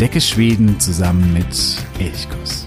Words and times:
Entdecke 0.00 0.20
Schweden 0.20 0.78
zusammen 0.78 1.32
mit 1.32 1.76
Elchkuss. 1.98 2.64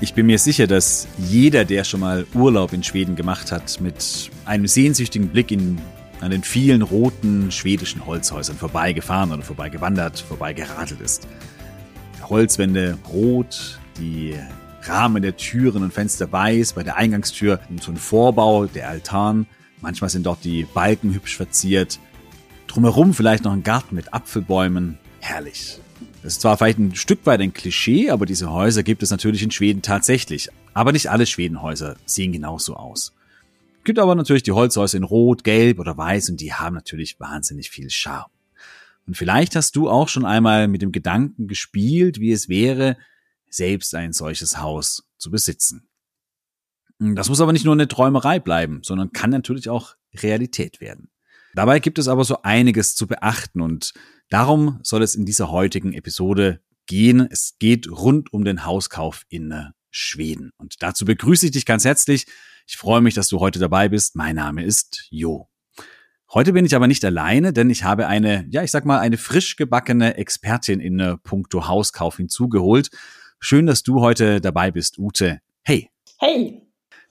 Ich 0.00 0.14
bin 0.14 0.26
mir 0.26 0.38
sicher, 0.40 0.66
dass 0.66 1.06
jeder, 1.16 1.64
der 1.64 1.84
schon 1.84 2.00
mal 2.00 2.26
Urlaub 2.34 2.72
in 2.72 2.82
Schweden 2.82 3.14
gemacht 3.14 3.52
hat, 3.52 3.80
mit 3.80 4.30
einem 4.46 4.66
sehnsüchtigen 4.66 5.28
Blick 5.28 5.52
in, 5.52 5.78
an 6.22 6.30
den 6.30 6.44
vielen 6.44 6.82
roten 6.82 7.50
schwedischen 7.50 8.06
Holzhäusern 8.06 8.56
vorbeigefahren 8.56 9.32
oder 9.32 9.42
vorbeigewandert, 9.42 10.20
vorbeigeradelt 10.20 11.00
ist. 11.00 11.26
Holzwände 12.22 12.96
rot, 13.12 13.80
die 13.98 14.34
Rahmen 14.82 15.22
der 15.22 15.36
Türen 15.36 15.82
und 15.82 15.92
Fenster 15.92 16.30
weiß, 16.30 16.74
bei 16.74 16.84
der 16.84 16.96
Eingangstür 16.96 17.60
so 17.80 17.90
ein 17.90 17.96
Vorbau, 17.96 18.66
der 18.66 18.88
Altan. 18.88 19.46
Manchmal 19.80 20.10
sind 20.10 20.24
dort 20.26 20.44
die 20.44 20.64
Balken 20.64 21.12
hübsch 21.12 21.36
verziert. 21.36 21.98
Drumherum 22.68 23.14
vielleicht 23.14 23.44
noch 23.44 23.52
ein 23.52 23.64
Garten 23.64 23.96
mit 23.96 24.14
Apfelbäumen. 24.14 24.98
Herrlich. 25.20 25.80
Das 26.22 26.34
ist 26.34 26.40
zwar 26.42 26.56
vielleicht 26.56 26.78
ein 26.78 26.94
Stück 26.94 27.26
weit 27.26 27.40
ein 27.40 27.52
Klischee, 27.52 28.10
aber 28.10 28.26
diese 28.26 28.50
Häuser 28.50 28.84
gibt 28.84 29.02
es 29.02 29.10
natürlich 29.10 29.42
in 29.42 29.50
Schweden 29.50 29.82
tatsächlich. 29.82 30.50
Aber 30.72 30.92
nicht 30.92 31.10
alle 31.10 31.26
Schwedenhäuser 31.26 31.96
sehen 32.06 32.32
genauso 32.32 32.76
aus. 32.76 33.12
Gibt 33.84 33.98
aber 33.98 34.14
natürlich 34.14 34.42
die 34.42 34.52
Holzhäuser 34.52 34.98
in 34.98 35.04
Rot, 35.04 35.44
Gelb 35.44 35.78
oder 35.78 35.96
Weiß 35.96 36.30
und 36.30 36.40
die 36.40 36.52
haben 36.52 36.74
natürlich 36.74 37.18
wahnsinnig 37.18 37.70
viel 37.70 37.90
Charme. 37.90 38.30
Und 39.06 39.16
vielleicht 39.16 39.56
hast 39.56 39.74
du 39.74 39.90
auch 39.90 40.08
schon 40.08 40.24
einmal 40.24 40.68
mit 40.68 40.82
dem 40.82 40.92
Gedanken 40.92 41.48
gespielt, 41.48 42.20
wie 42.20 42.30
es 42.30 42.48
wäre, 42.48 42.96
selbst 43.48 43.94
ein 43.94 44.12
solches 44.12 44.58
Haus 44.58 45.04
zu 45.18 45.30
besitzen. 45.30 45.88
Das 46.98 47.28
muss 47.28 47.40
aber 47.40 47.52
nicht 47.52 47.64
nur 47.64 47.74
eine 47.74 47.88
Träumerei 47.88 48.38
bleiben, 48.38 48.80
sondern 48.84 49.12
kann 49.12 49.30
natürlich 49.30 49.68
auch 49.68 49.96
Realität 50.14 50.80
werden. 50.80 51.10
Dabei 51.54 51.80
gibt 51.80 51.98
es 51.98 52.06
aber 52.06 52.24
so 52.24 52.42
einiges 52.42 52.94
zu 52.94 53.08
beachten 53.08 53.60
und 53.60 53.92
Darum 54.32 54.80
soll 54.82 55.02
es 55.02 55.14
in 55.14 55.26
dieser 55.26 55.50
heutigen 55.50 55.92
Episode 55.92 56.62
gehen. 56.86 57.28
Es 57.30 57.56
geht 57.58 57.86
rund 57.90 58.32
um 58.32 58.46
den 58.46 58.64
Hauskauf 58.64 59.26
in 59.28 59.50
äh, 59.50 59.64
Schweden. 59.90 60.52
Und 60.56 60.82
dazu 60.82 61.04
begrüße 61.04 61.44
ich 61.44 61.52
dich 61.52 61.66
ganz 61.66 61.84
herzlich. 61.84 62.24
Ich 62.72 62.78
freue 62.78 63.02
mich, 63.02 63.12
dass 63.12 63.28
du 63.28 63.38
heute 63.38 63.58
dabei 63.58 63.90
bist. 63.90 64.16
Mein 64.16 64.36
Name 64.36 64.64
ist 64.64 65.06
Jo. 65.10 65.46
Heute 66.32 66.54
bin 66.54 66.64
ich 66.64 66.74
aber 66.74 66.86
nicht 66.86 67.04
alleine, 67.04 67.52
denn 67.52 67.68
ich 67.68 67.84
habe 67.84 68.06
eine, 68.06 68.46
ja, 68.48 68.62
ich 68.62 68.70
sag 68.70 68.86
mal, 68.86 68.98
eine 68.98 69.18
frisch 69.18 69.56
gebackene 69.56 70.16
Expertin 70.16 70.80
in 70.80 70.98
äh, 70.98 71.18
puncto 71.18 71.68
Hauskauf 71.68 72.16
hinzugeholt. 72.16 72.88
Schön, 73.38 73.66
dass 73.66 73.82
du 73.82 74.00
heute 74.00 74.40
dabei 74.40 74.70
bist, 74.70 74.98
Ute. 74.98 75.40
Hey. 75.62 75.90
Hey. 76.18 76.62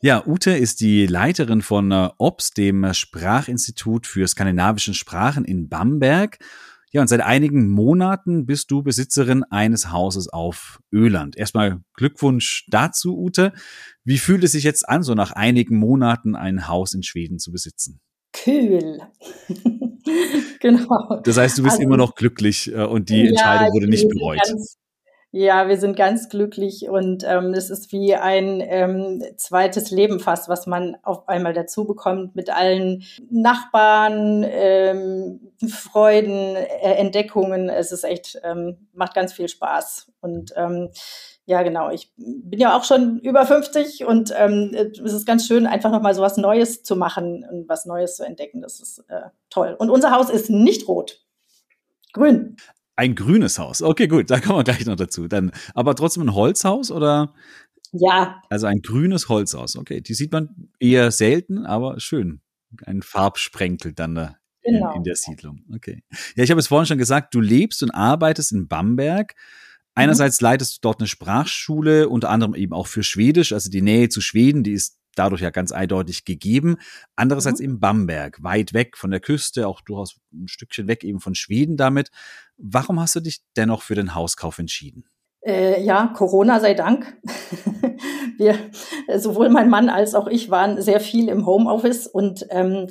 Ja, 0.01 0.25
Ute 0.25 0.49
ist 0.49 0.81
die 0.81 1.05
Leiterin 1.05 1.61
von 1.61 1.91
äh, 1.91 2.09
OBS, 2.17 2.49
dem 2.55 2.91
Sprachinstitut 2.91 4.07
für 4.07 4.27
skandinavischen 4.27 4.95
Sprachen 4.95 5.45
in 5.45 5.69
Bamberg. 5.69 6.39
Ja, 6.93 7.01
und 7.01 7.07
seit 7.07 7.21
einigen 7.21 7.69
Monaten 7.69 8.45
bist 8.45 8.69
du 8.69 8.83
Besitzerin 8.83 9.43
eines 9.45 9.91
Hauses 9.91 10.27
auf 10.27 10.79
Öland. 10.91 11.37
Erstmal 11.37 11.79
Glückwunsch 11.93 12.65
dazu, 12.69 13.17
Ute. 13.17 13.53
Wie 14.03 14.17
fühlt 14.17 14.43
es 14.43 14.51
sich 14.51 14.65
jetzt 14.65 14.87
an, 14.89 15.01
so 15.01 15.15
nach 15.15 15.31
einigen 15.31 15.77
Monaten 15.77 16.35
ein 16.35 16.67
Haus 16.67 16.93
in 16.93 17.03
Schweden 17.03 17.39
zu 17.39 17.53
besitzen? 17.53 18.01
Kühl. 18.33 18.99
genau. 20.59 21.21
Das 21.23 21.37
heißt, 21.37 21.57
du 21.57 21.63
bist 21.63 21.75
also, 21.75 21.83
immer 21.83 21.97
noch 21.97 22.15
glücklich 22.15 22.71
äh, 22.73 22.83
und 22.83 23.09
die 23.09 23.27
Entscheidung 23.27 23.67
ja, 23.67 23.73
wurde 23.73 23.87
nicht 23.87 24.09
bereut. 24.09 24.41
Ganz, 24.43 24.77
ja, 25.33 25.69
wir 25.69 25.77
sind 25.77 25.95
ganz 25.95 26.27
glücklich 26.27 26.89
und 26.89 27.23
ähm, 27.25 27.53
es 27.53 27.69
ist 27.69 27.93
wie 27.93 28.15
ein 28.15 28.61
ähm, 28.61 29.23
zweites 29.37 29.89
Leben 29.89 30.19
fast, 30.19 30.49
was 30.49 30.67
man 30.67 30.97
auf 31.03 31.29
einmal 31.29 31.53
dazu 31.53 31.85
bekommt 31.85 32.35
mit 32.35 32.49
allen 32.49 33.03
Nachbarn, 33.29 34.45
ähm, 34.45 35.53
Freuden, 35.69 36.57
äh, 36.57 36.95
Entdeckungen. 36.95 37.69
Es 37.69 37.93
ist 37.93 38.03
echt, 38.03 38.41
ähm, 38.43 38.89
macht 38.93 39.13
ganz 39.13 39.31
viel 39.31 39.47
Spaß. 39.47 40.11
Und 40.19 40.53
ähm, 40.57 40.89
ja, 41.45 41.63
genau, 41.63 41.91
ich 41.91 42.11
bin 42.17 42.59
ja 42.59 42.77
auch 42.77 42.83
schon 42.83 43.19
über 43.19 43.45
50 43.45 44.05
und 44.05 44.33
ähm, 44.37 44.75
es 44.75 45.13
ist 45.13 45.25
ganz 45.25 45.47
schön, 45.47 45.65
einfach 45.65 45.91
nochmal 45.91 46.13
so 46.13 46.21
was 46.21 46.35
Neues 46.35 46.83
zu 46.83 46.97
machen 46.97 47.45
und 47.49 47.69
was 47.69 47.85
Neues 47.85 48.17
zu 48.17 48.25
entdecken. 48.25 48.61
Das 48.61 48.81
ist 48.81 49.05
äh, 49.07 49.29
toll. 49.49 49.77
Und 49.79 49.89
unser 49.89 50.11
Haus 50.11 50.29
ist 50.29 50.49
nicht 50.49 50.89
rot. 50.89 51.21
Grün. 52.11 52.57
Ein 52.95 53.15
grünes 53.15 53.57
Haus. 53.57 53.81
Okay, 53.81 54.07
gut, 54.07 54.29
da 54.29 54.39
kommen 54.39 54.59
wir 54.59 54.63
gleich 54.63 54.85
noch 54.85 54.95
dazu. 54.95 55.27
Dann, 55.27 55.51
aber 55.73 55.95
trotzdem 55.95 56.23
ein 56.23 56.33
Holzhaus 56.33 56.91
oder? 56.91 57.33
Ja. 57.91 58.41
Also 58.49 58.67
ein 58.67 58.81
grünes 58.81 59.29
Holzhaus. 59.29 59.75
Okay, 59.75 60.01
die 60.01 60.13
sieht 60.13 60.31
man 60.31 60.69
eher 60.79 61.11
selten, 61.11 61.65
aber 61.65 61.99
schön. 61.99 62.41
Ein 62.85 63.01
Farbsprenkel 63.01 63.93
dann 63.93 64.15
da 64.15 64.35
genau. 64.63 64.91
in, 64.91 64.97
in 64.97 65.03
der 65.03 65.15
Siedlung. 65.15 65.65
Okay. 65.73 66.03
Ja, 66.35 66.43
ich 66.43 66.51
habe 66.51 66.59
es 66.59 66.67
vorhin 66.67 66.85
schon 66.85 66.97
gesagt, 66.97 67.33
du 67.33 67.41
lebst 67.41 67.83
und 67.83 67.91
arbeitest 67.91 68.51
in 68.51 68.67
Bamberg. 68.67 69.35
Einerseits 69.93 70.39
mhm. 70.39 70.45
leitest 70.45 70.77
du 70.77 70.79
dort 70.81 70.99
eine 70.99 71.07
Sprachschule, 71.07 72.07
unter 72.07 72.29
anderem 72.29 72.55
eben 72.55 72.73
auch 72.73 72.87
für 72.87 73.03
Schwedisch, 73.03 73.51
also 73.51 73.69
die 73.69 73.81
Nähe 73.81 74.09
zu 74.09 74.21
Schweden, 74.21 74.63
die 74.63 74.73
ist 74.73 75.00
dadurch 75.15 75.41
ja 75.41 75.49
ganz 75.49 75.71
eindeutig 75.71 76.25
gegeben. 76.25 76.77
Andererseits 77.15 77.59
mhm. 77.59 77.65
eben 77.65 77.79
Bamberg, 77.79 78.43
weit 78.43 78.73
weg 78.73 78.97
von 78.97 79.11
der 79.11 79.19
Küste, 79.19 79.67
auch 79.67 79.81
durchaus 79.81 80.17
ein 80.33 80.47
Stückchen 80.47 80.87
weg 80.87 81.03
eben 81.03 81.19
von 81.19 81.35
Schweden 81.35 81.77
damit. 81.77 82.09
Warum 82.57 82.99
hast 82.99 83.15
du 83.15 83.19
dich 83.19 83.41
dennoch 83.55 83.81
für 83.81 83.95
den 83.95 84.15
Hauskauf 84.15 84.59
entschieden? 84.59 85.05
Äh, 85.43 85.81
ja, 85.83 86.07
Corona 86.15 86.59
sei 86.59 86.73
Dank. 86.73 87.17
Wir, 88.37 88.57
sowohl 89.17 89.49
mein 89.49 89.69
Mann 89.69 89.89
als 89.89 90.15
auch 90.15 90.27
ich 90.27 90.49
waren 90.49 90.81
sehr 90.81 90.99
viel 90.99 91.29
im 91.29 91.45
Homeoffice 91.45 92.07
und 92.07 92.45
ähm, 92.49 92.87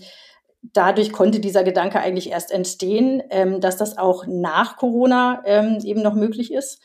dadurch 0.63 1.13
konnte 1.13 1.41
dieser 1.41 1.65
Gedanke 1.65 2.01
eigentlich 2.01 2.31
erst 2.31 2.51
entstehen, 2.51 3.23
ähm, 3.31 3.61
dass 3.61 3.77
das 3.77 3.99
auch 3.99 4.27
nach 4.27 4.77
Corona 4.77 5.43
ähm, 5.45 5.79
eben 5.83 6.03
noch 6.03 6.15
möglich 6.15 6.53
ist. 6.53 6.81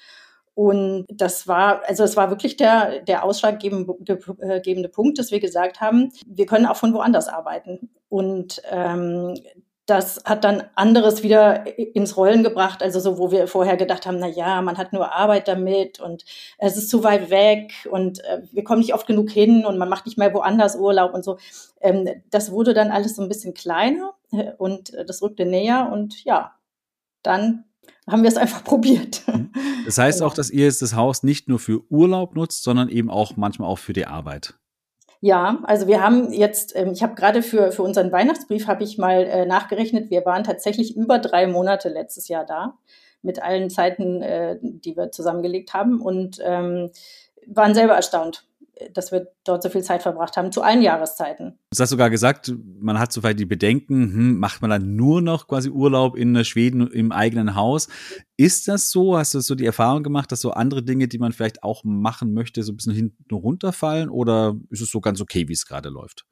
Und 0.55 1.05
das 1.09 1.47
war, 1.47 1.83
also 1.85 2.03
es 2.03 2.15
war 2.15 2.29
wirklich 2.29 2.55
der, 2.55 3.01
der 3.01 3.23
ausschlaggebende 3.25 4.89
Punkt, 4.89 5.19
dass 5.19 5.31
wir 5.31 5.41
gesagt 5.41 5.81
haben, 5.81 6.11
wir 6.25 6.45
können 6.45 6.65
auch 6.65 6.77
von 6.77 6.93
woanders 6.93 7.27
arbeiten. 7.27 7.89
Und 8.07 8.61
ähm, 8.71 9.35
das 9.85 10.23
hat 10.25 10.43
dann 10.43 10.63
anderes 10.75 11.21
wieder 11.21 11.77
ins 11.77 12.17
Rollen 12.17 12.43
gebracht, 12.43 12.81
also 12.81 12.99
so, 12.99 13.19
wo 13.19 13.31
wir 13.31 13.47
vorher 13.47 13.77
gedacht 13.77 14.07
haben, 14.07 14.17
na 14.17 14.27
ja, 14.27 14.61
man 14.61 14.77
hat 14.77 14.93
nur 14.93 15.13
Arbeit 15.13 15.47
damit 15.47 15.99
und 15.99 16.25
es 16.57 16.75
ist 16.75 16.89
zu 16.89 17.03
weit 17.03 17.29
weg 17.29 17.73
und 17.91 18.23
äh, 18.23 18.41
wir 18.51 18.63
kommen 18.63 18.79
nicht 18.79 18.95
oft 18.95 19.05
genug 19.05 19.29
hin 19.29 19.65
und 19.65 19.77
man 19.77 19.89
macht 19.89 20.07
nicht 20.07 20.17
mehr 20.17 20.33
woanders 20.33 20.75
Urlaub 20.75 21.13
und 21.13 21.23
so. 21.23 21.37
Ähm, 21.81 22.09
das 22.31 22.51
wurde 22.51 22.73
dann 22.73 22.91
alles 22.91 23.15
so 23.15 23.21
ein 23.21 23.27
bisschen 23.27 23.53
kleiner 23.53 24.15
äh, 24.31 24.53
und 24.57 24.93
äh, 24.93 25.05
das 25.05 25.21
rückte 25.21 25.45
näher 25.45 25.89
und 25.91 26.23
ja, 26.23 26.55
dann 27.21 27.65
haben 28.09 28.23
wir 28.23 28.29
es 28.29 28.37
einfach 28.37 28.63
probiert. 28.63 29.23
Mhm. 29.27 29.51
Das 29.85 29.99
heißt 29.99 30.23
auch, 30.23 30.33
dass 30.33 30.49
ihr 30.49 30.65
jetzt 30.65 30.81
das 30.81 30.95
Haus 30.95 31.21
nicht 31.21 31.47
nur 31.47 31.59
für 31.59 31.81
Urlaub 31.91 32.35
nutzt, 32.35 32.63
sondern 32.63 32.89
eben 32.89 33.11
auch 33.11 33.37
manchmal 33.37 33.69
auch 33.69 33.77
für 33.77 33.93
die 33.93 34.07
Arbeit. 34.07 34.55
Ja, 35.21 35.59
also 35.63 35.87
wir 35.87 36.01
haben 36.01 36.33
jetzt, 36.33 36.75
ähm, 36.75 36.91
ich 36.91 37.03
habe 37.03 37.15
gerade 37.15 37.43
für, 37.43 37.71
für 37.71 37.83
unseren 37.83 38.11
Weihnachtsbrief 38.11 38.67
habe 38.67 38.83
ich 38.83 38.97
mal 38.97 39.23
äh, 39.23 39.45
nachgerechnet, 39.45 40.09
wir 40.09 40.25
waren 40.25 40.43
tatsächlich 40.43 40.95
über 40.95 41.19
drei 41.19 41.45
Monate 41.45 41.89
letztes 41.89 42.27
Jahr 42.27 42.45
da 42.45 42.77
mit 43.21 43.41
allen 43.41 43.69
Zeiten, 43.69 44.21
äh, 44.21 44.57
die 44.61 44.95
wir 44.95 45.11
zusammengelegt 45.11 45.73
haben 45.73 46.01
und 46.01 46.39
ähm, 46.43 46.91
waren 47.47 47.73
selber 47.73 47.93
erstaunt, 47.93 48.47
dass 48.93 49.11
wir 49.11 49.27
dort 49.45 49.63
so 49.63 49.69
viel 49.69 49.83
Zeit 49.83 50.03
verbracht 50.03 50.35
haben, 50.35 50.51
zu 50.51 50.61
allen 50.61 50.81
Jahreszeiten. 50.81 51.57
Du 51.71 51.81
hast 51.81 51.89
sogar 51.89 52.09
gesagt, 52.09 52.53
man 52.79 52.99
hat 52.99 53.13
soweit 53.13 53.39
die 53.39 53.45
Bedenken, 53.45 54.13
hm, 54.13 54.39
macht 54.39 54.61
man 54.61 54.69
dann 54.69 54.95
nur 54.95 55.21
noch 55.21 55.47
quasi 55.47 55.69
Urlaub 55.69 56.15
in 56.15 56.43
Schweden 56.43 56.87
im 56.87 57.11
eigenen 57.11 57.55
Haus? 57.55 57.87
Ist 58.37 58.67
das 58.67 58.89
so? 58.91 59.17
Hast 59.17 59.33
du 59.33 59.39
so 59.39 59.55
die 59.55 59.65
Erfahrung 59.65 60.03
gemacht, 60.03 60.31
dass 60.31 60.41
so 60.41 60.51
andere 60.51 60.83
Dinge, 60.83 61.07
die 61.07 61.19
man 61.19 61.31
vielleicht 61.31 61.63
auch 61.63 61.83
machen 61.83 62.33
möchte, 62.33 62.63
so 62.63 62.73
ein 62.73 62.75
bisschen 62.75 62.93
hinten 62.93 63.33
runterfallen? 63.33 64.09
Oder 64.09 64.55
ist 64.69 64.81
es 64.81 64.91
so 64.91 64.99
ganz 64.99 65.21
okay, 65.21 65.47
wie 65.47 65.53
es 65.53 65.65
gerade 65.65 65.89
läuft? 65.89 66.25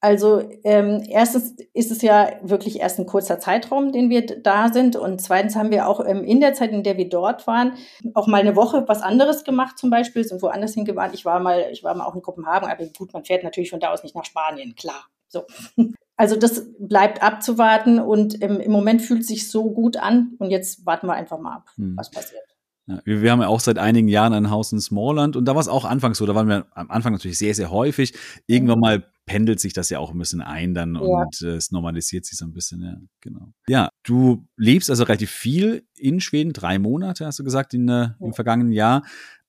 Also 0.00 0.48
ähm, 0.62 1.02
erstens 1.08 1.56
ist 1.72 1.90
es 1.90 2.02
ja 2.02 2.30
wirklich 2.42 2.80
erst 2.80 2.98
ein 2.98 3.06
kurzer 3.06 3.40
Zeitraum, 3.40 3.92
den 3.92 4.10
wir 4.10 4.26
da 4.26 4.70
sind. 4.72 4.94
Und 4.94 5.20
zweitens 5.20 5.56
haben 5.56 5.70
wir 5.70 5.88
auch 5.88 6.04
ähm, 6.04 6.22
in 6.22 6.40
der 6.40 6.54
Zeit, 6.54 6.70
in 6.70 6.82
der 6.82 6.96
wir 6.96 7.08
dort 7.08 7.46
waren, 7.46 7.74
auch 8.14 8.26
mal 8.26 8.40
eine 8.40 8.56
Woche 8.56 8.84
was 8.86 9.02
anderes 9.02 9.42
gemacht, 9.42 9.78
zum 9.78 9.90
Beispiel, 9.90 10.22
sind 10.24 10.42
woanders 10.42 10.74
hingefahren. 10.74 11.14
Ich 11.14 11.24
war 11.24 11.40
mal, 11.40 11.66
ich 11.72 11.82
war 11.82 11.94
mal 11.94 12.04
auch 12.04 12.14
in 12.14 12.22
Kopenhagen, 12.22 12.68
aber 12.68 12.84
gut, 12.86 13.12
man 13.14 13.24
fährt 13.24 13.42
natürlich 13.42 13.70
von 13.70 13.80
da 13.80 13.90
aus 13.92 14.02
nicht 14.02 14.14
nach 14.14 14.24
Spanien, 14.24 14.74
klar. 14.74 15.06
So. 15.28 15.44
Also 16.18 16.34
das 16.34 16.72
bleibt 16.78 17.22
abzuwarten 17.22 18.00
und 18.00 18.42
ähm, 18.42 18.58
im 18.58 18.72
Moment 18.72 19.02
fühlt 19.02 19.26
sich 19.26 19.50
so 19.50 19.70
gut 19.70 19.98
an 19.98 20.34
und 20.38 20.50
jetzt 20.50 20.86
warten 20.86 21.08
wir 21.08 21.12
einfach 21.12 21.38
mal 21.38 21.56
ab, 21.56 21.68
hm. 21.76 21.94
was 21.94 22.10
passiert. 22.10 22.55
Ja, 22.86 23.00
wir, 23.04 23.22
wir 23.22 23.32
haben 23.32 23.40
ja 23.40 23.48
auch 23.48 23.60
seit 23.60 23.78
einigen 23.78 24.08
Jahren 24.08 24.32
ein 24.32 24.50
Haus 24.50 24.72
in 24.72 24.80
Smallland 24.80 25.36
und 25.36 25.44
da 25.44 25.54
war 25.54 25.60
es 25.60 25.68
auch 25.68 25.84
anfangs 25.84 26.18
so, 26.18 26.26
da 26.26 26.34
waren 26.34 26.48
wir 26.48 26.66
am 26.72 26.90
Anfang 26.90 27.12
natürlich 27.12 27.38
sehr, 27.38 27.54
sehr 27.54 27.70
häufig. 27.70 28.14
Irgendwann 28.46 28.78
mhm. 28.78 28.82
mal 28.82 29.12
pendelt 29.26 29.58
sich 29.58 29.72
das 29.72 29.90
ja 29.90 29.98
auch 29.98 30.12
ein 30.12 30.18
bisschen 30.18 30.40
ein 30.40 30.72
dann 30.72 30.94
ja. 30.94 31.00
und 31.00 31.42
äh, 31.42 31.56
es 31.56 31.72
normalisiert 31.72 32.24
sich 32.24 32.38
so 32.38 32.44
ein 32.44 32.52
bisschen, 32.52 32.82
ja, 32.82 32.96
genau. 33.20 33.52
Ja, 33.68 33.88
du 34.04 34.46
lebst 34.56 34.88
also 34.88 35.02
relativ 35.02 35.30
viel 35.30 35.84
in 35.96 36.20
Schweden, 36.20 36.52
drei 36.52 36.78
Monate, 36.78 37.26
hast 37.26 37.40
du 37.40 37.44
gesagt, 37.44 37.74
in, 37.74 37.88
äh, 37.88 38.10
im 38.20 38.32
vergangenen 38.32 38.72
Jahr. 38.72 39.02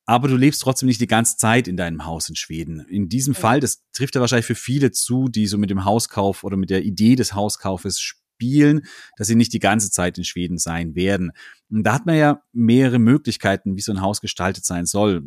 Aber 0.10 0.30
du 0.30 0.38
lebst 0.38 0.62
trotzdem 0.62 0.88
nicht 0.88 1.01
die 1.01 1.07
ganze 1.07 1.36
Zeit 1.36 1.68
in 1.68 1.75
deinem 1.75 2.06
Haus 2.06 2.30
in 2.30 2.38
Schweden. 2.38 2.80
In 2.80 3.10
diesem. 3.10 3.36
Fall, 3.36 3.60
das 3.60 3.84
trifft 3.92 4.16
ja 4.16 4.22
wahrscheinlich 4.22 4.45
für 4.45 4.56
viele 4.56 4.92
zu, 4.92 5.28
die 5.28 5.48
so 5.48 5.57
mit 5.57 5.69
dem 5.69 5.84
Hauskauf 5.84 6.45
oder 6.45 6.56
mit 6.56 6.69
der 6.69 6.84
Idee 6.86 7.18
des 7.18 7.34
Hauskaufes 7.34 8.16
spielen, 8.38 8.81
dass 9.18 9.28
sie 9.28 9.36
nicht 9.36 9.54
die 9.54 9.60
ganze 9.60 9.89
Zeit 9.89 10.18
in 10.18 10.24
Schweden 10.24 10.57
sein 10.57 10.95
werden. 10.95 11.31
Und 11.69 11.84
da 11.84 11.94
hat 11.94 12.06
man 12.06 12.16
ja 12.16 12.42
mehrere 12.54 13.00
Möglichkeiten, 13.00 13.75
wie 13.75 13.81
so 13.81 13.92
ein 13.92 14.01
Haus 14.01 14.22
gestaltet 14.22 14.63
sein 14.63 14.86
soll. 14.86 15.24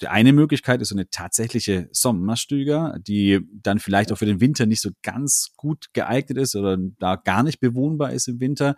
Die 0.00 0.08
eine 0.08 0.32
Möglichkeit 0.32 0.80
ist 0.80 0.88
so 0.88 0.94
eine 0.94 1.08
tatsächliche 1.10 1.88
Sommerstüger, 1.92 2.96
die 3.00 3.40
dann 3.52 3.78
vielleicht 3.78 4.12
auch 4.12 4.18
für 4.18 4.26
den 4.26 4.40
Winter 4.40 4.66
nicht 4.66 4.80
so 4.80 4.90
ganz 5.02 5.52
gut 5.56 5.86
geeignet 5.92 6.38
ist 6.38 6.56
oder 6.56 6.76
da 6.98 7.16
gar 7.16 7.42
nicht 7.42 7.60
bewohnbar 7.60 8.12
ist 8.12 8.28
im 8.28 8.40
Winter. 8.40 8.76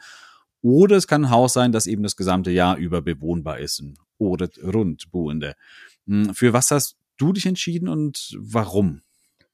Oder 0.62 0.96
es 0.96 1.06
kann 1.06 1.26
ein 1.26 1.30
Haus 1.30 1.52
sein, 1.52 1.72
das 1.72 1.86
eben 1.86 2.02
das 2.02 2.16
gesamte 2.16 2.50
Jahr 2.50 2.76
über 2.76 3.02
bewohnbar 3.02 3.60
ist. 3.60 3.82
Oder 4.18 4.48
rundboende. 4.62 5.54
Hm, 6.06 6.34
für 6.34 6.52
was 6.52 6.70
hast 6.70 6.96
du 7.18 7.32
dich 7.32 7.46
entschieden 7.46 7.88
und 7.88 8.36
warum? 8.38 9.02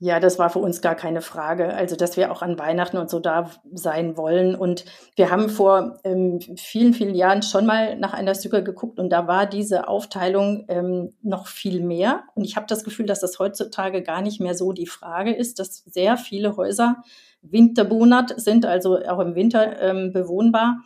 Ja, 0.04 0.18
das 0.18 0.36
war 0.36 0.50
für 0.50 0.58
uns 0.58 0.80
gar 0.80 0.96
keine 0.96 1.20
Frage. 1.20 1.74
Also, 1.74 1.94
dass 1.94 2.16
wir 2.16 2.32
auch 2.32 2.42
an 2.42 2.58
Weihnachten 2.58 2.96
und 2.96 3.08
so 3.08 3.20
da 3.20 3.48
sein 3.72 4.16
wollen. 4.16 4.56
Und 4.56 4.84
wir 5.14 5.30
haben 5.30 5.48
vor 5.48 6.00
ähm, 6.02 6.40
vielen, 6.56 6.92
vielen 6.92 7.14
Jahren 7.14 7.42
schon 7.42 7.66
mal 7.66 7.96
nach 7.96 8.12
einer 8.12 8.34
Stücke 8.34 8.64
geguckt 8.64 8.98
und 8.98 9.10
da 9.10 9.28
war 9.28 9.46
diese 9.46 9.86
Aufteilung 9.86 10.64
ähm, 10.66 11.12
noch 11.22 11.46
viel 11.46 11.84
mehr. 11.84 12.24
Und 12.34 12.42
ich 12.42 12.56
habe 12.56 12.66
das 12.66 12.82
Gefühl, 12.82 13.06
dass 13.06 13.20
das 13.20 13.38
heutzutage 13.38 14.02
gar 14.02 14.22
nicht 14.22 14.40
mehr 14.40 14.56
so 14.56 14.72
die 14.72 14.88
Frage 14.88 15.32
ist, 15.32 15.60
dass 15.60 15.84
sehr 15.84 16.16
viele 16.16 16.56
Häuser 16.56 16.96
winterbewohnert 17.42 18.40
sind, 18.40 18.66
also 18.66 18.98
auch 19.06 19.20
im 19.20 19.36
Winter 19.36 19.80
ähm, 19.80 20.12
bewohnbar. 20.12 20.78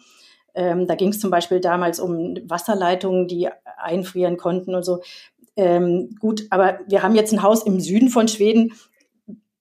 Ähm, 0.54 0.86
da 0.86 0.94
ging 0.94 1.08
es 1.08 1.20
zum 1.20 1.30
Beispiel 1.30 1.60
damals 1.60 2.00
um 2.00 2.36
Wasserleitungen, 2.44 3.28
die 3.28 3.48
einfrieren 3.78 4.36
konnten 4.36 4.74
und 4.74 4.84
so. 4.84 5.00
Ähm, 5.56 6.10
gut, 6.20 6.42
aber 6.50 6.80
wir 6.86 7.02
haben 7.02 7.14
jetzt 7.14 7.32
ein 7.32 7.42
Haus 7.42 7.64
im 7.64 7.80
Süden 7.80 8.10
von 8.10 8.28
Schweden 8.28 8.74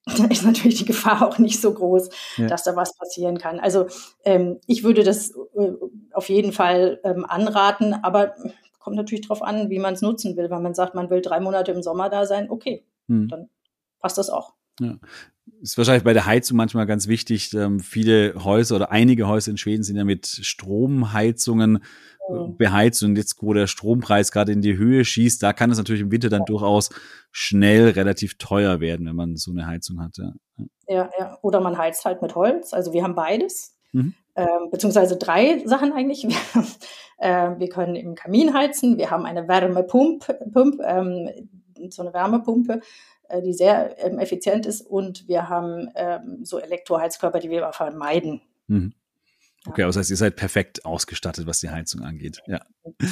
da 0.18 0.26
ist 0.26 0.46
natürlich 0.46 0.78
die 0.78 0.86
Gefahr 0.86 1.28
auch 1.28 1.40
nicht 1.40 1.60
so 1.60 1.74
groß, 1.74 2.10
ja. 2.38 2.48
dass 2.48 2.64
da 2.64 2.76
was 2.76 2.96
passieren 2.96 3.38
kann. 3.38 3.60
Also 3.60 3.88
ähm, 4.24 4.60
ich 4.68 4.84
würde 4.84 5.04
das 5.04 5.32
äh, 5.32 5.72
auf 6.14 6.30
jeden 6.30 6.52
Fall 6.52 7.00
ähm, 7.04 7.26
anraten, 7.26 7.94
aber 7.94 8.36
kommt 8.80 8.98
natürlich 8.98 9.28
darauf 9.28 9.42
an, 9.42 9.72
wie 9.72 9.80
man 9.80 9.96
es 9.96 10.02
nutzen 10.02 10.38
will. 10.38 10.52
Wenn 10.52 10.62
man 10.62 10.76
sagt, 10.76 10.94
man 10.94 11.10
will 11.10 11.22
drei 11.22 11.40
Monate 11.40 11.72
im 11.72 11.82
Sommer 11.82 12.10
da 12.10 12.28
sein, 12.28 12.52
okay, 12.52 12.86
hm. 13.08 13.28
dann 13.30 13.50
passt 14.00 14.20
das 14.20 14.30
auch. 14.30 14.54
Ja. 14.80 15.00
Ist 15.62 15.78
wahrscheinlich 15.78 16.04
bei 16.04 16.14
der 16.14 16.28
Heizung 16.28 16.58
manchmal 16.58 16.86
ganz 16.86 17.08
wichtig. 17.08 17.54
Ähm, 17.54 17.80
viele 17.80 18.44
Häuser 18.44 18.76
oder 18.76 18.92
einige 18.92 19.28
Häuser 19.28 19.52
in 19.52 19.58
Schweden 19.58 19.84
sind 19.84 19.96
ja 19.96 20.04
mit 20.04 20.28
Stromheizungen 20.28 21.84
beheizt 22.58 23.04
und 23.04 23.18
jetzt, 23.18 23.42
wo 23.42 23.54
der 23.54 23.68
Strompreis 23.68 24.32
gerade 24.32 24.52
in 24.52 24.62
die 24.62 24.78
Höhe 24.78 25.06
schießt, 25.06 25.42
da 25.42 25.54
kann 25.54 25.72
es 25.72 25.78
natürlich 25.78 26.02
im 26.02 26.12
Winter 26.12 26.30
dann 26.30 26.46
durchaus 26.46 26.90
schnell 27.32 27.90
relativ 27.90 28.38
teuer 28.38 28.80
werden, 28.80 29.06
wenn 29.08 29.16
man 29.16 29.36
so 29.36 29.52
eine 29.52 29.68
Heizung 29.68 30.02
hat. 30.02 30.18
Ja, 30.18 30.34
ja. 30.88 31.10
ja. 31.20 31.38
Oder 31.42 31.62
man 31.62 31.78
heizt 31.78 32.06
halt 32.06 32.22
mit 32.22 32.36
Holz. 32.36 32.74
Also 32.74 32.94
wir 32.94 33.04
haben 33.04 33.16
beides. 33.16 33.76
Mhm. 33.92 34.14
Ähm, 34.36 34.70
beziehungsweise 34.72 35.18
drei 35.18 35.62
Sachen 35.66 35.94
eigentlich. 35.94 36.28
Wir, 36.28 36.64
äh, 37.18 37.60
wir, 37.60 37.70
können 37.70 37.96
im 37.96 38.16
Kamin 38.16 38.54
heizen, 38.54 38.98
wir 38.98 39.10
haben 39.12 39.26
eine 39.26 39.48
Wärmepumpe, 39.48 40.40
Pump, 40.52 40.82
ähm, 40.84 41.30
so 41.90 42.02
eine 42.02 42.14
Wärmepumpe, 42.14 42.82
äh, 43.30 43.42
die 43.42 43.54
sehr 43.54 43.96
ähm, 44.06 44.20
effizient 44.20 44.66
ist 44.66 44.82
und 44.82 45.28
wir 45.28 45.48
haben 45.48 45.90
ähm, 45.96 46.40
so 46.44 46.60
Elektroheizkörper, 46.60 47.40
die 47.40 47.50
wir 47.50 47.64
aber 47.64 47.74
vermeiden. 47.74 48.42
Mhm. 48.68 48.94
Okay, 49.68 49.82
das 49.82 49.98
heißt, 49.98 50.10
ihr 50.12 50.18
seid 50.18 50.36
perfekt 50.36 50.86
ausgestattet, 50.86 51.48
was 51.48 51.60
die 51.60 51.70
Heizung 51.70 52.02
angeht. 52.02 52.40
Ja. 52.48 52.62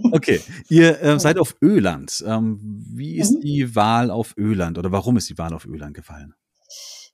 Okay, 0.12 0.40
ihr 0.68 1.00
äh, 1.02 1.18
seid 1.18 1.38
auf 1.38 1.56
Öland. 1.62 2.24
Ähm, 2.26 2.58
wie 2.92 3.18
ist 3.18 3.36
mhm. 3.36 3.40
die 3.40 3.76
Wahl 3.76 4.10
auf 4.10 4.34
Öland 4.36 4.78
oder 4.78 4.92
warum 4.92 5.16
ist 5.16 5.28
die 5.30 5.38
Wahl 5.38 5.54
auf 5.54 5.66
Öland 5.66 5.94
gefallen? 5.94 6.34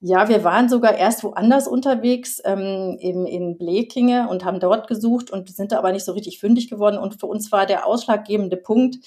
Ja, 0.00 0.28
wir 0.28 0.44
waren 0.44 0.68
sogar 0.68 0.96
erst 0.96 1.24
woanders 1.24 1.66
unterwegs, 1.68 2.40
ähm, 2.44 2.96
eben 3.00 3.26
in 3.26 3.56
Blekinge 3.56 4.28
und 4.28 4.44
haben 4.44 4.60
dort 4.60 4.88
gesucht 4.88 5.30
und 5.30 5.48
sind 5.48 5.72
da 5.72 5.78
aber 5.78 5.92
nicht 5.92 6.04
so 6.04 6.12
richtig 6.12 6.38
fündig 6.38 6.68
geworden. 6.68 6.98
Und 6.98 7.18
für 7.18 7.26
uns 7.26 7.50
war 7.50 7.64
der 7.66 7.86
ausschlaggebende 7.86 8.58
Punkt 8.58 8.98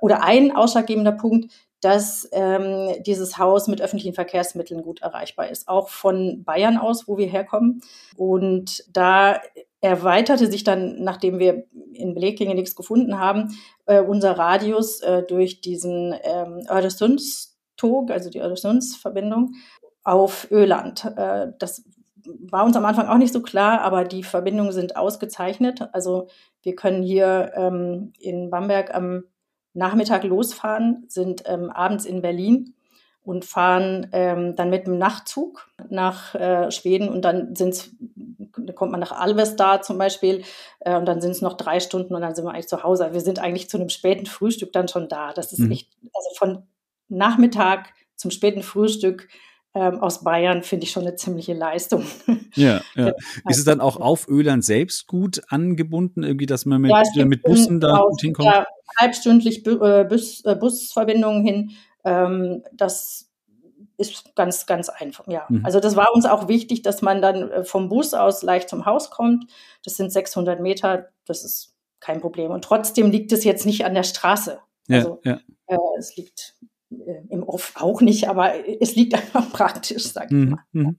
oder 0.00 0.22
ein 0.22 0.54
ausschlaggebender 0.54 1.12
Punkt, 1.12 1.52
dass 1.86 2.28
ähm, 2.32 3.00
dieses 3.04 3.38
Haus 3.38 3.68
mit 3.68 3.80
öffentlichen 3.80 4.12
Verkehrsmitteln 4.12 4.82
gut 4.82 5.02
erreichbar 5.02 5.48
ist, 5.48 5.68
auch 5.68 5.88
von 5.88 6.42
Bayern 6.42 6.78
aus, 6.78 7.06
wo 7.06 7.16
wir 7.16 7.28
herkommen. 7.28 7.80
Und 8.16 8.82
da 8.92 9.40
erweiterte 9.80 10.50
sich 10.50 10.64
dann, 10.64 11.04
nachdem 11.04 11.38
wir 11.38 11.62
in 11.92 12.12
Blekinge 12.12 12.56
nichts 12.56 12.74
gefunden 12.74 13.20
haben, 13.20 13.56
äh, 13.84 14.00
unser 14.00 14.36
Radius 14.36 15.00
äh, 15.00 15.22
durch 15.22 15.60
diesen 15.60 16.12
ähm, 16.24 16.66
Öresundstog, 16.68 18.10
also 18.10 18.30
die 18.30 18.40
Öresundsverbindung, 18.40 19.52
auf 20.02 20.50
Öland. 20.50 21.04
Äh, 21.16 21.52
das 21.60 21.84
war 22.24 22.64
uns 22.64 22.76
am 22.76 22.84
Anfang 22.84 23.06
auch 23.06 23.18
nicht 23.18 23.32
so 23.32 23.42
klar, 23.42 23.82
aber 23.82 24.02
die 24.02 24.24
Verbindungen 24.24 24.72
sind 24.72 24.96
ausgezeichnet. 24.96 25.88
Also 25.92 26.26
wir 26.62 26.74
können 26.74 27.04
hier 27.04 27.52
ähm, 27.54 28.12
in 28.18 28.50
Bamberg 28.50 28.92
am 28.92 29.22
Nachmittag 29.76 30.24
losfahren, 30.24 31.04
sind 31.08 31.42
ähm, 31.46 31.70
abends 31.70 32.06
in 32.06 32.22
Berlin 32.22 32.74
und 33.22 33.44
fahren 33.44 34.08
ähm, 34.12 34.56
dann 34.56 34.70
mit 34.70 34.86
dem 34.86 34.98
Nachtzug 34.98 35.68
nach 35.90 36.34
äh, 36.34 36.70
Schweden 36.70 37.08
und 37.08 37.22
dann 37.22 37.54
sind's, 37.54 37.90
kommt 38.74 38.92
man 38.92 39.00
nach 39.00 39.12
Alvesta 39.12 39.82
zum 39.82 39.98
Beispiel 39.98 40.44
äh, 40.80 40.96
und 40.96 41.06
dann 41.06 41.20
sind 41.20 41.32
es 41.32 41.42
noch 41.42 41.58
drei 41.58 41.80
Stunden 41.80 42.14
und 42.14 42.22
dann 42.22 42.34
sind 42.34 42.44
wir 42.44 42.52
eigentlich 42.52 42.68
zu 42.68 42.82
Hause. 42.82 43.10
Wir 43.12 43.20
sind 43.20 43.38
eigentlich 43.38 43.68
zu 43.68 43.76
einem 43.76 43.90
späten 43.90 44.26
Frühstück 44.26 44.72
dann 44.72 44.88
schon 44.88 45.08
da. 45.08 45.32
Das 45.32 45.52
ist 45.52 45.58
mhm. 45.58 45.72
echt, 45.72 45.90
also 46.14 46.28
von 46.36 46.62
Nachmittag 47.08 47.92
zum 48.14 48.30
späten 48.30 48.62
Frühstück 48.62 49.28
ähm, 49.76 50.00
aus 50.00 50.24
Bayern 50.24 50.62
finde 50.62 50.84
ich 50.84 50.90
schon 50.90 51.02
eine 51.02 51.16
ziemliche 51.16 51.52
Leistung. 51.52 52.04
Ja, 52.54 52.80
ja. 52.94 53.12
Ist 53.50 53.58
es 53.58 53.64
dann 53.64 53.82
auch 53.82 53.98
auf 53.98 54.28
Öland 54.28 54.64
selbst 54.64 55.06
gut 55.06 55.42
angebunden, 55.48 56.22
irgendwie, 56.22 56.46
dass 56.46 56.64
man 56.64 56.80
mit, 56.80 56.90
ja, 57.14 57.26
mit 57.26 57.42
Bussen 57.42 57.80
da 57.80 57.98
gut 57.98 58.22
hinkommt? 58.22 58.48
Ja, 58.48 58.66
halbstündlich 58.98 59.66
äh, 59.66 60.04
Bus, 60.04 60.42
äh, 60.42 60.54
Busverbindungen 60.54 61.44
hin. 61.44 61.72
Ähm, 62.02 62.62
das 62.72 63.28
ist 63.98 64.34
ganz, 64.34 64.64
ganz 64.64 64.88
einfach, 64.88 65.28
ja. 65.28 65.44
Mhm. 65.50 65.66
Also 65.66 65.80
das 65.80 65.96
war 65.96 66.14
uns 66.14 66.24
auch 66.24 66.48
wichtig, 66.48 66.80
dass 66.80 67.02
man 67.02 67.20
dann 67.20 67.50
äh, 67.50 67.64
vom 67.64 67.90
Bus 67.90 68.14
aus 68.14 68.42
leicht 68.42 68.70
zum 68.70 68.86
Haus 68.86 69.10
kommt. 69.10 69.50
Das 69.84 69.98
sind 69.98 70.10
600 70.10 70.58
Meter, 70.58 71.10
das 71.26 71.44
ist 71.44 71.74
kein 72.00 72.22
Problem. 72.22 72.52
Und 72.52 72.64
trotzdem 72.64 73.10
liegt 73.10 73.32
es 73.32 73.44
jetzt 73.44 73.66
nicht 73.66 73.84
an 73.84 73.92
der 73.92 74.04
Straße. 74.04 74.58
Also 74.88 75.20
ja, 75.24 75.40
ja. 75.68 75.76
Äh, 75.76 75.98
es 75.98 76.16
liegt 76.16 76.54
im 76.90 77.42
Off 77.42 77.72
auch 77.76 78.00
nicht, 78.00 78.28
aber 78.28 78.52
es 78.80 78.94
liegt 78.96 79.14
einfach 79.14 79.50
praktisch, 79.52 80.04
sag 80.04 80.26
ich 80.26 80.36
mhm, 80.36 80.50
mal. 80.50 80.64
Mhm. 80.72 80.96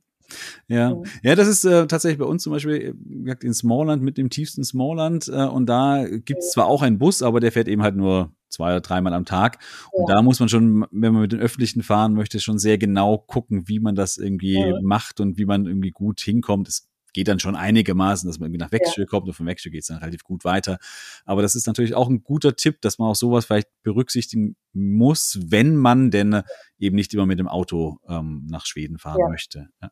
Ja, 0.67 1.01
ja, 1.23 1.35
das 1.35 1.47
ist 1.47 1.63
äh, 1.63 1.87
tatsächlich 1.87 2.19
bei 2.19 2.25
uns 2.25 2.43
zum 2.43 2.51
Beispiel 2.51 2.95
äh, 3.25 3.35
in 3.41 3.53
Smallland 3.53 4.03
mit 4.03 4.17
dem 4.17 4.29
tiefsten 4.29 4.65
Smallland 4.65 5.29
äh, 5.29 5.45
und 5.45 5.67
da 5.67 6.05
gibt 6.05 6.39
es 6.39 6.51
zwar 6.51 6.65
auch 6.67 6.81
einen 6.81 6.97
Bus, 6.97 7.21
aber 7.21 7.39
der 7.39 7.53
fährt 7.53 7.69
eben 7.69 7.81
halt 7.81 7.95
nur 7.95 8.33
zwei 8.49 8.71
oder 8.71 8.81
dreimal 8.81 9.13
am 9.13 9.23
Tag 9.23 9.59
und 9.93 10.09
ja. 10.09 10.15
da 10.15 10.21
muss 10.21 10.41
man 10.41 10.49
schon, 10.49 10.85
wenn 10.91 11.13
man 11.13 11.21
mit 11.21 11.31
den 11.31 11.39
Öffentlichen 11.39 11.81
fahren 11.81 12.13
möchte, 12.13 12.41
schon 12.41 12.59
sehr 12.59 12.77
genau 12.77 13.17
gucken, 13.17 13.69
wie 13.69 13.79
man 13.79 13.95
das 13.95 14.17
irgendwie 14.17 14.59
ja. 14.59 14.79
macht 14.81 15.21
und 15.21 15.37
wie 15.37 15.45
man 15.45 15.65
irgendwie 15.65 15.91
gut 15.91 16.19
hinkommt. 16.19 16.67
Es 16.67 16.89
geht 17.13 17.27
dann 17.27 17.39
schon 17.39 17.55
einigermaßen, 17.55 18.27
dass 18.27 18.39
man 18.39 18.47
irgendwie 18.47 18.63
nach 18.63 18.71
Wechsel 18.71 19.01
ja. 19.01 19.05
kommt 19.05 19.27
und 19.27 19.33
vom 19.33 19.45
Wechsel 19.45 19.71
geht 19.71 19.81
es 19.81 19.87
dann 19.87 19.97
relativ 19.97 20.23
gut 20.23 20.45
weiter. 20.45 20.77
Aber 21.25 21.41
das 21.41 21.55
ist 21.55 21.67
natürlich 21.67 21.95
auch 21.95 22.09
ein 22.09 22.23
guter 22.23 22.55
Tipp, 22.55 22.81
dass 22.81 22.99
man 22.99 23.09
auch 23.09 23.15
sowas 23.15 23.45
vielleicht 23.45 23.69
berücksichtigen 23.83 24.55
muss, 24.73 25.39
wenn 25.41 25.75
man 25.75 26.11
denn 26.11 26.41
eben 26.77 26.95
nicht 26.95 27.13
immer 27.13 27.25
mit 27.25 27.39
dem 27.39 27.47
Auto 27.47 27.99
ähm, 28.07 28.45
nach 28.49 28.65
Schweden 28.65 28.99
fahren 28.99 29.19
ja. 29.19 29.29
möchte. 29.29 29.69
Ja. 29.81 29.91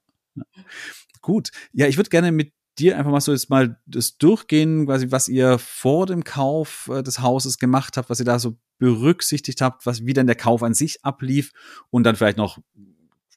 Gut. 1.22 1.50
Ja, 1.74 1.88
ich 1.88 1.98
würde 1.98 2.10
gerne 2.10 2.32
mit 2.32 2.54
dir 2.78 2.98
einfach 2.98 3.12
mal 3.12 3.22
so 3.22 3.32
jetzt 3.32 3.50
mal 3.50 3.80
das 3.86 4.18
durchgehen, 4.18 4.86
quasi, 4.86 5.12
was 5.12 5.28
ihr 5.28 5.58
vor 5.58 6.06
dem 6.06 6.24
Kauf 6.24 6.90
äh, 6.92 7.04
des 7.04 7.20
Hauses 7.20 7.58
gemacht 7.58 7.98
habt, 7.98 8.10
was 8.10 8.20
ihr 8.20 8.26
da 8.26 8.38
so 8.38 8.58
berücksichtigt 8.78 9.62
habt, 9.62 9.86
was 9.86 10.06
wie 10.06 10.14
dann 10.14 10.28
der 10.28 10.36
Kauf 10.36 10.62
an 10.62 10.74
sich 10.74 11.04
ablief 11.06 11.52
und 11.90 12.04
dann 12.04 12.16
vielleicht 12.16 12.38
noch 12.38 12.60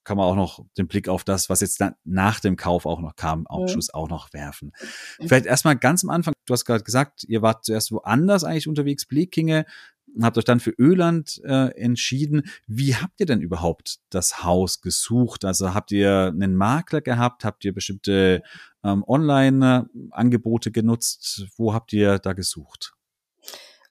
kann 0.09 0.17
man 0.17 0.25
auch 0.25 0.37
noch 0.37 0.65
den 0.79 0.89
Blick 0.89 1.07
auf 1.07 1.23
das, 1.23 1.51
was 1.51 1.61
jetzt 1.61 1.85
nach 2.07 2.41
dem 2.41 2.57
Kauf 2.57 2.87
auch 2.87 3.01
noch 3.01 3.15
kam, 3.15 3.47
Aufschuss 3.47 3.89
mhm. 3.89 3.95
auch 3.95 4.09
noch 4.09 4.33
werfen. 4.33 4.73
Vielleicht 5.21 5.45
erstmal 5.45 5.77
ganz 5.77 6.03
am 6.03 6.09
Anfang, 6.09 6.33
du 6.47 6.55
hast 6.55 6.65
gerade 6.65 6.83
gesagt, 6.83 7.25
ihr 7.25 7.43
wart 7.43 7.67
zuerst 7.67 7.93
woanders 7.93 8.43
eigentlich 8.43 8.69
unterwegs, 8.69 9.05
Blekinge, 9.05 9.67
habt 10.23 10.39
euch 10.39 10.47
dann 10.47 10.61
für 10.61 10.71
Öland 10.71 11.43
äh, 11.45 11.77
entschieden. 11.77 12.45
Wie 12.67 12.97
habt 12.97 13.21
ihr 13.21 13.27
denn 13.27 13.43
überhaupt 13.43 13.99
das 14.09 14.43
Haus 14.43 14.81
gesucht? 14.81 15.45
Also 15.45 15.75
habt 15.75 15.93
ihr 15.93 16.33
einen 16.35 16.57
Makler 16.57 17.03
gehabt? 17.03 17.45
Habt 17.45 17.67
ihr 17.67 17.75
bestimmte 17.75 18.43
ähm, 18.83 19.05
Online-Angebote 19.07 20.73
genutzt? 20.73 21.49
Wo 21.59 21.75
habt 21.75 21.93
ihr 21.93 22.19
da 22.19 22.33
gesucht? 22.33 22.95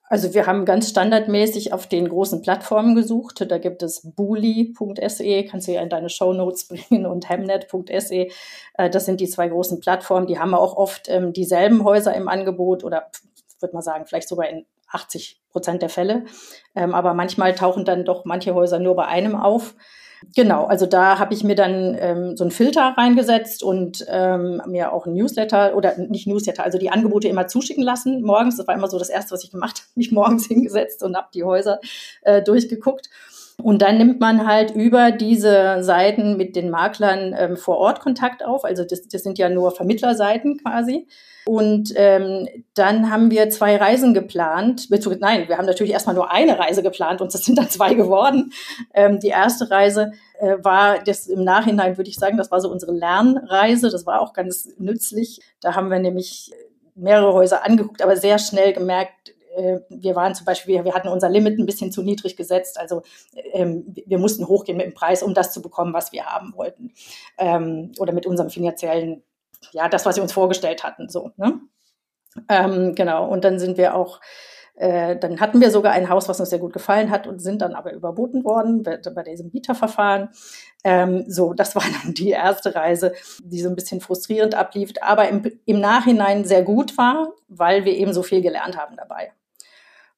Also 0.10 0.34
wir 0.34 0.48
haben 0.48 0.64
ganz 0.64 0.90
standardmäßig 0.90 1.74
auf 1.74 1.86
den 1.86 2.08
großen 2.08 2.42
Plattformen 2.42 2.96
gesucht. 2.96 3.46
Da 3.50 3.58
gibt 3.58 3.84
es 3.84 4.02
bully.se, 4.16 5.44
kannst 5.44 5.68
du 5.68 5.74
ja 5.74 5.82
in 5.82 5.90
deine 5.90 6.10
Show 6.10 6.34
Notes 6.34 6.68
bringen, 6.90 7.06
und 7.06 7.30
hemnet.se. 7.30 8.28
Äh, 8.74 8.90
das 8.90 9.06
sind 9.06 9.20
die 9.20 9.28
zwei 9.28 9.50
großen 9.50 9.80
Plattformen. 9.82 10.28
Die 10.28 10.40
haben 10.40 10.54
auch 10.54 10.78
oft 10.78 11.10
ähm, 11.10 11.34
dieselben 11.34 11.84
Häuser 11.84 12.16
im 12.16 12.30
Angebot 12.30 12.84
oder 12.84 13.12
würde 13.60 13.74
man 13.74 13.84
sagen, 13.84 14.06
vielleicht 14.06 14.30
sogar 14.30 14.48
in 14.48 14.66
80 14.90 15.42
Prozent 15.52 15.82
der 15.82 15.90
Fälle. 15.90 16.26
Ähm, 16.76 16.94
aber 16.94 17.14
manchmal 17.14 17.54
tauchen 17.54 17.84
dann 17.84 18.06
doch 18.06 18.24
manche 18.24 18.54
Häuser 18.54 18.80
nur 18.80 18.96
bei 18.96 19.08
einem 19.08 19.36
auf. 19.36 19.76
Genau, 20.36 20.66
also 20.66 20.86
da 20.86 21.20
habe 21.20 21.34
ich 21.34 21.44
mir 21.44 21.56
dann 21.56 21.96
ähm, 22.00 22.38
so 22.38 22.44
einen 22.44 22.52
Filter 22.52 22.96
reingesetzt 22.98 23.64
und 23.64 24.06
ähm, 24.10 24.62
mir 24.68 24.92
auch 24.92 25.06
ein 25.06 25.14
Newsletter 25.14 25.76
oder 25.76 25.98
nicht 25.98 26.28
Newsletter, 26.28 26.64
also 26.64 26.78
die 26.78 26.90
Angebote 26.90 27.28
immer 27.28 27.48
zuschicken 27.48 27.84
lassen 27.84 28.22
morgens. 28.24 28.58
Das 28.58 28.68
war 28.68 28.76
immer 28.76 28.90
so 28.90 28.98
das 28.98 29.10
Erste, 29.10 29.32
was 29.32 29.44
ich 29.44 29.52
gemacht 29.52 29.80
habe, 29.80 29.90
mich 29.96 30.12
morgens 30.12 30.48
hingesetzt 30.48 31.04
und 31.04 31.16
habe 31.16 31.28
die 31.34 31.44
Häuser 31.44 31.80
äh, 32.24 32.42
durchgeguckt. 32.42 33.10
Und 33.62 33.82
dann 33.82 33.98
nimmt 33.98 34.20
man 34.20 34.46
halt 34.46 34.72
über 34.76 35.12
diese 35.12 35.82
Seiten 35.82 36.38
mit 36.38 36.56
den 36.56 36.70
Maklern 36.70 37.36
ähm, 37.38 37.58
vor 37.58 37.78
Ort 37.78 38.02
Kontakt 38.02 38.46
auf. 38.46 38.64
Also 38.66 38.84
das, 38.84 39.08
das 39.08 39.24
sind 39.24 39.40
ja 39.40 39.50
nur 39.50 39.72
Vermittlerseiten 39.72 40.58
quasi. 40.58 41.08
Und 41.48 41.94
ähm, 41.96 42.46
dann 42.74 43.10
haben 43.10 43.32
wir 43.32 43.50
zwei 43.50 43.78
Reisen 43.78 44.14
geplant. 44.14 44.90
Nein, 44.90 45.48
wir 45.48 45.58
haben 45.58 45.66
natürlich 45.66 45.94
erstmal 45.94 46.14
nur 46.14 46.30
eine 46.30 46.60
Reise 46.60 46.84
geplant 46.84 47.22
und 47.22 47.34
es 47.34 47.46
sind 47.46 47.58
dann 47.58 47.70
zwei 47.70 47.94
geworden. 47.94 48.52
Ähm, 48.94 49.22
die 49.22 49.30
erste 49.30 49.72
Reise 49.72 50.12
äh, 50.40 50.58
war 50.62 51.02
das 51.02 51.28
im 51.28 51.46
Nachhinein, 51.46 51.96
würde 51.96 52.10
ich 52.10 52.18
sagen, 52.18 52.36
das 52.36 52.52
war 52.52 52.60
so 52.60 52.70
unsere 52.70 52.92
Lernreise. 52.92 53.90
Das 53.90 54.06
war 54.06 54.20
auch 54.20 54.34
ganz 54.34 54.68
nützlich. 54.78 55.40
Da 55.62 55.74
haben 55.74 55.90
wir 55.90 56.00
nämlich 56.00 56.52
mehrere 56.96 57.32
Häuser 57.32 57.64
angeguckt, 57.64 58.02
aber 58.02 58.18
sehr 58.18 58.40
schnell 58.40 58.74
gemerkt, 58.74 59.34
äh, 59.56 59.80
wir 59.88 60.18
waren 60.18 60.36
zum 60.36 60.46
Beispiel, 60.46 60.84
wir 60.84 60.94
hatten 60.94 61.08
unser 61.08 61.30
Limit 61.30 61.58
ein 61.58 61.66
bisschen 61.66 61.94
zu 61.94 62.04
niedrig 62.04 62.36
gesetzt. 62.36 62.78
Also 62.78 63.04
ähm, 63.54 63.86
wir 64.06 64.20
mussten 64.20 64.50
hochgehen 64.50 64.78
mit 64.78 64.88
dem 64.88 64.94
Preis, 64.94 65.24
um 65.24 65.34
das 65.34 65.54
zu 65.54 65.62
bekommen, 65.62 65.94
was 65.94 66.12
wir 66.12 66.26
haben 66.26 66.54
wollten. 66.58 66.92
Ähm, 67.38 67.94
oder 68.00 68.12
mit 68.12 68.26
unserem 68.26 68.50
finanziellen, 68.50 69.24
ja, 69.72 69.90
das, 69.90 70.06
was 70.06 70.16
wir 70.16 70.24
uns 70.24 70.34
vorgestellt 70.34 70.84
hatten. 70.84 71.10
So, 71.10 71.32
ne? 71.38 71.60
Ähm, 72.50 72.96
genau. 72.96 73.28
Und 73.28 73.44
dann 73.44 73.60
sind 73.60 73.78
wir 73.78 73.96
auch 73.96 74.20
äh, 74.78 75.18
dann 75.18 75.40
hatten 75.40 75.60
wir 75.60 75.72
sogar 75.72 75.94
ein 75.94 76.08
Haus, 76.08 76.30
was 76.30 76.40
uns 76.40 76.52
sehr 76.52 76.60
gut 76.60 76.72
gefallen 76.72 77.10
hat 77.10 77.26
und 77.26 77.40
sind 77.40 77.64
dann 77.64 77.74
aber 77.74 77.94
überboten 77.94 78.44
worden 78.44 78.84
bei, 78.84 78.98
bei 78.98 79.24
diesem 79.24 79.50
Bieterverfahren. 79.50 80.30
Ähm, 80.84 81.26
so, 81.28 81.54
das 81.54 81.76
war 81.76 81.84
dann 82.04 82.14
die 82.14 82.30
erste 82.30 82.76
Reise, 82.76 83.14
die 83.44 83.60
so 83.60 83.70
ein 83.70 83.76
bisschen 83.76 84.02
frustrierend 84.02 84.54
ablief, 84.54 84.94
aber 85.02 85.30
im, 85.30 85.60
im 85.66 85.80
Nachhinein 85.80 86.46
sehr 86.46 86.62
gut 86.62 86.96
war, 86.96 87.34
weil 87.48 87.86
wir 87.86 87.94
eben 87.94 88.14
so 88.14 88.22
viel 88.22 88.42
gelernt 88.42 88.78
haben 88.78 88.96
dabei. 88.96 89.32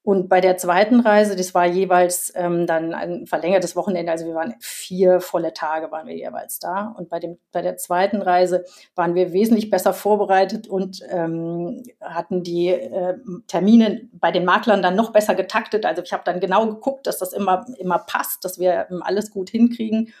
Und 0.02 0.30
bei 0.30 0.40
der 0.40 0.56
zweiten 0.56 1.00
Reise, 1.00 1.36
das 1.36 1.54
war 1.54 1.66
jeweils 1.66 2.32
ähm, 2.34 2.66
dann 2.66 2.94
ein 2.94 3.26
verlängertes 3.26 3.76
Wochenende, 3.76 4.10
also 4.10 4.24
wir 4.24 4.34
waren 4.34 4.54
vier 4.58 5.20
volle 5.20 5.52
Tage 5.52 5.90
waren 5.90 6.06
wir 6.06 6.16
jeweils 6.16 6.58
da. 6.58 6.94
Und 6.96 7.10
bei, 7.10 7.20
dem, 7.20 7.38
bei 7.52 7.60
der 7.60 7.76
zweiten 7.76 8.22
Reise 8.22 8.64
waren 8.94 9.14
wir 9.14 9.34
wesentlich 9.34 9.68
besser 9.68 9.92
vorbereitet 9.92 10.68
und 10.68 11.02
ähm, 11.10 11.82
hatten 12.00 12.42
die 12.42 12.68
äh, 12.68 13.18
Termine 13.46 14.08
bei 14.12 14.32
den 14.32 14.46
Maklern 14.46 14.82
dann 14.82 14.96
noch 14.96 15.12
besser 15.12 15.34
getaktet. 15.34 15.84
Also 15.84 16.02
ich 16.02 16.14
habe 16.14 16.24
dann 16.24 16.40
genau 16.40 16.66
geguckt, 16.66 17.06
dass 17.06 17.18
das 17.18 17.34
immer, 17.34 17.66
immer 17.78 17.98
passt, 17.98 18.44
dass 18.46 18.58
wir 18.58 18.86
ähm, 18.90 19.02
alles 19.02 19.30
gut 19.30 19.50
hinkriegen. 19.50 20.14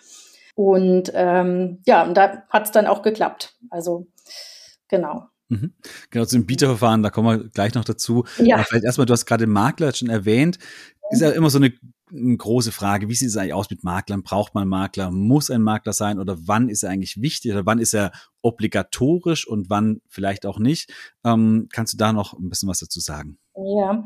Und 0.54 1.10
ähm, 1.14 1.80
ja, 1.86 2.02
und 2.02 2.14
da 2.18 2.42
hat 2.50 2.66
es 2.66 2.70
dann 2.70 2.86
auch 2.86 3.00
geklappt. 3.00 3.54
Also 3.70 4.06
genau. 4.88 5.28
Mhm. 5.50 5.74
Genau, 6.10 6.24
zu 6.24 6.36
dem 6.36 6.46
Bieterverfahren, 6.46 7.02
da 7.02 7.10
kommen 7.10 7.28
wir 7.28 7.48
gleich 7.50 7.74
noch 7.74 7.84
dazu. 7.84 8.24
Ja. 8.38 8.56
Aber 8.56 8.64
vielleicht 8.64 8.84
erstmal, 8.84 9.06
du 9.06 9.12
hast 9.12 9.26
gerade 9.26 9.44
den 9.44 9.52
Makler 9.52 9.92
schon 9.92 10.08
erwähnt. 10.08 10.58
Ist 11.10 11.22
ja 11.22 11.30
immer 11.30 11.50
so 11.50 11.58
eine, 11.58 11.72
eine 12.12 12.36
große 12.36 12.70
Frage. 12.70 13.08
Wie 13.08 13.16
sieht 13.16 13.28
es 13.28 13.36
eigentlich 13.36 13.54
aus 13.54 13.68
mit 13.68 13.82
Maklern? 13.82 14.22
Braucht 14.22 14.54
man 14.54 14.68
Makler? 14.68 15.10
Muss 15.10 15.50
ein 15.50 15.60
Makler 15.60 15.92
sein? 15.92 16.20
Oder 16.20 16.36
wann 16.46 16.68
ist 16.68 16.84
er 16.84 16.90
eigentlich 16.90 17.20
wichtig? 17.20 17.50
Oder 17.50 17.66
wann 17.66 17.80
ist 17.80 17.94
er 17.94 18.12
obligatorisch 18.42 19.46
und 19.46 19.68
wann 19.70 20.00
vielleicht 20.08 20.46
auch 20.46 20.60
nicht? 20.60 20.92
Ähm, 21.24 21.68
kannst 21.72 21.94
du 21.94 21.96
da 21.96 22.12
noch 22.12 22.38
ein 22.38 22.48
bisschen 22.48 22.68
was 22.68 22.78
dazu 22.78 23.00
sagen? 23.00 23.38
Ja, 23.56 24.04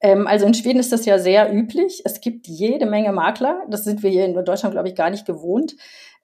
ähm, 0.00 0.26
also 0.26 0.46
in 0.46 0.54
Schweden 0.54 0.80
ist 0.80 0.92
das 0.92 1.04
ja 1.04 1.18
sehr 1.18 1.52
üblich. 1.52 2.00
Es 2.06 2.22
gibt 2.22 2.48
jede 2.48 2.86
Menge 2.86 3.12
Makler. 3.12 3.66
Das 3.68 3.84
sind 3.84 4.02
wir 4.02 4.08
hier 4.08 4.24
in 4.24 4.34
Deutschland, 4.34 4.72
glaube 4.72 4.88
ich, 4.88 4.94
gar 4.94 5.10
nicht 5.10 5.26
gewohnt. 5.26 5.76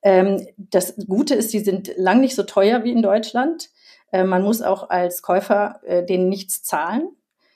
Ähm, 0.02 0.46
das 0.56 0.96
Gute 1.06 1.34
ist, 1.34 1.52
die 1.52 1.60
sind 1.60 1.92
lang 1.96 2.20
nicht 2.20 2.34
so 2.34 2.42
teuer 2.42 2.84
wie 2.84 2.90
in 2.90 3.02
Deutschland. 3.02 3.68
Äh, 4.12 4.24
man 4.24 4.42
muss 4.42 4.62
auch 4.62 4.90
als 4.90 5.22
Käufer 5.22 5.80
äh, 5.84 6.04
denen 6.04 6.28
nichts 6.28 6.62
zahlen. 6.62 7.08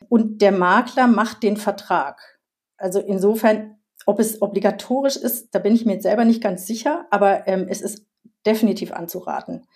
Und 0.08 0.42
der 0.42 0.52
Makler 0.52 1.06
macht 1.06 1.42
den 1.42 1.56
Vertrag. 1.56 2.40
Also 2.76 3.00
insofern, 3.00 3.78
ob 4.04 4.18
es 4.18 4.42
obligatorisch 4.42 5.16
ist, 5.16 5.54
da 5.54 5.58
bin 5.58 5.74
ich 5.74 5.86
mir 5.86 6.00
selber 6.00 6.24
nicht 6.24 6.42
ganz 6.42 6.66
sicher, 6.66 7.06
aber 7.10 7.46
ähm, 7.46 7.66
es 7.68 7.80
ist 7.80 8.04
definitiv 8.44 8.92
anzuraten, 8.92 9.66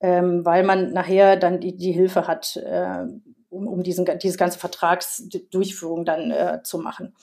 ähm, 0.00 0.44
weil 0.44 0.64
man 0.64 0.92
nachher 0.92 1.36
dann 1.36 1.60
die, 1.60 1.76
die 1.76 1.92
Hilfe 1.92 2.26
hat, 2.26 2.56
äh, 2.56 3.04
um, 3.50 3.68
um 3.68 3.82
diesen, 3.82 4.06
diese 4.18 4.38
ganze 4.38 4.58
Vertragsdurchführung 4.58 6.04
dann 6.04 6.30
äh, 6.30 6.60
zu 6.62 6.78
machen. 6.78 7.14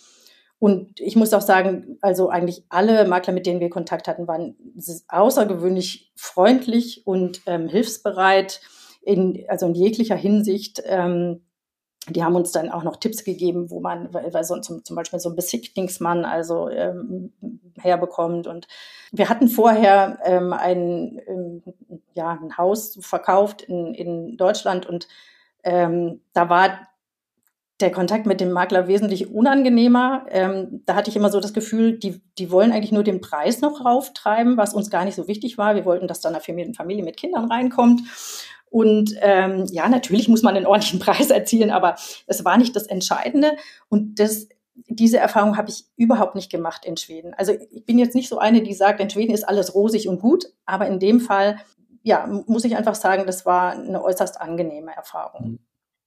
Und 0.60 1.02
ich 1.02 1.18
muss 1.18 1.34
auch 1.34 1.42
sagen, 1.42 1.98
also 2.00 2.30
eigentlich 2.30 2.64
alle 2.70 3.06
Makler, 3.06 3.34
mit 3.34 3.46
denen 3.46 3.60
wir 3.60 3.70
Kontakt 3.70 4.08
hatten, 4.08 4.30
waren 4.30 4.56
außergewöhnlich 5.10 6.14
freundlich 6.16 7.06
und 7.06 7.42
ähm, 7.48 7.68
hilfsbereit 7.68 8.62
in, 9.06 9.44
also 9.48 9.66
in 9.68 9.76
jeglicher 9.76 10.16
Hinsicht. 10.16 10.82
Ähm, 10.86 11.42
die 12.10 12.24
haben 12.24 12.36
uns 12.36 12.52
dann 12.52 12.70
auch 12.70 12.84
noch 12.84 12.98
Tipps 12.98 13.24
gegeben, 13.24 13.70
wo 13.70 13.80
man 13.80 14.14
weil 14.14 14.44
so, 14.44 14.60
zum, 14.60 14.84
zum 14.84 14.96
Beispiel 14.96 15.20
so 15.20 15.30
ein 15.30 15.38
Besichtigungsmann 15.38 16.26
also 16.26 16.68
ähm, 16.68 17.32
herbekommt. 17.80 18.46
Und 18.46 18.68
wir 19.14 19.30
hatten 19.30 19.48
vorher 19.48 20.20
ähm, 20.26 20.52
ein, 20.52 21.22
ähm, 21.28 21.64
ja, 22.14 22.38
ein 22.42 22.58
Haus 22.58 22.98
verkauft 23.00 23.62
in, 23.62 23.94
in 23.94 24.36
Deutschland 24.36 24.86
und 24.86 25.08
ähm, 25.64 26.20
da 26.34 26.50
war 26.50 26.78
der 27.80 27.92
Kontakt 27.92 28.26
mit 28.26 28.40
dem 28.40 28.52
Makler 28.52 28.88
wesentlich 28.88 29.32
unangenehmer. 29.32 30.26
Ähm, 30.30 30.82
da 30.86 30.96
hatte 30.96 31.10
ich 31.10 31.16
immer 31.16 31.30
so 31.30 31.40
das 31.40 31.54
Gefühl, 31.54 31.98
die, 31.98 32.22
die 32.38 32.52
wollen 32.52 32.72
eigentlich 32.72 32.92
nur 32.92 33.04
den 33.04 33.22
Preis 33.22 33.62
noch 33.62 33.84
rauftreiben, 33.84 34.58
was 34.58 34.74
uns 34.74 34.90
gar 34.90 35.06
nicht 35.06 35.16
so 35.16 35.28
wichtig 35.28 35.58
war. 35.58 35.76
Wir 35.76 35.86
wollten, 35.86 36.08
dass 36.08 36.22
da 36.22 36.30
eine 36.30 36.40
Familie 36.42 37.04
mit 37.04 37.18
Kindern 37.18 37.46
reinkommt. 37.46 38.02
Und 38.74 39.16
ähm, 39.22 39.68
ja, 39.70 39.88
natürlich 39.88 40.28
muss 40.28 40.42
man 40.42 40.56
einen 40.56 40.66
ordentlichen 40.66 41.00
Preis 41.06 41.30
erzielen, 41.30 41.70
aber 41.70 41.94
es 42.26 42.44
war 42.44 42.58
nicht 42.58 42.76
das 42.76 42.88
Entscheidende. 42.88 43.56
Und 43.88 44.20
das, 44.20 44.48
diese 44.88 45.20
Erfahrung 45.20 45.58
habe 45.58 45.70
ich 45.70 45.86
überhaupt 45.96 46.34
nicht 46.34 46.52
gemacht 46.52 46.84
in 46.84 46.98
Schweden. 46.98 47.36
Also 47.36 47.54
ich 47.70 47.86
bin 47.86 48.00
jetzt 48.00 48.16
nicht 48.16 48.30
so 48.30 48.40
eine, 48.40 48.64
die 48.64 48.74
sagt, 48.74 49.00
in 49.00 49.12
Schweden 49.12 49.32
ist 49.32 49.48
alles 49.48 49.76
rosig 49.76 50.08
und 50.08 50.20
gut, 50.20 50.46
aber 50.66 50.88
in 50.88 50.98
dem 50.98 51.20
Fall, 51.20 51.58
ja, 52.02 52.26
muss 52.48 52.66
ich 52.66 52.76
einfach 52.76 52.96
sagen, 52.96 53.28
das 53.28 53.46
war 53.46 53.74
eine 53.74 54.04
äußerst 54.04 54.42
angenehme 54.42 54.96
Erfahrung. 54.96 55.52
Mhm. 55.52 55.60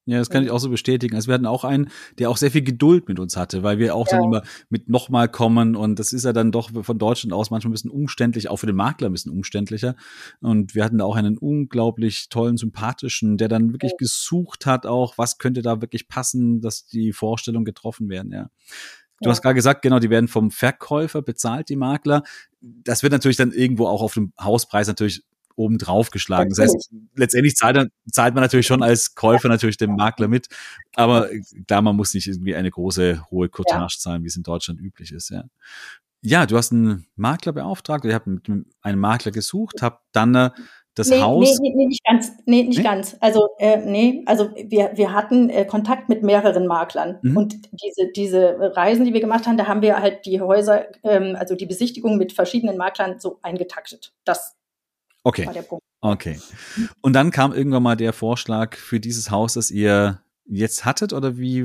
Ja, 0.08 0.18
das 0.18 0.30
kann 0.30 0.44
ich 0.44 0.52
auch 0.52 0.60
so 0.60 0.70
bestätigen. 0.70 1.16
Also 1.16 1.26
wir 1.26 1.34
hatten 1.34 1.46
auch 1.46 1.64
einen, 1.64 1.90
der 2.18 2.30
auch 2.30 2.36
sehr 2.36 2.52
viel 2.52 2.62
Geduld 2.62 3.08
mit 3.08 3.18
uns 3.18 3.36
hatte, 3.36 3.64
weil 3.64 3.78
wir 3.78 3.96
auch 3.96 4.06
ja. 4.06 4.16
dann 4.16 4.24
immer 4.24 4.42
mit 4.68 4.88
nochmal 4.88 5.28
kommen 5.28 5.74
und 5.74 5.98
das 5.98 6.12
ist 6.12 6.24
ja 6.24 6.32
dann 6.32 6.52
doch 6.52 6.70
von 6.84 6.98
Deutschland 6.98 7.32
aus 7.32 7.50
manchmal 7.50 7.70
ein 7.70 7.72
bisschen 7.72 7.90
umständlich, 7.90 8.48
auch 8.48 8.58
für 8.58 8.66
den 8.66 8.76
Makler 8.76 9.08
ein 9.08 9.12
bisschen 9.12 9.32
umständlicher. 9.32 9.96
Und 10.40 10.76
wir 10.76 10.84
hatten 10.84 10.98
da 10.98 11.04
auch 11.04 11.16
einen 11.16 11.36
unglaublich 11.36 12.28
tollen, 12.28 12.56
sympathischen, 12.56 13.36
der 13.36 13.48
dann 13.48 13.72
wirklich 13.72 13.92
ja. 13.92 13.96
gesucht 13.98 14.64
hat 14.64 14.86
auch, 14.86 15.18
was 15.18 15.38
könnte 15.38 15.60
da 15.60 15.80
wirklich 15.80 16.06
passen, 16.06 16.60
dass 16.60 16.86
die 16.86 17.12
Vorstellungen 17.12 17.64
getroffen 17.64 18.08
werden, 18.08 18.30
ja. 18.30 18.48
Du 19.20 19.28
ja. 19.28 19.30
hast 19.30 19.40
gerade 19.40 19.54
gesagt, 19.54 19.82
genau, 19.82 19.98
die 19.98 20.10
werden 20.10 20.28
vom 20.28 20.50
Verkäufer 20.50 21.22
bezahlt, 21.22 21.70
die 21.70 21.76
Makler. 21.76 22.22
Das 22.60 23.02
wird 23.02 23.12
natürlich 23.12 23.38
dann 23.38 23.50
irgendwo 23.50 23.86
auch 23.86 24.02
auf 24.02 24.14
dem 24.14 24.32
Hauspreis 24.38 24.88
natürlich 24.88 25.24
oben 25.56 25.78
drauf 25.78 26.10
geschlagen. 26.10 26.50
Das 26.50 26.58
heißt, 26.58 26.90
letztendlich 27.14 27.56
zahlt, 27.56 27.90
zahlt 28.10 28.34
man 28.34 28.42
natürlich 28.42 28.66
schon 28.66 28.82
als 28.82 29.14
Käufer 29.14 29.48
natürlich 29.48 29.78
dem 29.78 29.96
Makler 29.96 30.28
mit. 30.28 30.48
Aber 30.94 31.28
klar, 31.66 31.82
man 31.82 31.96
muss 31.96 32.14
nicht 32.14 32.28
irgendwie 32.28 32.54
eine 32.54 32.70
große, 32.70 33.22
hohe 33.30 33.48
Cottage 33.48 33.96
zahlen, 33.98 34.22
wie 34.22 34.28
es 34.28 34.36
in 34.36 34.42
Deutschland 34.42 34.80
üblich 34.80 35.12
ist, 35.12 35.30
ja. 35.30 35.44
Ja, 36.22 36.44
du 36.46 36.56
hast 36.56 36.72
einen 36.72 37.06
Makler 37.14 37.52
beauftragt, 37.52 38.04
ihr 38.04 38.14
habt 38.14 38.26
mit 38.26 38.48
einem 38.82 39.00
Makler 39.00 39.30
gesucht, 39.30 39.80
habt 39.80 40.02
dann 40.12 40.34
äh, 40.34 40.50
das 40.96 41.10
nee, 41.10 41.20
Haus. 41.20 41.60
Nee, 41.60 41.72
nee, 41.76 41.86
nicht 41.86 42.04
ganz. 42.04 42.32
Nee, 42.46 42.62
nicht 42.64 42.78
nee? 42.78 42.82
ganz. 42.82 43.16
Also, 43.20 43.50
äh, 43.58 43.76
nee, 43.84 44.22
also 44.24 44.50
wir, 44.56 44.92
wir 44.94 45.12
hatten 45.12 45.50
äh, 45.50 45.66
Kontakt 45.66 46.08
mit 46.08 46.22
mehreren 46.22 46.66
Maklern. 46.66 47.18
Mhm. 47.20 47.36
Und 47.36 47.54
diese, 47.70 48.10
diese 48.16 48.72
Reisen, 48.74 49.04
die 49.04 49.12
wir 49.12 49.20
gemacht 49.20 49.46
haben, 49.46 49.58
da 49.58 49.68
haben 49.68 49.82
wir 49.82 50.00
halt 50.00 50.24
die 50.24 50.40
Häuser, 50.40 50.86
ähm, 51.04 51.36
also 51.38 51.54
die 51.54 51.66
Besichtigung 51.66 52.16
mit 52.16 52.32
verschiedenen 52.32 52.78
Maklern 52.78 53.20
so 53.20 53.38
eingetaktet. 53.42 54.14
Das 54.24 54.56
Okay. 55.26 55.48
Okay. 56.00 56.38
Und 57.00 57.14
dann 57.14 57.32
kam 57.32 57.52
irgendwann 57.52 57.82
mal 57.82 57.96
der 57.96 58.12
Vorschlag 58.12 58.76
für 58.76 59.00
dieses 59.00 59.32
Haus, 59.32 59.54
das 59.54 59.72
ihr 59.72 60.20
jetzt 60.44 60.84
hattet 60.84 61.12
oder 61.12 61.36
wie, 61.36 61.64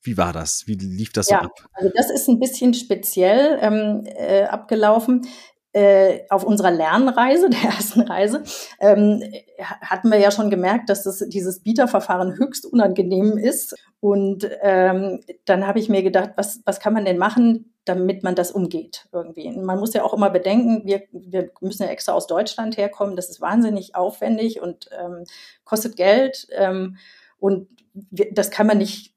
wie 0.00 0.16
war 0.16 0.32
das? 0.32 0.66
Wie 0.66 0.72
lief 0.72 1.12
das 1.12 1.28
ja, 1.28 1.40
so 1.40 1.44
ab? 1.44 1.68
Also 1.74 1.90
das 1.94 2.10
ist 2.10 2.28
ein 2.28 2.40
bisschen 2.40 2.72
speziell 2.72 3.58
ähm, 3.60 4.04
äh, 4.06 4.44
abgelaufen. 4.44 5.26
Äh, 5.74 6.20
auf 6.30 6.44
unserer 6.44 6.70
Lernreise, 6.70 7.50
der 7.50 7.70
ersten 7.70 8.02
Reise, 8.02 8.44
ähm, 8.80 9.22
hatten 9.58 10.10
wir 10.10 10.18
ja 10.18 10.30
schon 10.30 10.48
gemerkt, 10.48 10.88
dass 10.88 11.02
das, 11.02 11.18
dieses 11.28 11.60
Bieterverfahren 11.60 12.38
höchst 12.38 12.64
unangenehm 12.64 13.36
ist. 13.36 13.74
Und 14.00 14.48
ähm, 14.62 15.20
dann 15.44 15.66
habe 15.66 15.80
ich 15.80 15.88
mir 15.88 16.02
gedacht, 16.02 16.30
was, 16.36 16.60
was 16.64 16.78
kann 16.78 16.92
man 16.92 17.04
denn 17.04 17.18
machen, 17.18 17.74
damit 17.84 18.22
man 18.22 18.34
das 18.34 18.52
umgeht 18.52 19.08
irgendwie. 19.12 19.50
Man 19.50 19.78
muss 19.78 19.94
ja 19.94 20.04
auch 20.04 20.14
immer 20.14 20.30
bedenken, 20.30 20.82
wir, 20.84 21.02
wir 21.10 21.50
müssen 21.60 21.82
ja 21.82 21.88
extra 21.88 22.12
aus 22.12 22.26
Deutschland 22.26 22.76
herkommen. 22.76 23.16
Das 23.16 23.28
ist 23.28 23.40
wahnsinnig 23.40 23.96
aufwendig 23.96 24.60
und 24.62 24.88
ähm, 24.98 25.24
kostet 25.64 25.96
Geld. 25.96 26.46
Ähm, 26.52 26.96
und 27.38 27.68
wir, 27.92 28.32
das 28.32 28.50
kann 28.50 28.66
man 28.66 28.78
nicht 28.78 29.14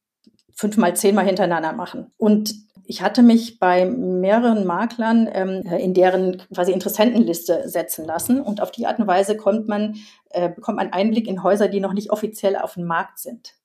fünfmal, 0.53 0.95
zehnmal 0.95 1.25
hintereinander 1.25 1.73
machen. 1.73 2.11
Und 2.17 2.66
ich 2.87 3.01
hatte 3.01 3.21
mich 3.21 3.59
bei 3.59 3.85
mehreren 3.85 4.65
Maklern 4.65 5.29
ähm, 5.31 5.61
in 5.77 5.93
deren 5.93 6.41
quasi 6.53 6.71
Interessentenliste 6.71 7.67
setzen 7.67 8.05
lassen 8.05 8.41
und 8.41 8.61
auf 8.61 8.71
die 8.71 8.87
Art 8.87 8.99
und 8.99 9.07
Weise 9.07 9.35
kommt 9.35 9.67
man, 9.67 9.97
äh, 10.29 10.49
bekommt 10.49 10.77
man 10.77 10.93
Einblick 10.93 11.27
in 11.27 11.43
Häuser, 11.43 11.67
die 11.67 11.81
noch 11.81 11.93
nicht 11.93 12.11
offiziell 12.11 12.55
auf 12.55 12.75
dem 12.75 12.85
Markt 12.85 13.19
sind. 13.19 13.55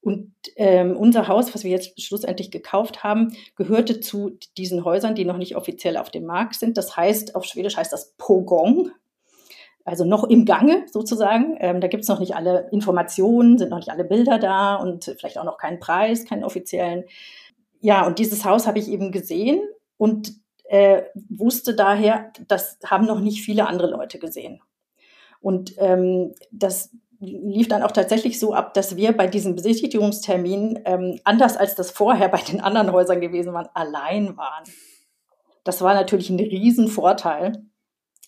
Und 0.00 0.32
ähm, 0.54 0.96
unser 0.96 1.28
Haus, 1.28 1.54
was 1.54 1.64
wir 1.64 1.70
jetzt 1.70 2.00
schlussendlich 2.00 2.50
gekauft 2.50 3.02
haben, 3.02 3.36
gehörte 3.56 4.00
zu 4.00 4.38
diesen 4.56 4.84
Häusern, 4.84 5.14
die 5.14 5.24
noch 5.24 5.36
nicht 5.36 5.56
offiziell 5.56 5.96
auf 5.96 6.10
dem 6.10 6.24
Markt 6.24 6.54
sind. 6.54 6.78
Das 6.78 6.96
heißt, 6.96 7.34
auf 7.34 7.44
Schwedisch 7.44 7.76
heißt 7.76 7.92
das 7.92 8.14
Pogong, 8.16 8.90
also 9.84 10.04
noch 10.04 10.24
im 10.24 10.44
Gange 10.44 10.84
sozusagen. 10.90 11.56
Ähm, 11.60 11.80
da 11.80 11.88
gibt 11.88 12.04
es 12.04 12.08
noch 12.08 12.20
nicht 12.20 12.34
alle 12.34 12.68
Informationen, 12.72 13.58
sind 13.58 13.70
noch 13.70 13.78
nicht 13.78 13.90
alle 13.90 14.04
Bilder 14.04 14.38
da 14.38 14.76
und 14.76 15.04
vielleicht 15.18 15.38
auch 15.38 15.44
noch 15.44 15.58
keinen 15.58 15.78
Preis, 15.78 16.24
keinen 16.24 16.44
offiziellen. 16.44 17.04
Ja, 17.86 18.04
und 18.04 18.18
dieses 18.18 18.44
Haus 18.44 18.66
habe 18.66 18.80
ich 18.80 18.88
eben 18.88 19.12
gesehen 19.12 19.62
und 19.96 20.32
äh, 20.64 21.02
wusste 21.28 21.72
daher, 21.72 22.32
das 22.48 22.80
haben 22.84 23.06
noch 23.06 23.20
nicht 23.20 23.44
viele 23.44 23.68
andere 23.68 23.88
Leute 23.88 24.18
gesehen. 24.18 24.60
Und 25.40 25.72
ähm, 25.78 26.34
das 26.50 26.90
lief 27.20 27.68
dann 27.68 27.84
auch 27.84 27.92
tatsächlich 27.92 28.40
so 28.40 28.54
ab, 28.54 28.74
dass 28.74 28.96
wir 28.96 29.16
bei 29.16 29.28
diesem 29.28 29.54
Besichtigungstermin, 29.54 30.80
ähm, 30.84 31.20
anders 31.22 31.56
als 31.56 31.76
das 31.76 31.92
vorher 31.92 32.28
bei 32.28 32.40
den 32.40 32.60
anderen 32.60 32.90
Häusern 32.90 33.20
gewesen 33.20 33.52
waren, 33.52 33.68
allein 33.72 34.36
waren. 34.36 34.64
Das 35.62 35.80
war 35.80 35.94
natürlich 35.94 36.28
ein 36.28 36.40
Riesenvorteil. 36.40 37.52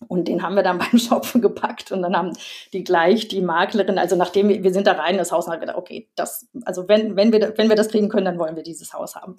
Und 0.06 0.28
den 0.28 0.42
haben 0.42 0.54
wir 0.54 0.62
dann 0.62 0.78
beim 0.90 0.98
Schopfen 0.98 1.42
gepackt 1.42 1.90
und 1.90 2.02
dann 2.02 2.16
haben 2.16 2.32
die 2.72 2.84
gleich 2.84 3.28
die 3.28 3.40
Maklerin, 3.40 3.98
also 3.98 4.16
nachdem 4.16 4.48
wir, 4.48 4.62
wir 4.62 4.72
sind 4.72 4.86
da 4.86 4.92
rein 4.92 5.12
in 5.12 5.18
das 5.18 5.32
Haus 5.32 5.46
und 5.46 5.52
haben 5.52 5.60
gedacht, 5.60 5.78
okay, 5.78 6.08
das, 6.14 6.46
also 6.64 6.88
wenn, 6.88 7.16
wenn 7.16 7.32
wir, 7.32 7.54
wenn 7.56 7.68
wir 7.68 7.76
das 7.76 7.88
kriegen 7.88 8.08
können, 8.08 8.26
dann 8.26 8.38
wollen 8.38 8.56
wir 8.56 8.62
dieses 8.62 8.92
Haus 8.92 9.16
haben. 9.16 9.36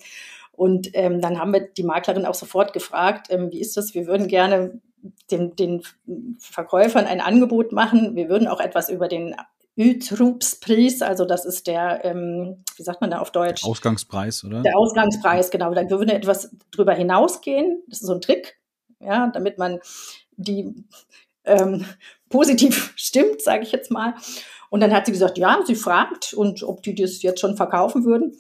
Und 0.51 0.89
ähm, 0.93 1.21
dann 1.21 1.39
haben 1.39 1.53
wir 1.53 1.61
die 1.61 1.83
Maklerin 1.83 2.25
auch 2.25 2.35
sofort 2.35 2.73
gefragt, 2.73 3.27
ähm, 3.29 3.51
wie 3.51 3.61
ist 3.61 3.77
das? 3.77 3.93
Wir 3.93 4.07
würden 4.07 4.27
gerne 4.27 4.81
den, 5.31 5.55
den 5.55 5.83
Verkäufern 6.37 7.05
ein 7.05 7.21
Angebot 7.21 7.71
machen. 7.71 8.15
Wir 8.15 8.27
würden 8.27 8.47
auch 8.47 8.59
etwas 8.59 8.89
über 8.89 9.07
den 9.07 9.35
Utrupspreis, 9.77 11.01
also 11.01 11.23
das 11.23 11.45
ist 11.45 11.67
der, 11.67 12.03
ähm, 12.03 12.65
wie 12.75 12.83
sagt 12.83 12.99
man 12.99 13.11
da 13.11 13.19
auf 13.19 13.31
Deutsch? 13.31 13.63
Ausgangspreis, 13.63 14.43
oder? 14.43 14.61
Der 14.61 14.77
Ausgangspreis, 14.77 15.51
genau. 15.51 15.73
Da 15.73 15.89
würden 15.89 16.09
wir 16.09 16.15
etwas 16.15 16.53
drüber 16.71 16.93
hinausgehen. 16.93 17.81
Das 17.87 18.01
ist 18.01 18.07
so 18.07 18.13
ein 18.13 18.19
Trick, 18.19 18.59
ja, 18.99 19.27
damit 19.27 19.57
man 19.57 19.79
die 20.39 20.73
ähm, 21.45 21.85
positiv 22.29 22.93
stimmt, 22.95 23.41
sage 23.41 23.63
ich 23.63 23.71
jetzt 23.71 23.91
mal. 23.91 24.15
Und 24.69 24.81
dann 24.81 24.93
hat 24.93 25.05
sie 25.05 25.11
gesagt, 25.11 25.37
ja, 25.37 25.59
sie 25.65 25.75
fragt 25.75 26.33
und 26.33 26.63
ob 26.63 26.83
die 26.83 26.95
das 26.95 27.21
jetzt 27.21 27.41
schon 27.41 27.57
verkaufen 27.57 28.05
würden. 28.05 28.33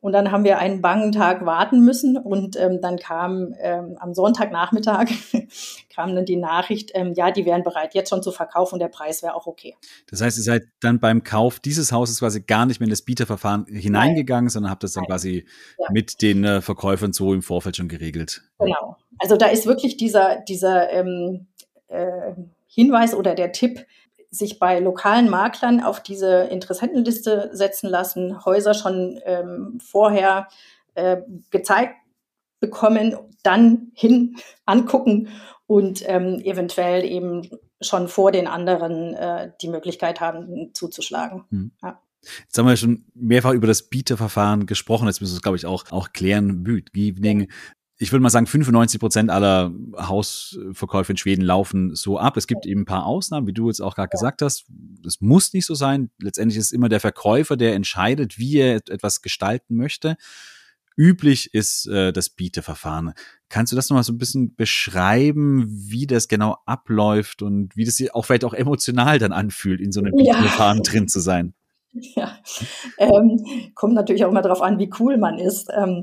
Und 0.00 0.12
dann 0.12 0.30
haben 0.30 0.44
wir 0.44 0.58
einen 0.58 0.80
bangen 0.80 1.10
Tag 1.10 1.44
warten 1.44 1.80
müssen 1.80 2.16
und 2.16 2.54
ähm, 2.56 2.80
dann 2.80 2.98
kam 2.98 3.52
ähm, 3.60 3.96
am 3.98 4.14
Sonntagnachmittag 4.14 5.08
kam 5.92 6.14
dann 6.14 6.24
die 6.24 6.36
Nachricht, 6.36 6.92
ähm, 6.94 7.14
ja, 7.16 7.32
die 7.32 7.44
wären 7.44 7.64
bereit, 7.64 7.94
jetzt 7.94 8.10
schon 8.10 8.22
zu 8.22 8.30
verkaufen 8.30 8.74
und 8.74 8.80
der 8.80 8.88
Preis 8.88 9.24
wäre 9.24 9.34
auch 9.34 9.48
okay. 9.48 9.74
Das 10.08 10.20
heißt, 10.20 10.38
ihr 10.38 10.44
seid 10.44 10.68
dann 10.78 11.00
beim 11.00 11.24
Kauf 11.24 11.58
dieses 11.58 11.90
Hauses 11.90 12.20
quasi 12.20 12.42
gar 12.42 12.64
nicht 12.64 12.78
mehr 12.78 12.86
in 12.86 12.90
das 12.90 13.02
Bieterverfahren 13.02 13.66
hineingegangen, 13.66 14.44
Nein. 14.44 14.50
sondern 14.50 14.70
habt 14.70 14.84
das 14.84 14.92
dann 14.92 15.02
Nein. 15.02 15.10
quasi 15.10 15.46
ja. 15.78 15.86
mit 15.90 16.22
den 16.22 16.44
äh, 16.44 16.60
Verkäufern 16.60 17.12
so 17.12 17.34
im 17.34 17.42
Vorfeld 17.42 17.76
schon 17.76 17.88
geregelt. 17.88 18.42
Genau. 18.60 18.96
Also 19.18 19.36
da 19.36 19.46
ist 19.46 19.66
wirklich 19.66 19.96
dieser, 19.96 20.38
dieser 20.42 20.92
ähm, 20.92 21.47
äh, 21.88 22.32
Hinweis 22.66 23.14
oder 23.14 23.34
der 23.34 23.52
Tipp, 23.52 23.84
sich 24.30 24.58
bei 24.58 24.78
lokalen 24.78 25.30
Maklern 25.30 25.82
auf 25.82 26.02
diese 26.02 26.44
Interessentenliste 26.44 27.50
setzen 27.52 27.88
lassen, 27.88 28.44
Häuser 28.44 28.74
schon 28.74 29.18
ähm, 29.24 29.78
vorher 29.80 30.48
äh, 30.94 31.18
gezeigt 31.50 31.94
bekommen, 32.60 33.16
dann 33.42 33.92
hin 33.94 34.36
angucken 34.66 35.28
und 35.66 36.02
ähm, 36.06 36.40
eventuell 36.40 37.04
eben 37.04 37.48
schon 37.80 38.08
vor 38.08 38.32
den 38.32 38.46
anderen 38.46 39.14
äh, 39.14 39.52
die 39.62 39.68
Möglichkeit 39.68 40.20
haben, 40.20 40.74
zuzuschlagen. 40.74 41.44
Hm. 41.50 41.70
Ja. 41.82 42.00
Jetzt 42.42 42.58
haben 42.58 42.66
wir 42.66 42.76
schon 42.76 43.04
mehrfach 43.14 43.52
über 43.52 43.68
das 43.68 43.88
Bieterverfahren 43.88 44.66
gesprochen. 44.66 45.06
Jetzt 45.06 45.20
müssen 45.20 45.34
wir 45.34 45.36
es, 45.36 45.42
glaube 45.42 45.56
ich, 45.56 45.66
auch, 45.66 45.90
auch 45.92 46.12
klären. 46.12 46.64
Büdgivning 46.64 47.48
ich 48.00 48.12
würde 48.12 48.22
mal 48.22 48.30
sagen, 48.30 48.46
95 48.46 49.00
Prozent 49.00 49.30
aller 49.30 49.72
Hausverkäufe 49.96 51.12
in 51.12 51.16
Schweden 51.16 51.42
laufen 51.42 51.94
so 51.96 52.18
ab. 52.18 52.36
Es 52.36 52.46
gibt 52.46 52.64
eben 52.64 52.82
ein 52.82 52.86
paar 52.86 53.06
Ausnahmen, 53.06 53.48
wie 53.48 53.52
du 53.52 53.66
jetzt 53.66 53.80
auch 53.80 53.96
gerade 53.96 54.08
gesagt 54.08 54.40
hast. 54.40 54.66
Das 55.02 55.20
muss 55.20 55.52
nicht 55.52 55.66
so 55.66 55.74
sein. 55.74 56.10
Letztendlich 56.22 56.58
ist 56.58 56.72
immer 56.72 56.88
der 56.88 57.00
Verkäufer, 57.00 57.56
der 57.56 57.74
entscheidet, 57.74 58.38
wie 58.38 58.58
er 58.58 58.76
etwas 58.76 59.20
gestalten 59.20 59.74
möchte. 59.74 60.16
Üblich 60.96 61.54
ist 61.54 61.86
äh, 61.86 62.12
das 62.12 62.30
Bieterverfahren. 62.30 63.14
Kannst 63.48 63.72
du 63.72 63.76
das 63.76 63.88
nochmal 63.88 64.04
so 64.04 64.12
ein 64.12 64.18
bisschen 64.18 64.54
beschreiben, 64.54 65.66
wie 65.68 66.06
das 66.06 66.28
genau 66.28 66.58
abläuft 66.66 67.42
und 67.42 67.76
wie 67.76 67.84
das 67.84 67.96
sich 67.96 68.14
auch 68.14 68.24
vielleicht 68.24 68.44
auch 68.44 68.54
emotional 68.54 69.18
dann 69.18 69.32
anfühlt, 69.32 69.80
in 69.80 69.92
so 69.92 70.00
einem 70.00 70.12
Bieterverfahren 70.14 70.78
ja. 70.78 70.82
drin 70.82 71.08
zu 71.08 71.20
sein? 71.20 71.54
Ja, 71.92 72.38
ähm, 72.98 73.72
kommt 73.74 73.94
natürlich 73.94 74.24
auch 74.24 74.30
immer 74.30 74.42
darauf 74.42 74.60
an, 74.60 74.78
wie 74.78 74.90
cool 74.98 75.18
man 75.18 75.38
ist. 75.38 75.68
Ähm, 75.76 76.02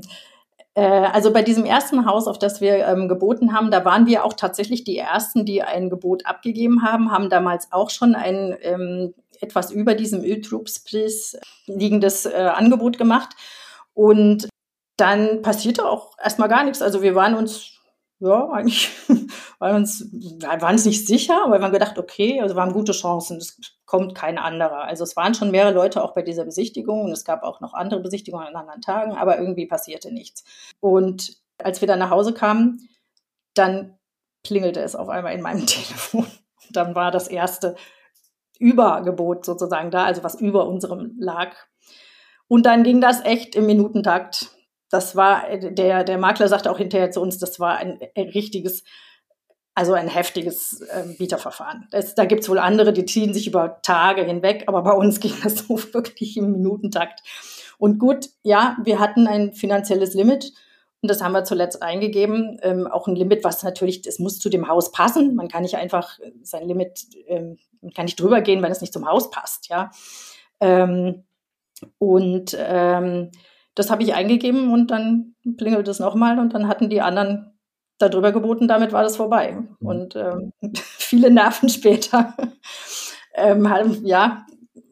also 0.82 1.32
bei 1.32 1.42
diesem 1.42 1.64
ersten 1.64 2.04
Haus, 2.04 2.26
auf 2.26 2.38
das 2.38 2.60
wir 2.60 2.86
ähm, 2.86 3.08
geboten 3.08 3.54
haben, 3.54 3.70
da 3.70 3.84
waren 3.84 4.06
wir 4.06 4.24
auch 4.24 4.34
tatsächlich 4.34 4.84
die 4.84 4.98
Ersten, 4.98 5.46
die 5.46 5.62
ein 5.62 5.88
Gebot 5.88 6.26
abgegeben 6.26 6.82
haben, 6.82 7.10
haben 7.10 7.30
damals 7.30 7.72
auch 7.72 7.88
schon 7.88 8.14
ein 8.14 8.54
ähm, 8.60 9.14
etwas 9.40 9.70
über 9.70 9.94
diesem 9.94 10.22
Öltrupspreis 10.22 11.38
liegendes 11.66 12.26
äh, 12.26 12.50
Angebot 12.54 12.98
gemacht. 12.98 13.30
Und 13.94 14.48
dann 14.96 15.42
passierte 15.42 15.86
auch 15.86 16.16
erstmal 16.22 16.48
gar 16.48 16.64
nichts. 16.64 16.82
Also 16.82 17.02
wir 17.02 17.14
waren 17.14 17.34
uns 17.34 17.75
ja, 18.18 18.48
eigentlich 18.50 18.90
waren 19.58 19.76
uns, 19.76 20.10
waren 20.40 20.74
uns 20.74 20.86
nicht 20.86 21.06
sicher, 21.06 21.44
aber 21.44 21.58
wir 21.58 21.64
haben 21.64 21.72
gedacht, 21.72 21.98
okay, 21.98 22.40
also 22.40 22.56
wir 22.56 22.62
haben 22.62 22.72
gute 22.72 22.92
Chancen, 22.92 23.36
es 23.38 23.60
kommt 23.84 24.14
kein 24.14 24.38
anderer. 24.38 24.84
Also 24.84 25.04
es 25.04 25.16
waren 25.16 25.34
schon 25.34 25.50
mehrere 25.50 25.74
Leute 25.74 26.02
auch 26.02 26.14
bei 26.14 26.22
dieser 26.22 26.44
Besichtigung 26.44 27.04
und 27.04 27.12
es 27.12 27.24
gab 27.24 27.42
auch 27.42 27.60
noch 27.60 27.74
andere 27.74 28.00
Besichtigungen 28.00 28.46
an 28.46 28.56
anderen 28.56 28.80
Tagen, 28.80 29.12
aber 29.12 29.38
irgendwie 29.38 29.66
passierte 29.66 30.12
nichts. 30.12 30.44
Und 30.80 31.36
als 31.58 31.80
wir 31.80 31.88
dann 31.88 31.98
nach 31.98 32.10
Hause 32.10 32.32
kamen, 32.32 32.88
dann 33.54 33.98
klingelte 34.44 34.80
es 34.80 34.96
auf 34.96 35.08
einmal 35.08 35.34
in 35.34 35.42
meinem 35.42 35.66
Telefon. 35.66 36.26
Dann 36.70 36.94
war 36.94 37.10
das 37.10 37.28
erste 37.28 37.76
Übergebot 38.58 39.44
sozusagen 39.44 39.90
da, 39.90 40.04
also 40.04 40.22
was 40.24 40.40
über 40.40 40.66
unserem 40.66 41.14
lag. 41.18 41.54
Und 42.48 42.64
dann 42.64 42.82
ging 42.82 43.00
das 43.00 43.24
echt 43.24 43.54
im 43.54 43.66
Minutentakt 43.66 44.55
das 44.90 45.16
war, 45.16 45.48
äh, 45.50 45.72
der, 45.72 46.04
der 46.04 46.18
Makler 46.18 46.48
sagte 46.48 46.70
auch 46.70 46.78
hinterher 46.78 47.10
zu 47.10 47.20
uns, 47.20 47.38
das 47.38 47.58
war 47.60 47.76
ein, 47.76 47.98
richtiges, 48.16 48.84
also 49.74 49.92
ein 49.94 50.08
heftiges 50.08 50.80
äh, 50.80 51.04
Bieterverfahren. 51.18 51.88
Das, 51.90 52.14
da 52.14 52.24
gibt's 52.24 52.48
wohl 52.48 52.58
andere, 52.58 52.92
die 52.92 53.04
ziehen 53.04 53.34
sich 53.34 53.46
über 53.46 53.80
Tage 53.82 54.24
hinweg, 54.24 54.64
aber 54.66 54.82
bei 54.82 54.92
uns 54.92 55.20
ging 55.20 55.34
das 55.42 55.66
so 55.66 55.78
wirklich 55.92 56.36
im 56.36 56.52
Minutentakt. 56.52 57.20
Und 57.78 57.98
gut, 57.98 58.30
ja, 58.42 58.76
wir 58.82 58.98
hatten 58.98 59.26
ein 59.26 59.52
finanzielles 59.52 60.14
Limit 60.14 60.52
und 61.02 61.10
das 61.10 61.22
haben 61.22 61.32
wir 61.32 61.44
zuletzt 61.44 61.82
eingegeben. 61.82 62.58
Ähm, 62.62 62.86
auch 62.86 63.06
ein 63.06 63.16
Limit, 63.16 63.44
was 63.44 63.62
natürlich, 63.62 64.06
es 64.06 64.18
muss 64.18 64.38
zu 64.38 64.48
dem 64.48 64.68
Haus 64.68 64.92
passen. 64.92 65.34
Man 65.34 65.48
kann 65.48 65.62
nicht 65.62 65.76
einfach 65.76 66.18
sein 66.42 66.66
Limit, 66.66 67.04
ähm, 67.26 67.58
man 67.82 67.92
kann 67.92 68.06
nicht 68.06 68.18
drüber 68.18 68.40
gehen, 68.40 68.62
wenn 68.62 68.72
es 68.72 68.80
nicht 68.80 68.94
zum 68.94 69.06
Haus 69.06 69.30
passt, 69.30 69.68
ja. 69.68 69.90
Ähm, 70.58 71.24
und 71.98 72.56
ähm, 72.58 73.30
das 73.76 73.90
habe 73.90 74.02
ich 74.02 74.14
eingegeben 74.14 74.72
und 74.72 74.90
dann 74.90 75.36
klingelt 75.58 75.86
es 75.86 76.00
nochmal 76.00 76.40
und 76.40 76.54
dann 76.54 76.66
hatten 76.66 76.88
die 76.90 77.02
anderen 77.02 77.52
darüber 77.98 78.32
geboten, 78.32 78.66
damit 78.68 78.92
war 78.92 79.02
das 79.02 79.16
vorbei. 79.16 79.52
Mhm. 79.52 79.86
Und 79.86 80.16
ähm, 80.16 80.52
viele 80.74 81.30
Nerven 81.30 81.68
später, 81.68 82.34
ähm, 83.34 84.00
ja, 84.02 84.46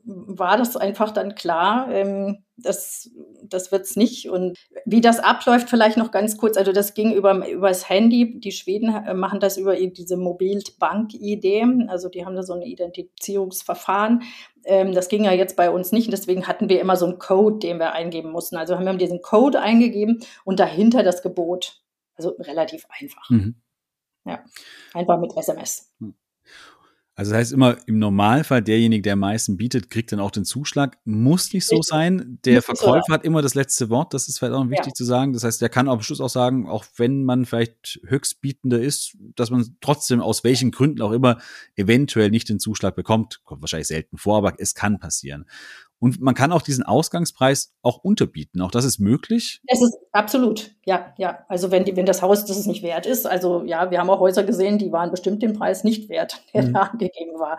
war 0.06 0.56
das 0.56 0.76
einfach 0.76 1.12
dann 1.12 1.34
klar, 1.34 1.90
ähm, 1.90 2.44
das, 2.56 3.10
das 3.42 3.72
wird's 3.72 3.96
nicht. 3.96 4.28
Und 4.28 4.58
wie 4.84 5.00
das 5.00 5.18
abläuft, 5.18 5.70
vielleicht 5.70 5.96
noch 5.96 6.10
ganz 6.10 6.36
kurz. 6.36 6.56
Also 6.56 6.72
das 6.72 6.94
ging 6.94 7.12
über 7.12 7.48
übers 7.48 7.88
Handy. 7.88 8.38
Die 8.38 8.52
Schweden 8.52 8.94
äh, 8.94 9.14
machen 9.14 9.40
das 9.40 9.56
über 9.56 9.74
diese 9.76 10.16
Mobilbank-Idee. 10.16 11.64
Also 11.88 12.08
die 12.08 12.24
haben 12.24 12.36
da 12.36 12.42
so 12.42 12.52
ein 12.52 12.62
Identifizierungsverfahren. 12.62 14.22
Ähm, 14.64 14.92
das 14.92 15.08
ging 15.08 15.24
ja 15.24 15.32
jetzt 15.32 15.56
bei 15.56 15.70
uns 15.70 15.90
nicht. 15.90 16.12
Deswegen 16.12 16.46
hatten 16.46 16.68
wir 16.68 16.80
immer 16.80 16.96
so 16.96 17.06
einen 17.06 17.18
Code, 17.18 17.58
den 17.58 17.78
wir 17.78 17.92
eingeben 17.92 18.30
mussten. 18.30 18.56
Also 18.56 18.76
haben 18.76 18.84
wir 18.84 18.94
diesen 18.94 19.22
Code 19.22 19.60
eingegeben 19.60 20.20
und 20.44 20.60
dahinter 20.60 21.02
das 21.02 21.22
Gebot. 21.22 21.82
Also 22.16 22.30
relativ 22.38 22.86
einfach. 23.00 23.28
Mhm. 23.30 23.56
Ja, 24.26 24.44
einfach 24.94 25.18
mit 25.18 25.36
SMS. 25.36 25.92
Hm. 26.00 26.14
Also 27.16 27.31
das 27.31 27.38
heißt 27.38 27.53
immer, 27.53 27.77
im 27.87 28.00
Normalfall 28.00 28.61
derjenige, 28.61 29.03
der 29.03 29.12
am 29.12 29.20
meisten 29.20 29.57
bietet, 29.57 29.88
kriegt 29.88 30.11
dann 30.11 30.18
auch 30.18 30.33
den 30.33 30.44
Zuschlag. 30.44 30.98
Muss 31.05 31.53
nicht 31.53 31.64
so 31.64 31.81
sein. 31.81 32.40
Der 32.44 32.61
Verkäufer 32.61 33.12
hat 33.12 33.24
immer 33.24 33.40
das 33.40 33.55
letzte 33.55 33.88
Wort. 33.88 34.12
Das 34.14 34.27
ist 34.27 34.38
vielleicht 34.38 34.55
auch 34.55 34.68
wichtig 34.68 34.88
ja. 34.88 34.94
zu 34.94 35.05
sagen. 35.05 35.33
Das 35.33 35.44
heißt, 35.44 35.62
der 35.62 35.68
kann 35.68 35.88
am 35.88 36.03
Schluss 36.03 36.20
auch 36.20 36.29
sagen, 36.29 36.68
auch 36.68 36.85
wenn 36.96 37.24
man 37.24 37.46
vielleicht 37.46 38.00
Höchstbietender 38.05 38.81
ist, 38.81 39.16
dass 39.37 39.50
man 39.50 39.77
trotzdem 39.81 40.20
aus 40.20 40.42
welchen 40.42 40.72
Gründen 40.72 41.03
auch 41.03 41.12
immer 41.12 41.38
eventuell 41.77 42.31
nicht 42.31 42.48
den 42.48 42.59
Zuschlag 42.59 42.96
bekommt. 42.96 43.42
Kommt 43.44 43.62
wahrscheinlich 43.62 43.88
selten 43.88 44.18
vor, 44.18 44.37
aber 44.37 44.55
es 44.59 44.74
kann 44.74 44.98
passieren. 44.98 45.46
Und 46.00 46.20
man 46.20 46.35
kann 46.35 46.52
auch 46.52 46.61
diesen 46.61 46.85
Ausgangspreis 46.85 47.72
auch 47.83 47.98
unterbieten. 47.98 48.61
Auch 48.61 48.70
das 48.70 48.85
ist 48.85 48.98
möglich. 48.98 49.62
Es 49.66 49.80
ist 49.80 49.96
absolut, 50.12 50.72
ja, 50.85 51.14
ja. 51.16 51.46
Also 51.48 51.70
wenn, 51.70 51.85
die, 51.85 51.96
wenn 51.96 52.04
das 52.04 52.20
Haus 52.20 52.44
das 52.44 52.59
es 52.59 52.66
nicht 52.66 52.83
wert 52.83 53.07
ist, 53.07 53.26
also 53.26 53.64
ja, 53.64 53.90
wir 53.90 54.00
haben 54.00 54.11
auch 54.11 54.20
Häuser 54.20 54.44
gesehen, 54.44 54.78
die 54.78 54.92
waren 54.92 55.11
bestimmt 55.11 55.42
den 55.42 55.54
Preis 55.54 55.83
nicht 55.83 56.09
wert, 56.09 56.42
der 56.52 56.64
mhm. 56.64 56.72
da 56.74 56.80
angegeben 56.83 57.38
war. 57.38 57.59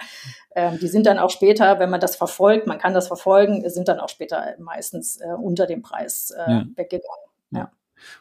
Ähm, 0.56 0.78
die 0.80 0.88
sind 0.88 1.08
dann 1.08 1.18
auch 1.18 1.32
später, 1.32 1.80
wenn 1.80 1.90
man 1.90 2.00
das 2.00 2.16
verfolgt, 2.16 2.68
man 2.68 2.78
kann 2.78 2.94
das 2.94 3.08
verfolgen, 3.08 3.68
sind 3.70 3.88
dann 3.88 4.00
auch 4.00 4.10
später 4.10 4.56
meistens 4.60 5.18
äh, 5.18 5.34
unter 5.34 5.66
dem 5.66 5.82
Preis 5.82 6.32
äh, 6.32 6.52
ja. 6.52 6.66
weggegangen. 6.76 7.30
Ja. 7.52 7.72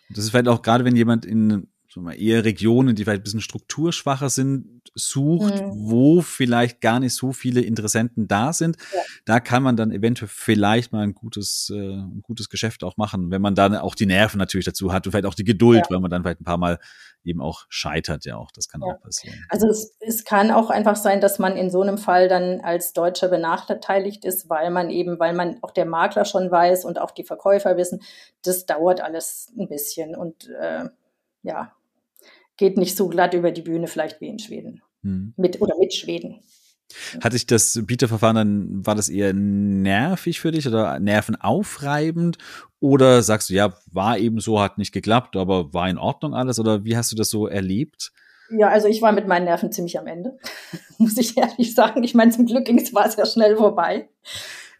Und 0.08 0.16
das 0.16 0.24
ist 0.24 0.30
vielleicht 0.30 0.48
auch 0.48 0.62
gerade, 0.62 0.84
wenn 0.84 0.96
jemand 0.96 1.26
in 1.26 1.68
mal 2.00 2.12
eher 2.12 2.44
Regionen, 2.44 2.94
die 2.94 3.04
vielleicht 3.04 3.20
ein 3.20 3.24
bisschen 3.24 3.40
strukturschwacher 3.40 4.28
sind, 4.28 4.82
sucht, 4.94 5.54
mhm. 5.54 5.70
wo 5.72 6.22
vielleicht 6.22 6.80
gar 6.80 7.00
nicht 7.00 7.14
so 7.14 7.32
viele 7.32 7.60
Interessenten 7.60 8.28
da 8.28 8.52
sind. 8.52 8.76
Ja. 8.92 9.00
Da 9.24 9.40
kann 9.40 9.62
man 9.62 9.76
dann 9.76 9.90
eventuell 9.92 10.28
vielleicht 10.28 10.92
mal 10.92 11.02
ein 11.02 11.14
gutes, 11.14 11.70
äh, 11.74 11.76
ein 11.76 12.22
gutes 12.22 12.48
Geschäft 12.48 12.84
auch 12.84 12.96
machen, 12.96 13.30
wenn 13.30 13.42
man 13.42 13.54
dann 13.54 13.76
auch 13.76 13.94
die 13.94 14.06
Nerven 14.06 14.38
natürlich 14.38 14.66
dazu 14.66 14.92
hat 14.92 15.06
und 15.06 15.12
vielleicht 15.12 15.26
auch 15.26 15.34
die 15.34 15.44
Geduld, 15.44 15.84
ja. 15.84 15.90
weil 15.90 16.00
man 16.00 16.10
dann 16.10 16.22
vielleicht 16.22 16.40
ein 16.40 16.44
paar 16.44 16.58
Mal 16.58 16.78
eben 17.24 17.40
auch 17.40 17.64
scheitert, 17.68 18.24
ja 18.24 18.36
auch. 18.36 18.50
Das 18.52 18.68
kann 18.68 18.82
ja. 18.82 18.88
auch 18.88 19.00
passieren. 19.00 19.36
Also 19.48 19.68
es, 19.68 19.96
es 20.00 20.24
kann 20.24 20.50
auch 20.50 20.70
einfach 20.70 20.96
sein, 20.96 21.20
dass 21.20 21.38
man 21.38 21.56
in 21.56 21.70
so 21.70 21.82
einem 21.82 21.98
Fall 21.98 22.28
dann 22.28 22.60
als 22.60 22.92
Deutscher 22.92 23.28
benachteiligt 23.28 24.24
ist, 24.24 24.48
weil 24.48 24.70
man 24.70 24.90
eben, 24.90 25.18
weil 25.18 25.34
man 25.34 25.58
auch 25.62 25.70
der 25.70 25.86
Makler 25.86 26.24
schon 26.24 26.50
weiß 26.50 26.84
und 26.84 27.00
auch 27.00 27.10
die 27.10 27.24
Verkäufer 27.24 27.76
wissen, 27.76 28.02
das 28.42 28.66
dauert 28.66 29.00
alles 29.00 29.52
ein 29.58 29.68
bisschen 29.68 30.14
und 30.14 30.50
äh, 30.50 30.88
ja, 31.42 31.72
geht 32.56 32.76
nicht 32.76 32.96
so 32.96 33.08
glatt 33.08 33.34
über 33.34 33.50
die 33.50 33.62
Bühne 33.62 33.86
vielleicht 33.86 34.20
wie 34.20 34.28
in 34.28 34.38
Schweden. 34.38 34.82
Hm. 35.02 35.34
Mit 35.36 35.60
oder 35.60 35.76
mit 35.78 35.94
Schweden. 35.94 36.40
Hatte 37.22 37.36
ich 37.36 37.46
das 37.46 37.80
Bieterverfahren 37.84 38.36
dann, 38.36 38.86
war 38.86 38.94
das 38.94 39.08
eher 39.08 39.32
nervig 39.32 40.40
für 40.40 40.52
dich 40.52 40.68
oder 40.68 41.00
nervenaufreibend? 41.00 42.38
Oder 42.80 43.22
sagst 43.22 43.50
du, 43.50 43.54
ja, 43.54 43.74
war 43.90 44.18
eben 44.18 44.40
so, 44.40 44.60
hat 44.60 44.78
nicht 44.78 44.92
geklappt, 44.92 45.36
aber 45.36 45.72
war 45.72 45.88
in 45.88 45.98
Ordnung 45.98 46.34
alles? 46.34 46.58
Oder 46.58 46.84
wie 46.84 46.96
hast 46.96 47.10
du 47.10 47.16
das 47.16 47.30
so 47.30 47.46
erlebt? 47.46 48.12
Ja, 48.50 48.68
also 48.68 48.88
ich 48.88 49.00
war 49.00 49.12
mit 49.12 49.26
meinen 49.26 49.44
Nerven 49.44 49.72
ziemlich 49.72 49.98
am 49.98 50.06
Ende, 50.06 50.38
muss 50.98 51.16
ich 51.16 51.36
ehrlich 51.36 51.74
sagen. 51.74 52.04
Ich 52.04 52.14
meine, 52.14 52.30
zum 52.30 52.46
Glück 52.46 52.66
ging 52.66 52.78
es 52.78 52.94
war 52.94 53.10
sehr 53.10 53.26
schnell 53.26 53.56
vorbei. 53.56 54.08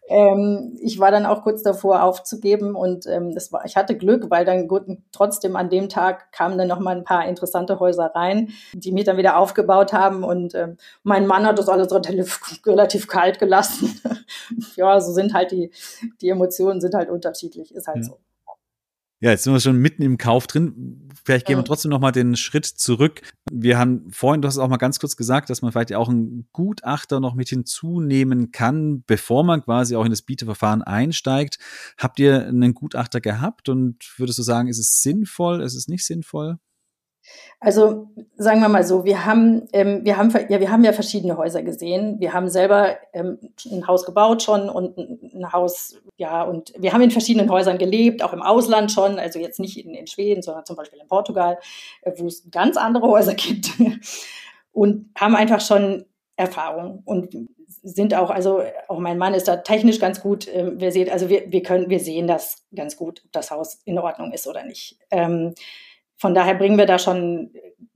Ähm, 0.07 0.77
ich 0.79 0.99
war 0.99 1.09
dann 1.09 1.25
auch 1.25 1.41
kurz 1.41 1.63
davor 1.63 2.03
aufzugeben 2.03 2.75
und 2.75 3.07
ähm, 3.07 3.33
das 3.33 3.51
war, 3.51 3.65
ich 3.65 3.75
hatte 3.75 3.97
Glück, 3.97 4.29
weil 4.29 4.45
dann 4.45 4.67
gut, 4.67 4.83
trotzdem 5.11 5.55
an 5.55 5.69
dem 5.69 5.89
Tag 5.89 6.31
kamen 6.31 6.57
dann 6.57 6.67
noch 6.67 6.79
mal 6.79 6.95
ein 6.95 7.03
paar 7.03 7.27
interessante 7.27 7.79
Häuser 7.79 8.11
rein, 8.13 8.49
die 8.73 8.91
mich 8.91 9.05
dann 9.05 9.17
wieder 9.17 9.37
aufgebaut 9.37 9.93
haben 9.93 10.23
und 10.23 10.53
ähm, 10.53 10.77
mein 11.03 11.25
Mann 11.25 11.45
hat 11.45 11.57
das 11.57 11.69
alles 11.69 11.91
relativ 11.91 13.07
kalt 13.07 13.39
gelassen. 13.39 13.99
ja, 14.75 14.99
so 15.01 15.11
sind 15.11 15.33
halt 15.33 15.51
die, 15.51 15.71
die 16.21 16.29
Emotionen 16.29 16.81
sind 16.81 16.93
halt 16.93 17.09
unterschiedlich, 17.09 17.73
ist 17.73 17.87
halt 17.87 17.97
ja. 17.97 18.03
so. 18.03 18.19
Ja, 19.21 19.31
jetzt 19.31 19.43
sind 19.43 19.53
wir 19.53 19.59
schon 19.59 19.77
mitten 19.77 20.03
im 20.03 20.17
Kauf 20.17 20.45
drin. 20.45 21.09
Vielleicht 21.23 21.47
gehen 21.47 21.57
wir 21.57 21.63
trotzdem 21.63 21.89
noch 21.89 21.99
mal 21.99 22.11
den 22.11 22.35
Schritt 22.35 22.65
zurück. 22.65 23.21
Wir 23.49 23.79
haben 23.79 24.11
vorhin, 24.11 24.41
du 24.41 24.47
hast 24.47 24.55
es 24.55 24.59
auch 24.59 24.67
mal 24.67 24.77
ganz 24.77 24.99
kurz 24.99 25.15
gesagt, 25.15 25.49
dass 25.49 25.61
man 25.61 25.71
vielleicht 25.71 25.93
auch 25.93 26.09
einen 26.09 26.47
Gutachter 26.51 27.19
noch 27.19 27.33
mit 27.33 27.47
hinzunehmen 27.49 28.51
kann, 28.51 29.03
bevor 29.07 29.43
man 29.43 29.63
quasi 29.63 29.95
auch 29.95 30.03
in 30.03 30.11
das 30.11 30.21
Bieteverfahren 30.21 30.81
einsteigt. 30.81 31.57
Habt 31.97 32.19
ihr 32.19 32.45
einen 32.45 32.73
Gutachter 32.73 33.21
gehabt 33.21 33.69
und 33.69 34.13
würdest 34.17 34.37
du 34.37 34.43
sagen, 34.43 34.67
ist 34.67 34.79
es 34.79 35.01
sinnvoll, 35.01 35.61
ist 35.61 35.75
es 35.75 35.87
nicht 35.87 36.05
sinnvoll? 36.05 36.59
Also 37.59 38.09
sagen 38.37 38.61
wir 38.61 38.69
mal 38.69 38.83
so, 38.83 39.05
wir 39.05 39.25
haben, 39.25 39.67
ähm, 39.73 40.01
wir 40.03 40.17
haben, 40.17 40.31
ja, 40.49 40.59
wir 40.59 40.71
haben 40.71 40.83
ja 40.83 40.93
verschiedene 40.93 41.37
Häuser 41.37 41.63
gesehen. 41.63 42.19
Wir 42.19 42.33
haben 42.33 42.49
selber 42.49 42.97
ähm, 43.13 43.39
ein 43.71 43.87
Haus 43.87 44.05
gebaut 44.05 44.43
schon 44.43 44.69
und 44.69 44.97
ein 44.97 45.51
Haus, 45.51 45.95
ja, 46.17 46.43
und 46.43 46.73
wir 46.77 46.93
haben 46.93 47.01
in 47.01 47.11
verschiedenen 47.11 47.49
Häusern 47.49 47.77
gelebt, 47.77 48.23
auch 48.23 48.33
im 48.33 48.41
Ausland 48.41 48.91
schon, 48.91 49.19
also 49.19 49.39
jetzt 49.39 49.59
nicht 49.59 49.83
in, 49.83 49.93
in 49.93 50.07
Schweden, 50.07 50.41
sondern 50.41 50.65
zum 50.65 50.75
Beispiel 50.75 50.99
in 50.99 51.07
Portugal, 51.07 51.57
äh, 52.01 52.11
wo 52.17 52.27
es 52.27 52.49
ganz 52.51 52.77
andere 52.77 53.07
Häuser 53.07 53.33
gibt 53.35 53.71
und 54.71 55.09
haben 55.17 55.35
einfach 55.35 55.61
schon 55.61 56.05
Erfahrung 56.35 57.01
und 57.05 57.35
sind 57.67 58.13
auch, 58.13 58.29
also 58.29 58.63
auch 58.87 58.99
mein 58.99 59.17
Mann 59.17 59.33
ist 59.33 59.47
da 59.47 59.57
technisch 59.57 59.99
ganz 59.99 60.21
gut. 60.21 60.47
Ähm, 60.53 60.79
wir 60.79 60.91
sehen, 60.91 61.09
also 61.09 61.29
wir, 61.29 61.51
wir 61.51 61.63
können, 61.63 61.89
wir 61.89 61.99
sehen 61.99 62.27
das 62.27 62.65
ganz 62.75 62.97
gut, 62.97 63.21
ob 63.23 63.31
das 63.31 63.51
Haus 63.51 63.81
in 63.85 63.97
Ordnung 63.99 64.33
ist 64.33 64.47
oder 64.47 64.63
nicht. 64.65 64.97
Ähm, 65.11 65.53
von 66.17 66.33
daher 66.33 66.55
bringen 66.55 66.77
wir 66.77 66.85
da 66.85 66.99
schon 66.99 67.51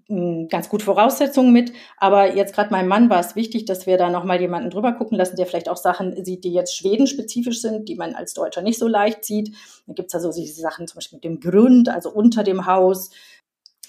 äh, 0.10 0.48
ganz 0.48 0.70
gut 0.70 0.82
Voraussetzungen 0.82 1.54
mit. 1.54 1.72
Aber 1.98 2.36
jetzt 2.36 2.54
gerade 2.54 2.72
meinem 2.72 2.88
Mann 2.88 3.10
war 3.10 3.20
es 3.20 3.36
wichtig, 3.36 3.66
dass 3.66 3.86
wir 3.86 3.98
da 3.98 4.10
nochmal 4.10 4.42
jemanden 4.42 4.70
drüber 4.70 4.94
gucken 4.94 5.18
lassen, 5.18 5.36
der 5.36 5.46
vielleicht 5.46 5.70
auch 5.70 5.78
Sachen 5.78 6.24
sieht, 6.26 6.44
die 6.44 6.54
jetzt 6.54 6.76
schwedenspezifisch 6.76 7.62
sind, 7.62 7.88
die 7.88 7.96
man 7.96 8.16
als 8.16 8.34
Deutscher 8.34 8.62
nicht 8.62 8.80
so 8.80 8.88
leicht 8.88 9.24
sieht. 9.24 9.56
Da 9.88 9.94
gibt's 9.94 10.16
also 10.16 10.32
diese 10.32 10.62
Sachen 10.62 10.88
zum 10.88 10.96
Beispiel 10.96 11.18
mit 11.18 11.24
dem 11.24 11.40
Grund, 11.40 11.90
also 11.90 12.12
unter 12.12 12.44
dem 12.44 12.66
Haus, 12.66 13.12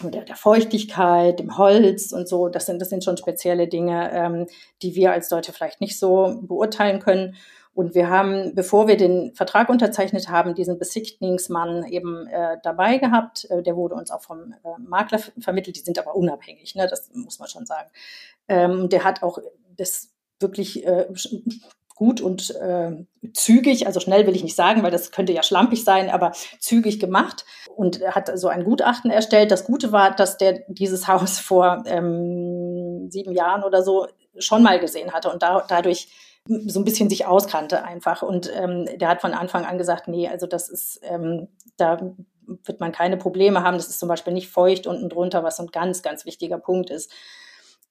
oder 0.04 0.22
der 0.22 0.36
Feuchtigkeit, 0.36 1.38
dem 1.38 1.58
Holz 1.58 2.12
und 2.12 2.28
so. 2.28 2.48
Das 2.48 2.66
sind, 2.66 2.80
das 2.80 2.88
sind 2.88 3.04
schon 3.04 3.16
spezielle 3.16 3.68
Dinge, 3.68 4.10
ähm, 4.12 4.46
die 4.82 4.94
wir 4.94 5.12
als 5.12 5.28
Deutsche 5.28 5.52
vielleicht 5.52 5.80
nicht 5.80 5.98
so 5.98 6.40
beurteilen 6.42 7.00
können. 7.00 7.36
Und 7.72 7.94
wir 7.94 8.11
haben, 8.11 8.54
bevor 8.54 8.88
wir 8.88 8.96
den 8.96 9.33
Vertrag 9.35 9.68
unterzeichnet 9.68 10.28
haben, 10.28 10.54
diesen 10.54 10.78
Besichtigungsmann 10.78 11.85
eben 11.85 12.26
äh, 12.26 12.59
dabei 12.62 12.98
gehabt. 12.98 13.48
Äh, 13.48 13.62
der 13.62 13.76
wurde 13.76 13.94
uns 13.94 14.11
auch 14.11 14.22
vom 14.22 14.52
äh, 14.64 14.68
Makler 14.78 15.20
vermittelt. 15.38 15.76
Die 15.76 15.80
sind 15.80 15.98
aber 15.98 16.16
unabhängig, 16.16 16.74
ne? 16.74 16.88
das 16.88 17.11
muss 17.14 17.38
man 17.38 17.48
schon 17.48 17.66
sagen. 17.66 17.88
Ähm, 18.48 18.88
der 18.88 19.04
hat 19.04 19.22
auch 19.22 19.38
das 19.76 20.11
wirklich 20.40 20.85
äh, 20.85 21.06
gut 22.00 22.22
und 22.22 22.50
äh, 22.56 23.04
zügig, 23.35 23.87
also 23.87 24.00
schnell 24.00 24.26
will 24.26 24.35
ich 24.35 24.42
nicht 24.42 24.56
sagen, 24.56 24.83
weil 24.83 24.90
das 24.90 25.12
könnte 25.12 25.35
ja 25.35 25.42
schlampig 25.42 25.85
sein, 25.85 26.09
aber 26.09 26.33
zügig 26.59 26.98
gemacht 26.98 27.44
und 27.76 28.00
hat 28.00 28.37
so 28.38 28.48
ein 28.48 28.64
Gutachten 28.64 29.11
erstellt. 29.11 29.50
Das 29.50 29.66
Gute 29.66 29.92
war, 29.92 30.16
dass 30.16 30.38
der 30.38 30.64
dieses 30.68 31.09
Haus 31.09 31.38
vor 31.38 31.85
ähm, 31.87 33.11
sieben 33.11 33.33
Jahren 33.33 33.64
oder 33.64 33.83
so 33.83 34.06
schon 34.38 34.62
mal 34.62 34.80
gesehen 34.80 35.12
hatte 35.12 35.30
und 35.30 35.42
da, 35.42 35.62
dadurch 35.68 36.09
so 36.46 36.81
ein 36.81 36.85
bisschen 36.85 37.11
sich 37.11 37.26
auskannte 37.26 37.85
einfach. 37.85 38.22
Und 38.22 38.50
ähm, 38.55 38.87
der 38.98 39.09
hat 39.09 39.20
von 39.20 39.35
Anfang 39.35 39.64
an 39.64 39.79
gesagt, 39.79 40.09
nee, 40.09 40.29
also 40.29 40.46
das 40.46 40.68
ist, 40.68 41.00
ähm, 41.03 41.48
da 41.76 42.14
wird 42.64 42.81
man 42.81 42.92
keine 42.92 43.16
Probleme 43.16 43.62
haben. 43.62 43.76
Das 43.76 43.88
ist 43.88 44.00
zum 44.00 44.09
Beispiel 44.09 44.33
nicht 44.33 44.48
feucht 44.48 44.87
unten 44.87 45.09
drunter, 45.09 45.44
was 45.44 45.61
ein 45.61 45.68
ganz, 45.68 46.03
ganz 46.03 46.24
wichtiger 46.24 46.59
Punkt 46.59 46.90
ist. 46.90 47.12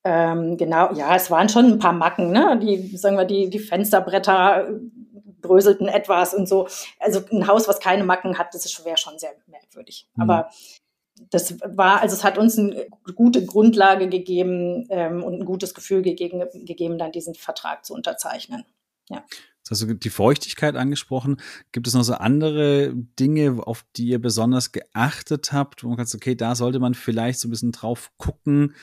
Ähm, 0.04 0.58
genau, 0.58 0.94
ja, 0.94 1.16
es 1.16 1.30
waren 1.30 1.50
schon 1.50 1.66
ein 1.66 1.80
paar 1.80 1.94
Macken, 1.94 2.32
ne? 2.32 2.58
Die, 2.62 2.96
sagen 2.96 3.18
wir, 3.18 3.26
die, 3.26 3.50
die 3.50 3.60
Fensterbretter 3.60 4.70
bröselten 5.42 5.88
etwas 5.88 6.34
und 6.34 6.48
so. 6.48 6.68
Also 7.00 7.22
ein 7.32 7.48
Haus, 7.48 7.68
was 7.68 7.80
keine 7.80 8.04
Macken 8.04 8.38
hat, 8.38 8.54
das 8.54 8.86
wäre 8.86 8.98
schon 8.98 9.20
sehr 9.20 9.32
merkwürdig. 9.48 10.08
Mhm. 10.16 10.24
Aber 10.24 10.50
das 11.30 11.60
war, 11.64 12.02
also 12.02 12.16
es 12.16 12.24
hat 12.24 12.38
uns 12.38 12.58
eine 12.58 12.88
gute 13.16 13.46
Grundlage 13.46 14.10
gegeben 14.10 14.88
ähm, 14.90 15.24
und 15.24 15.36
ein 15.36 15.46
gutes 15.46 15.74
Gefühl 15.74 16.02
gegeben, 16.02 16.44
gegeben, 16.66 16.98
dann 16.98 17.12
diesen 17.12 17.36
Vertrag 17.36 17.86
zu 17.86 17.94
unterzeichnen. 17.94 18.66
Ja. 19.10 19.24
Jetzt 19.70 19.72
hast 19.72 19.90
du 19.90 19.94
die 19.94 20.10
Feuchtigkeit 20.10 20.76
angesprochen. 20.76 21.38
Gibt 21.72 21.88
es 21.88 21.94
noch 21.94 22.04
so 22.04 22.14
andere 22.14 22.94
Dinge, 23.20 23.62
auf 23.66 23.86
die 23.96 24.08
ihr 24.08 24.20
besonders 24.20 24.72
geachtet 24.72 25.52
habt, 25.52 25.84
wo 25.84 25.90
man 25.90 26.06
sagt, 26.06 26.24
okay, 26.24 26.36
da 26.36 26.56
sollte 26.56 26.80
man 26.80 26.96
vielleicht 26.96 27.40
so 27.40 27.48
ein 27.48 27.52
bisschen 27.52 27.72
drauf 27.72 28.12
gucken? 28.18 28.76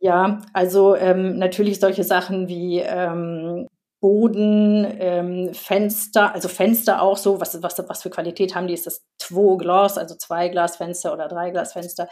Ja, 0.00 0.42
also 0.52 0.96
ähm, 0.96 1.38
natürlich 1.38 1.80
solche 1.80 2.04
Sachen 2.04 2.48
wie 2.48 2.80
ähm, 2.80 3.68
Boden, 4.04 4.86
ähm, 4.98 5.54
Fenster, 5.54 6.34
also 6.34 6.48
Fenster 6.48 7.00
auch 7.00 7.16
so, 7.16 7.40
was, 7.40 7.62
was, 7.62 7.82
was 7.88 8.02
für 8.02 8.10
Qualität 8.10 8.54
haben 8.54 8.66
die? 8.66 8.74
Ist 8.74 8.84
das 8.84 9.02
Two 9.16 9.56
Glas, 9.56 9.96
also 9.96 10.14
zwei 10.14 10.50
Glasfenster 10.50 11.14
oder 11.14 11.26
drei 11.26 11.48
Glasfenster? 11.48 12.08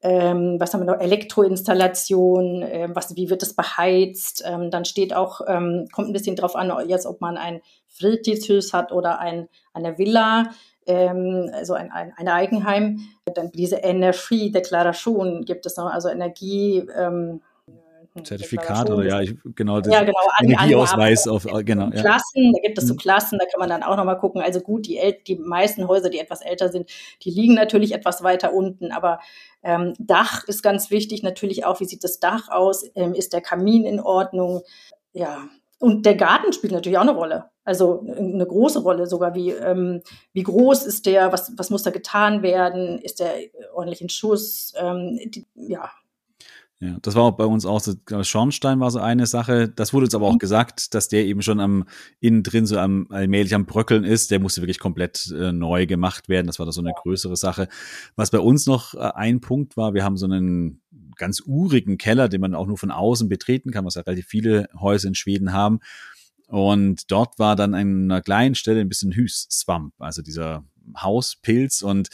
Ähm, 0.00 0.56
was 0.58 0.72
haben 0.72 0.80
wir 0.80 0.90
noch? 0.90 1.02
Elektroinstallation, 1.02 2.62
äh, 2.62 2.88
was, 2.94 3.14
wie 3.14 3.28
wird 3.28 3.42
das 3.42 3.52
beheizt? 3.52 4.42
Ähm, 4.46 4.70
dann 4.70 4.86
steht 4.86 5.12
auch, 5.12 5.42
ähm, 5.46 5.88
kommt 5.92 6.08
ein 6.08 6.14
bisschen 6.14 6.34
drauf 6.34 6.56
an, 6.56 6.72
jetzt, 6.88 7.04
ob 7.04 7.20
man 7.20 7.36
ein 7.36 7.60
Fritidshus 7.88 8.72
hat 8.72 8.90
oder 8.90 9.18
ein, 9.18 9.50
eine 9.74 9.98
Villa, 9.98 10.52
ähm, 10.86 11.50
also 11.52 11.74
ein, 11.74 11.92
ein, 11.92 12.14
ein 12.16 12.28
Eigenheim. 12.28 13.00
Dann 13.34 13.52
diese 13.52 13.76
Energiedeklaration 13.76 15.44
gibt 15.44 15.66
es 15.66 15.76
noch, 15.76 15.92
also 15.92 16.08
Energie, 16.08 16.88
ähm, 16.96 17.42
Zertifikat 18.24 18.90
oder 18.90 19.04
ja, 19.04 19.20
ich, 19.20 19.34
genau, 19.54 19.80
ja, 19.80 20.02
genau 20.02 20.18
Energieausweis 20.42 21.28
auf 21.28 21.46
äh, 21.46 21.64
genau. 21.64 21.84
Ja. 21.86 22.02
Klassen, 22.02 22.52
da 22.52 22.60
gibt 22.62 22.78
es 22.78 22.86
so 22.86 22.94
mhm. 22.94 22.98
Klassen, 22.98 23.38
da 23.38 23.46
kann 23.46 23.60
man 23.60 23.68
dann 23.68 23.82
auch 23.82 23.96
nochmal 23.96 24.18
gucken. 24.18 24.42
Also 24.42 24.60
gut, 24.60 24.86
die, 24.86 25.00
die 25.26 25.36
meisten 25.36 25.88
Häuser, 25.88 26.10
die 26.10 26.18
etwas 26.18 26.42
älter 26.42 26.68
sind, 26.68 26.90
die 27.22 27.30
liegen 27.30 27.54
natürlich 27.54 27.92
etwas 27.92 28.22
weiter 28.22 28.52
unten, 28.52 28.92
aber 28.92 29.20
ähm, 29.62 29.94
Dach 29.98 30.44
ist 30.46 30.62
ganz 30.62 30.90
wichtig, 30.90 31.22
natürlich 31.22 31.64
auch, 31.64 31.80
wie 31.80 31.84
sieht 31.84 32.04
das 32.04 32.20
Dach 32.20 32.48
aus? 32.48 32.84
Ähm, 32.94 33.14
ist 33.14 33.32
der 33.32 33.40
Kamin 33.40 33.84
in 33.84 34.00
Ordnung? 34.00 34.62
Ja, 35.12 35.48
und 35.80 36.06
der 36.06 36.16
Garten 36.16 36.52
spielt 36.52 36.72
natürlich 36.72 36.98
auch 36.98 37.02
eine 37.02 37.14
Rolle. 37.14 37.50
Also 37.64 38.00
eine 38.00 38.46
große 38.46 38.80
Rolle 38.80 39.06
sogar. 39.06 39.34
Wie, 39.34 39.50
ähm, 39.50 40.02
wie 40.32 40.42
groß 40.42 40.84
ist 40.86 41.06
der? 41.06 41.32
Was, 41.32 41.52
was 41.56 41.70
muss 41.70 41.82
da 41.82 41.90
getan 41.90 42.42
werden? 42.42 42.98
Ist 42.98 43.20
der 43.20 43.34
ordentlich 43.74 44.00
in 44.00 44.08
Schuss? 44.08 44.72
Ähm, 44.76 45.20
die, 45.26 45.46
ja, 45.54 45.90
ja, 46.80 46.96
das 47.02 47.16
war 47.16 47.24
auch 47.24 47.36
bei 47.36 47.44
uns 47.44 47.66
auch 47.66 47.80
so, 47.80 47.94
Schornstein 48.22 48.78
war 48.78 48.92
so 48.92 49.00
eine 49.00 49.26
Sache. 49.26 49.68
Das 49.68 49.92
wurde 49.92 50.04
uns 50.04 50.14
aber 50.14 50.26
auch 50.26 50.34
mhm. 50.34 50.38
gesagt, 50.38 50.94
dass 50.94 51.08
der 51.08 51.26
eben 51.26 51.42
schon 51.42 51.58
am 51.58 51.84
innen 52.20 52.44
drin 52.44 52.66
so 52.66 52.78
am 52.78 53.08
allmählich 53.10 53.52
am 53.54 53.66
Bröckeln 53.66 54.04
ist. 54.04 54.30
Der 54.30 54.38
musste 54.38 54.62
wirklich 54.62 54.78
komplett 54.78 55.32
äh, 55.32 55.50
neu 55.50 55.86
gemacht 55.86 56.28
werden. 56.28 56.46
Das 56.46 56.60
war 56.60 56.66
da 56.66 56.72
so 56.72 56.80
eine 56.80 56.92
größere 56.92 57.36
Sache. 57.36 57.68
Was 58.14 58.30
bei 58.30 58.38
uns 58.38 58.66
noch 58.66 58.94
äh, 58.94 58.98
ein 58.98 59.40
Punkt 59.40 59.76
war, 59.76 59.92
wir 59.92 60.04
haben 60.04 60.16
so 60.16 60.26
einen 60.26 60.80
ganz 61.16 61.42
urigen 61.44 61.98
Keller, 61.98 62.28
den 62.28 62.40
man 62.40 62.54
auch 62.54 62.68
nur 62.68 62.78
von 62.78 62.92
außen 62.92 63.28
betreten 63.28 63.72
kann, 63.72 63.84
was 63.84 63.96
ja 63.96 64.02
relativ 64.02 64.26
viele 64.26 64.68
Häuser 64.78 65.08
in 65.08 65.16
Schweden 65.16 65.52
haben. 65.52 65.80
Und 66.46 67.10
dort 67.10 67.40
war 67.40 67.56
dann 67.56 67.74
an 67.74 68.04
einer 68.04 68.22
kleinen 68.22 68.54
Stelle 68.54 68.80
ein 68.80 68.88
bisschen 68.88 69.12
Hüß-Swamp, 69.12 69.94
also 69.98 70.22
dieser 70.22 70.64
Hauspilz 70.96 71.82
und 71.82 72.08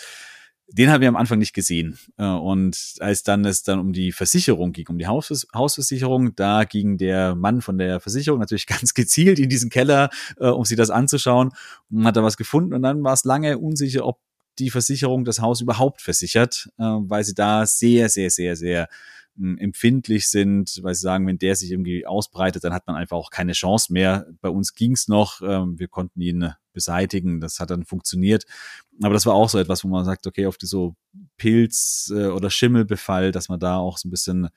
den 0.68 0.90
haben 0.90 1.00
wir 1.00 1.09
am 1.09 1.16
Anfang 1.16 1.38
nicht 1.38 1.53
gesehen. 1.53 1.98
Äh, 2.16 2.24
und 2.24 2.94
als 3.00 3.22
dann 3.22 3.44
es 3.44 3.62
dann 3.62 3.79
um 3.79 3.92
die 3.92 4.12
Versicherung 4.12 4.72
ging, 4.72 4.87
um 4.88 4.98
die 4.98 5.07
Haus 5.07 5.46
Hausversicherung, 5.55 6.35
da 6.37 6.64
ging 6.64 6.98
der 6.98 7.35
Mann 7.35 7.61
von 7.61 7.79
der 7.79 8.00
Versicherung 8.00 8.40
natürlich 8.40 8.66
ganz 8.66 8.94
gezielt 8.94 9.38
in 9.38 9.48
diesen 9.48 9.70
Keller, 9.70 10.11
äh, 10.38 10.48
um 10.48 10.64
sich 10.64 10.77
das 10.77 10.90
anzuschauen 10.90 11.53
und 11.90 12.07
hat 12.07 12.16
da 12.16 12.22
was 12.22 12.37
gefunden. 12.37 12.74
Und 12.74 12.83
dann 12.83 13.03
war 13.03 13.12
es 13.12 13.24
lange 13.24 13.59
unsicher, 13.59 14.07
ob 14.07 14.20
die 14.59 14.70
Versicherung 14.70 15.24
das 15.24 15.40
Haus 15.40 15.61
überhaupt 15.61 16.00
versichert, 16.00 16.70
äh, 16.79 16.83
weil 16.83 17.24
sie 17.24 17.35
da 17.35 17.66
sehr, 17.66 18.09
sehr, 18.09 18.31
sehr, 18.31 18.57
sehr 18.57 18.88
hm, 19.37 19.59
empfindlich 19.59 20.29
sind, 20.29 20.81
weil 20.83 20.94
sie 20.94 21.03
sagen, 21.03 21.27
wenn 21.27 21.38
der 21.38 21.57
sich 21.57 21.70
irgendwie 21.70 22.07
ausbreitet, 22.07 22.64
dann 22.64 22.73
hat 22.73 22.87
man 22.87 22.97
einfach 22.97 23.16
auch 23.16 23.31
keine 23.31 23.53
Chance 23.53 23.92
mehr. 23.92 24.27
Bei 24.40 24.49
uns 24.49 24.75
ging's 24.75 25.09
noch, 25.09 25.40
ähm, 25.42 25.79
wir 25.79 25.88
konnten 25.88 26.20
ihn 26.20 26.53
beseitigen, 26.73 27.40
das 27.40 27.61
hat 27.61 27.70
dann 27.70 27.85
funktioniert. 27.85 28.44
Aber 29.03 29.14
das 29.14 29.27
war 29.27 29.35
auch 29.35 29.49
so 29.49 29.59
etwas, 29.59 29.85
wo 29.85 29.88
man 29.88 30.05
sagt, 30.05 30.27
okay, 30.27 30.47
auf 30.47 30.59
die 30.59 30.66
so 30.66 30.94
Pilz- 31.38 32.12
äh, 32.14 32.29
oder 32.29 32.51
Schimmelbefall, 32.51 33.33
dass 33.33 33.49
man 33.49 33.61
da 33.61 33.79
auch 33.79 33.99
so 33.99 34.09
ein 34.09 34.11
bisschen 34.11 34.49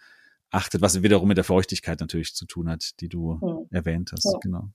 achtet, 0.50 0.82
was 0.82 1.02
wiederum 1.02 1.28
mit 1.28 1.38
der 1.38 1.44
Feuchtigkeit 1.44 2.00
natürlich 2.00 2.34
zu 2.34 2.46
tun 2.46 2.70
hat, 2.70 3.00
die 3.02 3.10
du 3.10 3.40
mhm. 3.42 3.68
erwähnt 3.70 4.12
hast. 4.12 4.26
Ja. 4.26 4.40
Genau. 4.42 4.70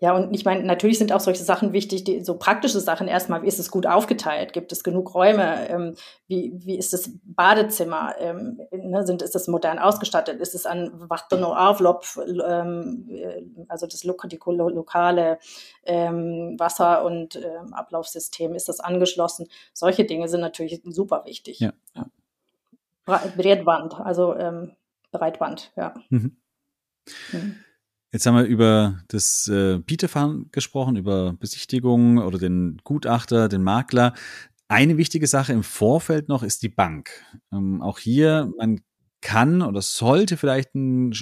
Ja, 0.00 0.14
und 0.14 0.34
ich 0.34 0.44
meine, 0.44 0.62
natürlich 0.64 0.98
sind 0.98 1.12
auch 1.12 1.20
solche 1.20 1.42
Sachen 1.42 1.72
wichtig, 1.72 2.04
die, 2.04 2.24
so 2.24 2.36
praktische 2.36 2.80
Sachen 2.80 3.08
erstmal, 3.08 3.42
wie 3.42 3.46
ist 3.46 3.58
es 3.58 3.70
gut 3.70 3.86
aufgeteilt? 3.86 4.52
Gibt 4.52 4.72
es 4.72 4.82
genug 4.82 5.14
Räume? 5.14 5.68
Ähm, 5.68 5.94
wie, 6.26 6.52
wie 6.54 6.78
ist 6.78 6.92
das 6.92 7.10
Badezimmer? 7.24 8.14
Ähm, 8.18 8.60
ne, 8.72 9.06
sind, 9.06 9.22
ist 9.22 9.36
es 9.36 9.48
modern 9.48 9.78
ausgestattet? 9.78 10.40
Ist 10.40 10.54
es 10.54 10.64
an 10.66 10.90
Wartono 10.94 11.54
Avlop, 11.54 12.06
ähm, 12.46 13.08
äh, 13.10 13.42
also 13.68 13.86
das 13.86 14.04
lo 14.04 14.16
die 14.24 14.38
lokale 14.46 15.38
ähm, 15.84 16.56
Wasser- 16.58 17.04
und 17.04 17.36
ähm, 17.36 17.74
Ablaufsystem, 17.74 18.54
ist 18.54 18.68
das 18.68 18.80
angeschlossen? 18.80 19.48
Solche 19.72 20.04
Dinge 20.04 20.28
sind 20.28 20.40
natürlich 20.40 20.80
super 20.84 21.24
wichtig. 21.26 21.60
Ja. 21.60 21.72
ja. 21.94 22.06
Breitband, 23.04 23.94
also 24.00 24.34
ähm, 24.36 24.72
Breitband, 25.10 25.72
ja. 25.76 25.94
Mhm. 26.10 26.36
Mhm. 27.32 27.56
Jetzt 28.12 28.26
haben 28.26 28.36
wir 28.36 28.44
über 28.44 28.98
das 29.06 29.46
äh, 29.46 29.78
Bieterfahren 29.78 30.48
gesprochen, 30.50 30.96
über 30.96 31.32
Besichtigungen 31.34 32.18
oder 32.18 32.38
den 32.38 32.80
Gutachter, 32.82 33.48
den 33.48 33.62
Makler. 33.62 34.14
Eine 34.66 34.96
wichtige 34.96 35.28
Sache 35.28 35.52
im 35.52 35.62
Vorfeld 35.62 36.28
noch 36.28 36.42
ist 36.42 36.62
die 36.62 36.68
Bank. 36.68 37.10
Ähm, 37.52 37.80
auch 37.82 38.00
hier, 38.00 38.52
man 38.58 38.80
kann 39.20 39.62
oder 39.62 39.80
sollte 39.80 40.36
vielleicht 40.36 40.74
ein, 40.74 41.12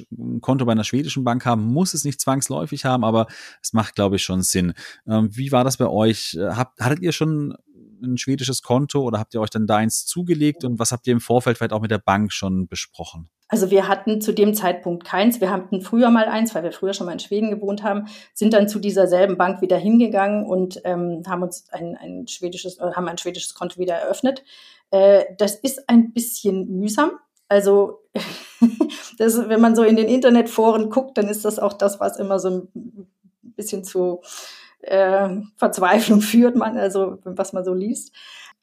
Konto 0.41 0.65
bei 0.65 0.73
einer 0.73 0.85
schwedischen 0.85 1.25
Bank 1.25 1.45
haben, 1.45 1.65
muss 1.65 1.93
es 1.93 2.05
nicht 2.05 2.21
zwangsläufig 2.21 2.85
haben, 2.87 3.05
aber 3.05 3.27
es 3.63 3.73
macht, 3.75 3.95
glaube 3.95 4.17
ich, 4.17 4.23
schon 4.23 4.43
Sinn. 4.43 4.73
Ähm, 5.07 5.29
wie 5.37 5.53
war 5.53 5.65
das 5.65 5.77
bei 5.77 5.89
euch? 5.89 6.35
Äh, 6.35 6.53
habt, 6.53 6.81
hattet 6.81 7.01
ihr 7.01 7.13
schon 7.13 7.55
ein 8.03 8.17
schwedisches 8.17 8.63
Konto 8.63 9.03
oder 9.03 9.19
habt 9.19 9.35
ihr 9.35 9.41
euch 9.41 9.51
dann 9.51 9.67
da 9.67 9.77
eins 9.77 10.07
zugelegt 10.07 10.65
und 10.65 10.79
was 10.79 10.93
habt 10.93 11.07
ihr 11.07 11.13
im 11.13 11.21
Vorfeld 11.21 11.59
vielleicht 11.59 11.73
auch 11.73 11.83
mit 11.83 11.91
der 11.91 11.99
Bank 11.99 12.33
schon 12.33 12.69
besprochen? 12.69 13.29
Also 13.49 13.71
wir 13.71 13.89
hatten 13.89 14.21
zu 14.21 14.33
dem 14.33 14.55
Zeitpunkt 14.55 15.05
keins. 15.05 15.41
Wir 15.41 15.51
hatten 15.51 15.81
früher 15.81 16.11
mal 16.11 16.27
eins, 16.27 16.55
weil 16.55 16.63
wir 16.63 16.73
früher 16.73 16.93
schon 16.93 17.07
mal 17.07 17.13
in 17.13 17.19
Schweden 17.19 17.51
gewohnt 17.51 17.83
haben, 17.83 18.07
sind 18.35 18.53
dann 18.53 18.69
zu 18.69 18.79
dieser 18.79 19.07
selben 19.07 19.39
Bank 19.39 19.63
wieder 19.63 19.79
hingegangen 19.79 20.47
und 20.47 20.81
ähm, 20.85 21.23
haben 21.27 21.43
uns 21.43 21.67
ein, 21.73 21.97
ein 21.97 22.29
schwedisches, 22.29 22.79
äh, 22.79 22.93
haben 22.93 23.09
ein 23.09 23.19
schwedisches 23.19 23.55
Konto 23.55 23.79
wieder 23.79 23.95
eröffnet. 23.95 24.45
Äh, 24.91 25.25
das 25.39 25.55
ist 25.57 25.89
ein 25.89 26.13
bisschen 26.13 26.79
mühsam. 26.79 27.13
Also 27.49 28.01
das, 29.19 29.49
wenn 29.49 29.61
man 29.61 29.75
so 29.75 29.83
in 29.83 29.97
den 29.97 30.09
Internetforen 30.09 30.91
guckt, 30.91 31.17
dann 31.17 31.29
ist 31.29 31.47
das 31.47 31.59
auch 31.59 31.73
das, 31.73 32.01
was 32.01 32.19
immer 32.19 32.39
so 32.39 32.51
ein 32.51 33.09
bisschen 33.43 33.83
zu 33.83 34.21
äh, 34.81 35.29
Verzweiflung 35.57 36.21
führt, 36.21 36.57
man, 36.57 36.77
also 36.77 37.19
was 37.25 37.55
man 37.55 37.65
so 37.65 37.73
liest. 37.73 38.15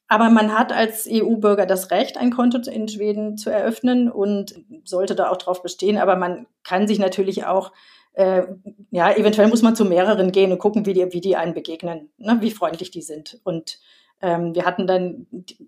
Aber 0.08 0.30
man 0.30 0.56
hat 0.56 0.72
als 0.72 1.08
EU-Bürger 1.10 1.66
das 1.66 1.90
Recht, 1.90 2.16
ein 2.16 2.30
Konto 2.30 2.58
in 2.70 2.88
Schweden 2.88 3.36
zu 3.36 3.50
eröffnen 3.50 4.10
und 4.10 4.54
sollte 4.84 5.14
da 5.14 5.30
auch 5.30 5.36
drauf 5.36 5.62
bestehen. 5.62 5.98
Aber 5.98 6.16
man 6.16 6.46
kann 6.62 6.86
sich 6.86 6.98
natürlich 6.98 7.44
auch, 7.44 7.72
äh, 8.12 8.42
ja, 8.90 9.12
eventuell 9.12 9.48
muss 9.48 9.62
man 9.62 9.74
zu 9.74 9.84
mehreren 9.84 10.30
gehen 10.30 10.52
und 10.52 10.58
gucken, 10.58 10.86
wie 10.86 10.92
die, 10.92 11.12
wie 11.12 11.20
die 11.20 11.36
einen 11.36 11.54
begegnen, 11.54 12.10
ne, 12.18 12.38
wie 12.40 12.52
freundlich 12.52 12.92
die 12.92 13.02
sind. 13.02 13.40
Und 13.42 13.80
ähm, 14.22 14.54
wir 14.54 14.64
hatten 14.64 14.86
dann 14.86 15.26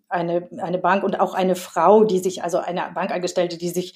eine, 0.09 0.49
eine 0.59 0.79
Bank 0.79 1.03
und 1.03 1.21
auch 1.21 1.35
eine 1.35 1.57
Frau, 1.57 2.05
die 2.05 2.21
sich, 2.21 2.43
also 2.43 2.59
eine 2.59 2.91
Bankangestellte, 2.95 3.59
die 3.59 3.69
sich 3.69 3.95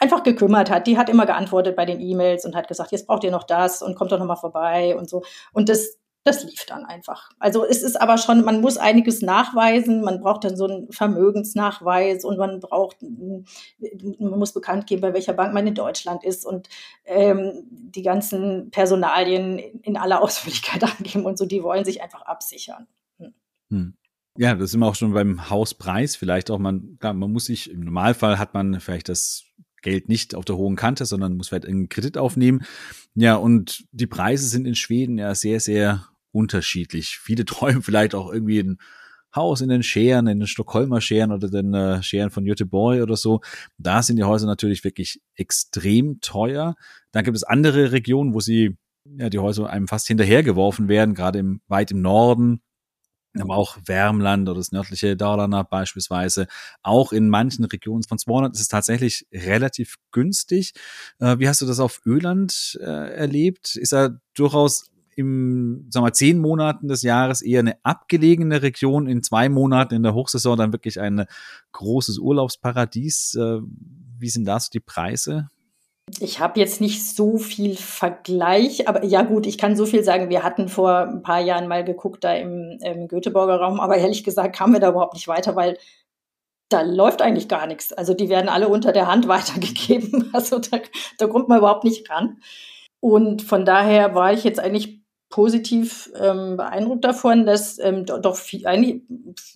einfach 0.00 0.22
gekümmert 0.22 0.70
hat. 0.70 0.86
Die 0.86 0.98
hat 0.98 1.08
immer 1.08 1.26
geantwortet 1.26 1.76
bei 1.76 1.84
den 1.84 2.00
E-Mails 2.00 2.44
und 2.44 2.56
hat 2.56 2.66
gesagt, 2.66 2.92
jetzt 2.92 3.06
braucht 3.06 3.24
ihr 3.24 3.30
noch 3.30 3.44
das 3.44 3.82
und 3.82 3.94
kommt 3.94 4.10
doch 4.10 4.18
noch 4.18 4.26
mal 4.26 4.36
vorbei 4.36 4.96
und 4.96 5.08
so. 5.08 5.22
Und 5.52 5.68
das, 5.68 5.98
das 6.24 6.44
lief 6.44 6.64
dann 6.66 6.84
einfach. 6.84 7.30
Also 7.38 7.64
es 7.64 7.82
ist 7.82 8.00
aber 8.00 8.16
schon, 8.16 8.44
man 8.44 8.60
muss 8.60 8.76
einiges 8.76 9.22
nachweisen, 9.22 10.02
man 10.02 10.20
braucht 10.20 10.44
dann 10.44 10.56
so 10.56 10.66
einen 10.66 10.92
Vermögensnachweis 10.92 12.24
und 12.24 12.38
man 12.38 12.60
braucht, 12.60 12.98
man 13.02 14.38
muss 14.38 14.52
bekannt 14.52 14.86
geben, 14.86 15.02
bei 15.02 15.14
welcher 15.14 15.32
Bank 15.32 15.52
man 15.52 15.66
in 15.66 15.74
Deutschland 15.74 16.22
ist 16.22 16.46
und 16.46 16.68
ähm, 17.04 17.64
die 17.70 18.02
ganzen 18.02 18.70
Personalien 18.70 19.58
in 19.58 19.96
aller 19.96 20.22
Ausführlichkeit 20.22 20.84
angeben 20.98 21.24
und 21.24 21.38
so, 21.38 21.46
die 21.46 21.62
wollen 21.62 21.84
sich 21.84 22.02
einfach 22.02 22.22
absichern. 22.22 22.86
Hm. 23.18 23.34
Hm. 23.70 23.94
Ja, 24.38 24.54
das 24.54 24.70
sind 24.70 24.80
wir 24.80 24.86
auch 24.86 24.94
schon 24.94 25.12
beim 25.12 25.50
Hauspreis. 25.50 26.16
Vielleicht 26.16 26.50
auch 26.50 26.58
man, 26.58 26.96
klar, 26.98 27.12
man 27.12 27.32
muss 27.32 27.46
sich, 27.46 27.70
im 27.70 27.80
Normalfall 27.80 28.38
hat 28.38 28.54
man 28.54 28.80
vielleicht 28.80 29.10
das 29.10 29.44
Geld 29.82 30.08
nicht 30.08 30.34
auf 30.34 30.44
der 30.44 30.56
hohen 30.56 30.76
Kante, 30.76 31.04
sondern 31.04 31.36
muss 31.36 31.48
vielleicht 31.48 31.66
einen 31.66 31.88
Kredit 31.88 32.16
aufnehmen. 32.16 32.64
Ja, 33.14 33.34
und 33.34 33.84
die 33.92 34.06
Preise 34.06 34.46
sind 34.46 34.66
in 34.66 34.74
Schweden 34.74 35.18
ja 35.18 35.34
sehr, 35.34 35.60
sehr 35.60 36.06
unterschiedlich. 36.32 37.18
Viele 37.18 37.44
träumen 37.46 37.82
vielleicht 37.82 38.14
auch 38.14 38.32
irgendwie 38.32 38.60
ein 38.60 38.78
Haus 39.34 39.62
in 39.62 39.68
den 39.68 39.82
Scheren, 39.82 40.26
in 40.26 40.40
den 40.40 40.46
Stockholmer 40.46 41.00
Scheren 41.00 41.32
oder 41.32 41.48
den 41.48 41.72
äh, 41.72 42.02
Scheren 42.02 42.30
von 42.30 42.44
Göteborg 42.44 43.00
oder 43.00 43.16
so. 43.16 43.40
Da 43.78 44.02
sind 44.02 44.16
die 44.16 44.24
Häuser 44.24 44.46
natürlich 44.46 44.84
wirklich 44.84 45.22
extrem 45.34 46.20
teuer. 46.20 46.74
Dann 47.12 47.24
gibt 47.24 47.36
es 47.36 47.42
andere 47.42 47.92
Regionen, 47.92 48.34
wo 48.34 48.40
sie 48.40 48.76
ja 49.04 49.30
die 49.30 49.38
Häuser 49.38 49.68
einem 49.70 49.88
fast 49.88 50.06
hinterhergeworfen 50.06 50.88
werden, 50.88 51.14
gerade 51.14 51.38
im 51.38 51.60
weit 51.66 51.90
im 51.90 52.02
Norden. 52.02 52.60
Aber 53.40 53.56
auch 53.56 53.78
Wärmland 53.86 54.46
oder 54.46 54.58
das 54.58 54.72
nördliche 54.72 55.16
Dalarna 55.16 55.62
beispielsweise. 55.62 56.46
Auch 56.82 57.12
in 57.12 57.30
manchen 57.30 57.64
Regionen 57.64 58.02
von 58.02 58.18
Småland 58.18 58.54
ist 58.54 58.60
es 58.60 58.68
tatsächlich 58.68 59.26
relativ 59.32 59.96
günstig. 60.10 60.74
Äh, 61.18 61.38
wie 61.38 61.48
hast 61.48 61.62
du 61.62 61.66
das 61.66 61.80
auf 61.80 62.02
Öland 62.04 62.78
äh, 62.82 62.84
erlebt? 62.84 63.76
Ist 63.76 63.94
er 63.94 64.20
durchaus 64.34 64.91
im, 65.16 65.86
sagen 65.90 66.06
wir, 66.06 66.12
zehn 66.12 66.38
Monaten 66.38 66.88
des 66.88 67.02
Jahres 67.02 67.42
eher 67.42 67.60
eine 67.60 67.76
abgelegene 67.82 68.62
Region, 68.62 69.06
in 69.06 69.22
zwei 69.22 69.48
Monaten 69.48 69.94
in 69.94 70.02
der 70.02 70.14
Hochsaison 70.14 70.56
dann 70.56 70.72
wirklich 70.72 71.00
ein 71.00 71.26
großes 71.72 72.18
Urlaubsparadies. 72.18 73.34
Äh, 73.34 73.60
wie 74.18 74.28
sind 74.28 74.46
da 74.46 74.58
so 74.58 74.70
die 74.72 74.80
Preise? 74.80 75.48
Ich 76.20 76.40
habe 76.40 76.58
jetzt 76.58 76.80
nicht 76.80 77.04
so 77.04 77.38
viel 77.38 77.76
Vergleich, 77.76 78.88
aber 78.88 79.04
ja 79.04 79.22
gut, 79.22 79.46
ich 79.46 79.56
kann 79.56 79.76
so 79.76 79.86
viel 79.86 80.02
sagen. 80.02 80.30
Wir 80.30 80.42
hatten 80.42 80.68
vor 80.68 80.98
ein 80.98 81.22
paar 81.22 81.40
Jahren 81.40 81.68
mal 81.68 81.84
geguckt 81.84 82.24
da 82.24 82.34
im, 82.34 82.78
im 82.82 83.08
Göteborger 83.08 83.56
Raum, 83.56 83.80
aber 83.80 83.96
ehrlich 83.96 84.24
gesagt 84.24 84.56
kamen 84.56 84.72
wir 84.72 84.80
da 84.80 84.90
überhaupt 84.90 85.14
nicht 85.14 85.28
weiter, 85.28 85.54
weil 85.56 85.78
da 86.68 86.82
läuft 86.82 87.22
eigentlich 87.22 87.48
gar 87.48 87.66
nichts. 87.66 87.92
Also 87.92 88.14
die 88.14 88.28
werden 88.28 88.48
alle 88.48 88.68
unter 88.68 88.92
der 88.92 89.06
Hand 89.06 89.28
weitergegeben. 89.28 90.30
Also 90.32 90.58
da, 90.58 90.78
da 91.18 91.26
kommt 91.26 91.48
man 91.48 91.58
überhaupt 91.58 91.84
nicht 91.84 92.10
ran. 92.10 92.38
Und 93.00 93.42
von 93.42 93.64
daher 93.64 94.14
war 94.14 94.32
ich 94.32 94.44
jetzt 94.44 94.60
eigentlich 94.60 95.01
positiv 95.32 96.12
ähm, 96.14 96.56
beeindruckt 96.56 97.04
davon, 97.04 97.46
dass 97.46 97.78
ähm, 97.80 98.04
doch 98.04 98.36
viel, 98.36 98.66
eigentlich 98.66 99.02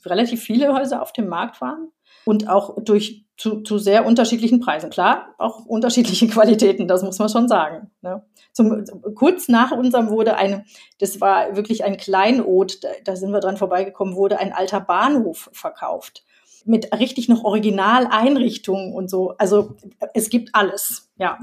relativ 0.04 0.42
viele 0.42 0.72
Häuser 0.72 1.02
auf 1.02 1.12
dem 1.12 1.28
Markt 1.28 1.60
waren 1.60 1.92
und 2.24 2.48
auch 2.48 2.82
durch 2.82 3.24
zu, 3.36 3.60
zu 3.60 3.76
sehr 3.76 4.06
unterschiedlichen 4.06 4.60
Preisen. 4.60 4.88
Klar, 4.88 5.34
auch 5.38 5.66
unterschiedliche 5.66 6.26
Qualitäten, 6.28 6.88
das 6.88 7.02
muss 7.02 7.18
man 7.18 7.28
schon 7.28 7.46
sagen. 7.46 7.90
Ne? 8.00 8.24
Zum, 8.52 8.84
kurz 9.14 9.48
nach 9.48 9.70
unserem 9.70 10.08
wurde 10.08 10.36
ein, 10.36 10.64
das 10.98 11.20
war 11.20 11.54
wirklich 11.54 11.84
ein 11.84 11.98
Kleinod, 11.98 12.82
da, 12.82 12.88
da 13.04 13.14
sind 13.14 13.30
wir 13.30 13.40
dran 13.40 13.58
vorbeigekommen, 13.58 14.16
wurde 14.16 14.38
ein 14.38 14.54
alter 14.54 14.80
Bahnhof 14.80 15.50
verkauft 15.52 16.25
mit 16.66 16.92
richtig 16.92 17.28
noch 17.28 17.44
Originaleinrichtungen 17.44 18.92
und 18.92 19.08
so. 19.08 19.36
Also 19.38 19.76
es 20.14 20.28
gibt 20.30 20.54
alles, 20.54 21.10
ja. 21.16 21.38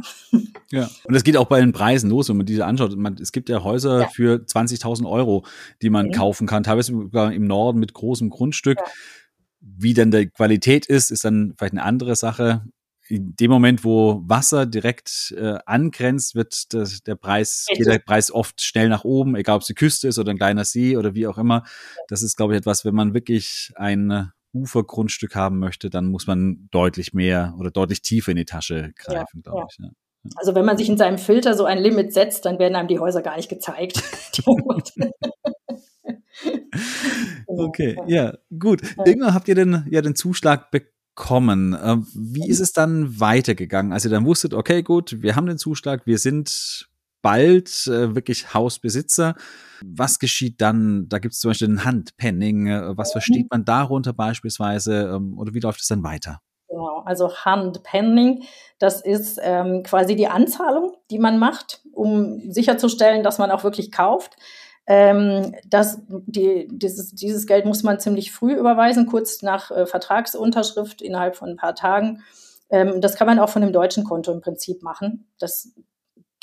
Ja, 0.71 0.89
und 1.05 1.15
es 1.15 1.23
geht 1.23 1.37
auch 1.37 1.47
bei 1.47 1.59
den 1.59 1.71
Preisen 1.71 2.09
los, 2.09 2.29
wenn 2.29 2.37
man 2.37 2.45
diese 2.45 2.65
anschaut. 2.65 2.95
Man, 2.95 3.15
es 3.21 3.31
gibt 3.31 3.49
ja 3.49 3.63
Häuser 3.63 4.01
ja. 4.01 4.07
für 4.07 4.43
20.000 4.43 5.09
Euro, 5.09 5.45
die 5.81 5.89
man 5.89 6.07
mhm. 6.07 6.11
kaufen 6.11 6.47
kann, 6.47 6.63
teilweise 6.63 6.91
sogar 6.91 7.31
im 7.31 7.45
Norden 7.45 7.79
mit 7.79 7.93
großem 7.93 8.29
Grundstück. 8.29 8.77
Ja. 8.77 8.91
Wie 9.61 9.93
dann 9.93 10.11
die 10.11 10.27
Qualität 10.27 10.85
ist, 10.85 11.09
ist 11.09 11.23
dann 11.23 11.53
vielleicht 11.57 11.73
eine 11.73 11.83
andere 11.83 12.15
Sache. 12.15 12.65
In 13.07 13.35
dem 13.35 13.51
Moment, 13.51 13.83
wo 13.83 14.21
Wasser 14.25 14.65
direkt 14.65 15.33
äh, 15.37 15.57
angrenzt, 15.65 16.35
wird 16.35 16.73
das, 16.73 17.03
der 17.03 17.15
Preis, 17.15 17.67
geht 17.69 17.85
der 17.85 17.99
Preis 17.99 18.31
oft 18.31 18.61
schnell 18.61 18.89
nach 18.89 19.03
oben, 19.03 19.35
egal 19.35 19.57
ob 19.57 19.61
es 19.61 19.67
die 19.67 19.73
Küste 19.73 20.07
ist 20.07 20.19
oder 20.19 20.31
ein 20.31 20.37
kleiner 20.37 20.65
See 20.65 20.97
oder 20.97 21.13
wie 21.13 21.27
auch 21.27 21.37
immer. 21.37 21.63
Das 22.07 22.23
ist, 22.23 22.35
glaube 22.35 22.53
ich, 22.53 22.57
etwas, 22.57 22.83
wenn 22.83 22.95
man 22.95 23.13
wirklich 23.13 23.71
ein 23.75 24.31
Ufergrundstück 24.53 25.35
haben 25.35 25.59
möchte, 25.59 25.89
dann 25.89 26.05
muss 26.07 26.27
man 26.27 26.67
deutlich 26.71 27.13
mehr 27.13 27.55
oder 27.57 27.71
deutlich 27.71 28.01
tiefer 28.01 28.31
in 28.31 28.37
die 28.37 28.45
Tasche 28.45 28.93
greifen, 28.95 29.41
ja, 29.45 29.51
glaube 29.51 29.59
ja. 29.59 29.67
ich. 29.69 29.77
Ja. 29.79 29.89
Also 30.35 30.55
wenn 30.55 30.65
man 30.65 30.77
sich 30.77 30.87
in 30.87 30.97
seinem 30.97 31.17
Filter 31.17 31.53
so 31.53 31.65
ein 31.65 31.79
Limit 31.79 32.13
setzt, 32.13 32.45
dann 32.45 32.59
werden 32.59 32.75
einem 32.75 32.87
die 32.87 32.99
Häuser 32.99 33.21
gar 33.21 33.35
nicht 33.35 33.49
gezeigt. 33.49 34.01
okay, 37.47 37.97
ja, 38.07 38.33
gut. 38.57 38.81
Irgendwann 39.05 39.33
habt 39.33 39.47
ihr 39.47 39.55
denn 39.55 39.85
ja 39.89 40.01
den 40.01 40.15
Zuschlag 40.15 40.71
bekommen. 40.71 41.77
Ähm, 41.81 42.07
wie 42.13 42.47
ist 42.47 42.59
es 42.59 42.73
dann 42.73 43.19
weitergegangen? 43.19 43.93
Also 43.93 44.09
dann 44.09 44.25
wusstet, 44.25 44.53
okay, 44.53 44.83
gut, 44.83 45.21
wir 45.21 45.35
haben 45.35 45.45
den 45.47 45.57
Zuschlag, 45.57 46.05
wir 46.05 46.17
sind 46.17 46.89
bald 47.23 47.87
äh, 47.87 48.13
wirklich 48.13 48.53
Hausbesitzer. 48.53 49.33
Was 49.83 50.19
geschieht 50.19 50.61
dann? 50.61 51.09
Da 51.09 51.17
gibt 51.17 51.33
es 51.33 51.39
zum 51.39 51.49
Beispiel 51.49 51.69
ein 51.69 51.83
Handpenning. 51.83 52.67
Äh, 52.67 52.95
was 52.95 53.13
versteht 53.13 53.49
man 53.49 53.65
darunter 53.65 54.13
beispielsweise? 54.13 55.13
Ähm, 55.15 55.39
oder 55.39 55.55
wie 55.55 55.59
läuft 55.59 55.81
es 55.81 55.87
dann 55.87 56.03
weiter? 56.03 56.41
Genau, 56.69 57.01
also 57.05 57.33
Handpenning, 57.33 58.43
das 58.79 59.01
ist 59.01 59.39
ähm, 59.41 59.83
quasi 59.83 60.15
die 60.15 60.27
Anzahlung, 60.27 60.95
die 61.11 61.19
man 61.19 61.37
macht, 61.37 61.81
um 61.91 62.51
sicherzustellen, 62.51 63.23
dass 63.23 63.37
man 63.37 63.51
auch 63.51 63.63
wirklich 63.63 63.91
kauft. 63.91 64.35
Ähm, 64.85 65.55
das, 65.65 66.01
die, 66.09 66.67
dieses, 66.71 67.13
dieses 67.13 67.47
Geld 67.47 67.65
muss 67.65 67.83
man 67.83 67.99
ziemlich 67.99 68.31
früh 68.31 68.53
überweisen, 68.53 69.05
kurz 69.05 69.41
nach 69.41 69.71
äh, 69.71 69.85
Vertragsunterschrift 69.85 71.01
innerhalb 71.01 71.35
von 71.35 71.49
ein 71.49 71.57
paar 71.57 71.75
Tagen. 71.75 72.23
Ähm, 72.69 72.99
das 72.99 73.15
kann 73.15 73.27
man 73.27 73.39
auch 73.39 73.49
von 73.49 73.61
dem 73.61 73.71
deutschen 73.71 74.03
Konto 74.03 74.31
im 74.31 74.41
Prinzip 74.41 74.81
machen. 74.81 75.27
Das 75.39 75.73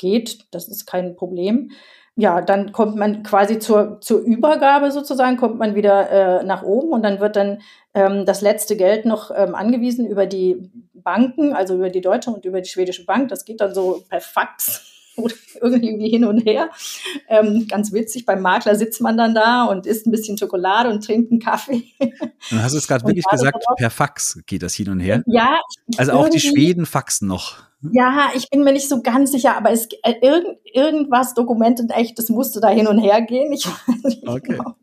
geht, 0.01 0.47
das 0.51 0.67
ist 0.67 0.85
kein 0.85 1.15
Problem. 1.15 1.71
Ja, 2.17 2.41
dann 2.41 2.73
kommt 2.73 2.97
man 2.97 3.23
quasi 3.23 3.57
zur, 3.57 4.01
zur 4.01 4.19
Übergabe 4.19 4.91
sozusagen, 4.91 5.37
kommt 5.37 5.57
man 5.57 5.75
wieder 5.75 6.09
äh, 6.41 6.43
nach 6.43 6.63
oben 6.63 6.91
und 6.91 7.03
dann 7.03 7.21
wird 7.21 7.37
dann 7.37 7.61
ähm, 7.93 8.25
das 8.25 8.41
letzte 8.41 8.75
Geld 8.75 9.05
noch 9.05 9.31
ähm, 9.33 9.55
angewiesen 9.55 10.05
über 10.05 10.25
die 10.25 10.69
Banken, 10.93 11.53
also 11.53 11.75
über 11.75 11.89
die 11.89 12.01
deutsche 12.01 12.31
und 12.31 12.43
über 12.43 12.59
die 12.59 12.69
schwedische 12.69 13.05
Bank. 13.05 13.29
Das 13.29 13.45
geht 13.45 13.61
dann 13.61 13.73
so 13.73 14.03
per 14.09 14.19
Fax 14.19 15.00
oder 15.17 15.33
irgendwie 15.61 16.09
hin 16.09 16.25
und 16.25 16.39
her. 16.39 16.69
Ähm, 17.27 17.67
ganz 17.67 17.91
witzig, 17.91 18.25
beim 18.25 18.41
Makler 18.41 18.75
sitzt 18.75 19.01
man 19.01 19.17
dann 19.17 19.35
da 19.35 19.65
und 19.65 19.85
isst 19.85 20.07
ein 20.07 20.11
bisschen 20.11 20.37
Schokolade 20.37 20.89
und 20.89 21.03
trinkt 21.03 21.31
einen 21.31 21.39
Kaffee. 21.39 21.83
Du 22.49 22.57
hast 22.57 22.73
es 22.73 22.87
gerade 22.87 23.05
wirklich 23.05 23.25
gesagt, 23.25 23.63
per 23.77 23.89
Fax 23.89 24.39
geht 24.45 24.63
das 24.63 24.73
hin 24.73 24.89
und 24.89 24.99
her? 24.99 25.23
Ja. 25.27 25.59
Also 25.97 26.13
auch 26.13 26.29
die 26.29 26.39
Schweden 26.39 26.85
faxen 26.85 27.27
noch. 27.27 27.57
Ja, 27.91 28.29
ich 28.35 28.49
bin 28.49 28.63
mir 28.63 28.73
nicht 28.73 28.87
so 28.87 29.01
ganz 29.01 29.31
sicher, 29.31 29.57
aber 29.57 29.71
es 29.71 29.87
äh, 30.03 30.13
irgend, 30.21 30.57
irgendwas 30.71 31.33
Dokument 31.33 31.79
und 31.79 31.89
echt, 31.89 32.17
das 32.19 32.29
musste 32.29 32.59
da 32.59 32.69
hin 32.69 32.87
und 32.87 32.99
her 32.99 33.21
gehen. 33.21 33.51
Ich 33.51 33.65
weiß 33.65 34.03
nicht 34.03 34.27
okay. 34.27 34.41
genau. 34.49 34.75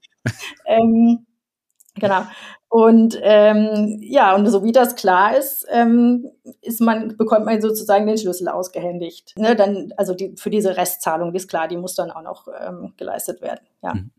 ähm, 0.67 1.27
genau. 1.99 2.23
Und 2.69 3.19
ähm, 3.23 3.99
ja, 4.01 4.35
und 4.35 4.47
so 4.47 4.63
wie 4.63 4.73
das 4.73 4.95
klar 4.95 5.37
ist, 5.37 5.67
ähm, 5.71 6.29
ist 6.61 6.81
man, 6.81 7.17
bekommt 7.17 7.47
man 7.47 7.61
sozusagen 7.63 8.07
den 8.07 8.19
Schlüssel 8.19 8.49
ausgehändigt. 8.49 9.35
Ne, 9.37 9.57
dann, 9.57 9.93
also 9.97 10.15
die, 10.15 10.35
für 10.37 10.51
diese 10.51 10.77
Restzahlung, 10.77 11.33
die 11.33 11.39
ist 11.39 11.49
klar, 11.49 11.67
die 11.69 11.79
muss 11.79 11.95
dann 11.95 12.11
auch 12.11 12.23
noch 12.23 12.49
ähm, 12.61 12.93
geleistet 12.97 13.41
werden. 13.41 13.67
Ja. 13.83 13.95
Mhm. 13.95 14.11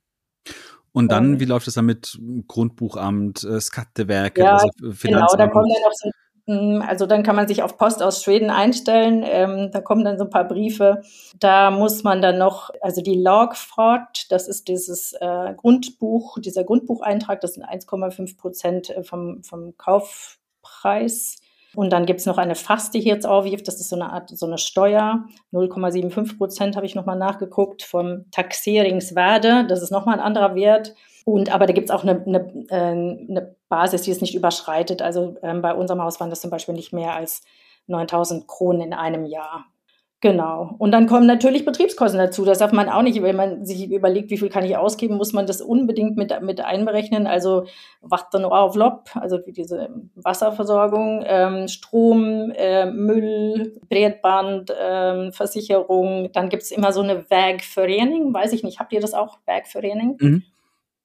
Und 0.92 1.12
dann, 1.12 1.34
ähm, 1.34 1.40
wie 1.40 1.46
läuft 1.46 1.68
es 1.68 1.76
dann 1.76 1.86
mit 1.86 2.20
Grundbuchamt, 2.48 3.44
äh, 3.44 3.62
Skattewerke, 3.62 4.42
ja, 4.42 4.54
also 4.54 4.70
Genau, 5.04 5.28
da 5.38 5.48
kommen 5.48 5.70
dann 5.72 5.84
noch 5.84 5.94
so 5.94 6.10
also 6.50 7.06
dann 7.06 7.24
kann 7.24 7.36
man 7.36 7.48
sich 7.48 7.64
auf 7.64 7.78
Post 7.78 8.02
aus 8.02 8.24
Schweden 8.24 8.50
einstellen. 8.50 9.24
Ähm, 9.26 9.70
da 9.72 9.82
kommen 9.82 10.04
dann 10.04 10.18
so 10.18 10.26
ein 10.26 10.30
paar 10.30 10.48
Briefe. 10.48 11.02
Da 11.40 11.72
muss 11.72 12.04
man 12.04 12.22
dann 12.22 12.38
noch, 12.38 12.70
also 12.82 13.02
die 13.02 13.22
Logfort, 13.22 14.32
das 14.32 14.48
ist 14.48 14.68
dieses 14.68 15.14
äh, 15.14 15.54
Grundbuch, 15.56 16.40
dieser 16.40 16.64
Grundbucheintrag, 16.64 17.42
das 17.42 17.54
sind 17.54 17.66
1,5 17.66 18.38
Prozent 18.38 18.90
äh, 18.90 19.04
vom, 19.04 19.44
vom 19.44 19.78
Kaufpreis. 19.78 21.38
Und 21.76 21.92
dann 21.92 22.06
gibt's 22.06 22.26
noch 22.26 22.38
eine 22.38 22.56
Fastighetsavgift, 22.56 23.68
das 23.68 23.80
ist 23.80 23.90
so 23.90 23.96
eine 23.96 24.12
Art, 24.12 24.30
so 24.30 24.46
eine 24.46 24.58
Steuer. 24.58 25.26
0,75 25.54 26.38
Prozent 26.38 26.76
habe 26.76 26.86
ich 26.86 26.96
nochmal 26.96 27.18
nachgeguckt 27.18 27.84
vom 27.84 28.26
Taxeringswerte. 28.32 29.66
Das 29.68 29.82
ist 29.82 29.92
nochmal 29.92 30.16
ein 30.16 30.26
anderer 30.26 30.56
Wert. 30.56 30.96
Und 31.26 31.54
aber 31.54 31.68
da 31.68 31.74
gibt 31.74 31.90
es 31.90 31.96
auch 31.96 32.04
eine, 32.04 32.24
eine, 32.26 32.68
äh, 32.70 32.76
eine, 32.76 33.56
Basis, 33.70 34.02
die 34.02 34.12
es 34.12 34.22
nicht 34.22 34.34
überschreitet. 34.34 35.04
Also 35.04 35.36
ähm, 35.44 35.62
bei 35.62 35.76
unserem 35.76 36.02
Haus 36.02 36.20
waren 36.20 36.32
das 36.32 36.42
zum 36.42 36.50
Beispiel 36.50 36.74
nicht 36.74 36.92
mehr 36.92 37.14
als 37.14 37.44
9000 37.86 38.48
Kronen 38.48 38.82
in 38.82 38.94
einem 38.94 39.26
Jahr. 39.26 39.66
Genau. 40.22 40.76
Und 40.80 40.92
dann 40.92 41.08
kommen 41.08 41.26
natürlich 41.28 41.64
Betriebskosten 41.64 42.20
dazu. 42.20 42.44
Das 42.44 42.58
darf 42.58 42.74
man 42.74 42.90
auch 42.90 43.04
nicht, 43.04 43.22
wenn 43.22 43.38
man 43.38 43.66
sich 43.66 43.90
überlegt, 43.90 44.30
wie 44.32 44.38
viel 44.38 44.50
kann 44.50 44.66
ich 44.66 44.76
ausgeben, 44.76 45.16
muss 45.16 45.32
man 45.32 45.46
das 45.46 45.62
unbedingt 45.62 46.18
mit, 46.18 46.42
mit 46.42 46.60
einberechnen. 46.60 47.26
Also 47.26 47.68
Watten 48.02 48.44
auf 48.44 48.76
Lob, 48.76 49.10
also 49.16 49.38
diese 49.38 49.90
Wasserversorgung, 50.16 51.24
ähm, 51.26 51.70
Strom, 51.70 52.52
äh, 52.54 52.88
Müll, 52.92 53.80
Breitband, 53.90 54.74
ähm, 54.78 55.32
Versicherung. 55.32 56.30
Dann 56.34 56.50
gibt 56.50 56.64
es 56.64 56.72
immer 56.72 56.92
so 56.92 57.02
eine 57.02 57.30
Wägverening. 57.30 58.34
Weiß 58.34 58.52
ich 58.52 58.64
nicht, 58.64 58.80
habt 58.80 58.92
ihr 58.92 59.00
das 59.00 59.14
auch, 59.14 59.38
Wägverening? 59.46 60.18
Mhm. 60.20 60.44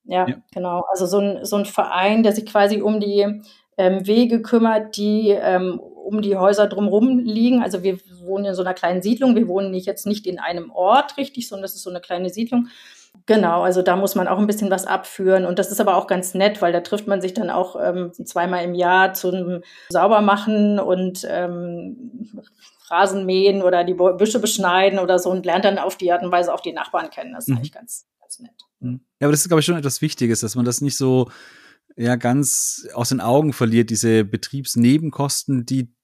Ja, 0.06 0.26
ja, 0.28 0.36
genau. 0.52 0.84
Also 0.90 1.06
so 1.06 1.18
ein, 1.20 1.44
so 1.44 1.54
ein 1.54 1.66
Verein, 1.66 2.24
der 2.24 2.32
sich 2.32 2.46
quasi 2.46 2.82
um 2.82 2.98
die 2.98 3.42
ähm, 3.78 4.06
Wege 4.06 4.42
kümmert, 4.42 4.96
die 4.96 5.30
ähm, 5.30 5.80
um 6.04 6.22
die 6.22 6.36
Häuser 6.36 6.66
drumherum 6.66 7.18
liegen. 7.18 7.62
Also 7.62 7.82
wir 7.82 7.98
wohnen 8.24 8.44
in 8.44 8.54
so 8.54 8.62
einer 8.62 8.74
kleinen 8.74 9.02
Siedlung. 9.02 9.34
Wir 9.34 9.48
wohnen 9.48 9.70
nicht 9.70 9.86
jetzt 9.86 10.06
nicht 10.06 10.26
in 10.26 10.38
einem 10.38 10.70
Ort 10.70 11.16
richtig, 11.16 11.48
sondern 11.48 11.62
das 11.62 11.74
ist 11.74 11.82
so 11.82 11.90
eine 11.90 12.00
kleine 12.00 12.30
Siedlung. 12.30 12.68
Genau, 13.26 13.62
also 13.62 13.80
da 13.80 13.96
muss 13.96 14.16
man 14.16 14.28
auch 14.28 14.38
ein 14.38 14.46
bisschen 14.46 14.70
was 14.70 14.86
abführen. 14.86 15.46
Und 15.46 15.58
das 15.58 15.70
ist 15.70 15.80
aber 15.80 15.96
auch 15.96 16.06
ganz 16.06 16.34
nett, 16.34 16.60
weil 16.60 16.72
da 16.72 16.80
trifft 16.80 17.06
man 17.06 17.20
sich 17.20 17.32
dann 17.32 17.48
auch 17.48 17.76
ähm, 17.80 18.12
zweimal 18.12 18.64
im 18.64 18.74
Jahr 18.74 19.14
zum 19.14 19.62
Saubermachen 19.88 20.78
und 20.78 21.26
ähm, 21.28 22.42
Rasen 22.90 23.24
mähen 23.24 23.62
oder 23.62 23.84
die 23.84 23.94
Büsche 23.94 24.40
beschneiden 24.40 24.98
oder 24.98 25.18
so 25.18 25.30
und 25.30 25.46
lernt 25.46 25.64
dann 25.64 25.78
auf 25.78 25.96
die 25.96 26.12
Art 26.12 26.22
und 26.22 26.32
Weise 26.32 26.52
auch 26.52 26.60
die 26.60 26.72
Nachbarn 26.72 27.10
kennen. 27.10 27.32
Das 27.32 27.44
ist 27.44 27.50
mhm. 27.50 27.56
eigentlich 27.56 27.72
ganz, 27.72 28.06
ganz 28.20 28.40
nett. 28.40 28.52
Mhm. 28.80 29.00
Ja, 29.20 29.26
aber 29.26 29.32
das 29.32 29.40
ist, 29.40 29.48
glaube 29.48 29.60
ich, 29.60 29.66
schon 29.66 29.78
etwas 29.78 30.02
Wichtiges, 30.02 30.40
dass 30.40 30.54
man 30.54 30.64
das 30.64 30.80
nicht 30.80 30.96
so 30.96 31.30
ja 31.96 32.16
ganz 32.16 32.86
aus 32.94 33.10
den 33.10 33.20
Augen 33.20 33.52
verliert, 33.52 33.90
diese 33.90 34.24
Betriebsnebenkosten, 34.24 35.66
die 35.66 35.94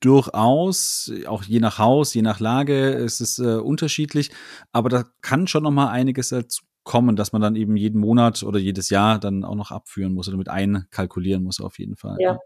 durchaus, 0.00 1.12
auch 1.26 1.42
je 1.44 1.60
nach 1.60 1.78
Haus, 1.78 2.14
je 2.14 2.22
nach 2.22 2.40
Lage, 2.40 2.90
ist 2.90 3.20
es 3.20 3.38
äh, 3.38 3.56
unterschiedlich, 3.56 4.30
aber 4.72 4.88
da 4.88 5.04
kann 5.20 5.46
schon 5.46 5.62
noch 5.62 5.70
mal 5.70 5.90
einiges 5.90 6.30
dazu 6.30 6.62
kommen, 6.84 7.16
dass 7.16 7.32
man 7.32 7.42
dann 7.42 7.56
eben 7.56 7.76
jeden 7.76 8.00
Monat 8.00 8.42
oder 8.42 8.58
jedes 8.58 8.88
Jahr 8.90 9.18
dann 9.18 9.44
auch 9.44 9.54
noch 9.54 9.70
abführen 9.70 10.14
muss 10.14 10.28
oder 10.28 10.38
mit 10.38 10.48
einkalkulieren 10.48 11.42
muss 11.42 11.60
auf 11.60 11.78
jeden 11.78 11.96
Fall. 11.96 12.16
Ja, 12.18 12.38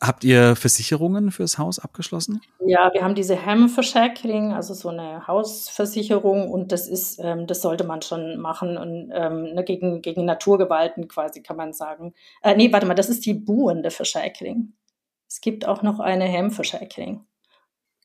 Habt 0.00 0.24
ihr 0.24 0.56
Versicherungen 0.56 1.30
fürs 1.30 1.58
Haus 1.58 1.78
abgeschlossen? 1.78 2.40
Ja, 2.64 2.92
wir 2.92 3.04
haben 3.04 3.14
diese 3.14 3.36
Hemversicherung, 3.36 4.52
also 4.52 4.74
so 4.74 4.88
eine 4.88 5.26
Hausversicherung 5.26 6.50
und 6.50 6.72
das 6.72 6.88
ist, 6.88 7.18
ähm, 7.22 7.46
das 7.46 7.62
sollte 7.62 7.84
man 7.84 8.02
schon 8.02 8.38
machen 8.38 8.76
und 8.76 9.10
ähm, 9.14 9.54
ne, 9.54 9.64
gegen, 9.64 10.02
gegen 10.02 10.24
Naturgewalten 10.24 11.08
quasi 11.08 11.42
kann 11.42 11.56
man 11.56 11.72
sagen. 11.72 12.14
Äh, 12.42 12.56
nee, 12.56 12.72
warte 12.72 12.86
mal, 12.86 12.94
das 12.94 13.08
ist 13.08 13.24
die 13.26 13.34
buhende 13.34 13.90
Versicherung. 13.90 14.72
Es 15.28 15.40
gibt 15.40 15.66
auch 15.66 15.82
noch 15.82 16.00
eine 16.00 16.24
Hemmversicherung. 16.24 17.26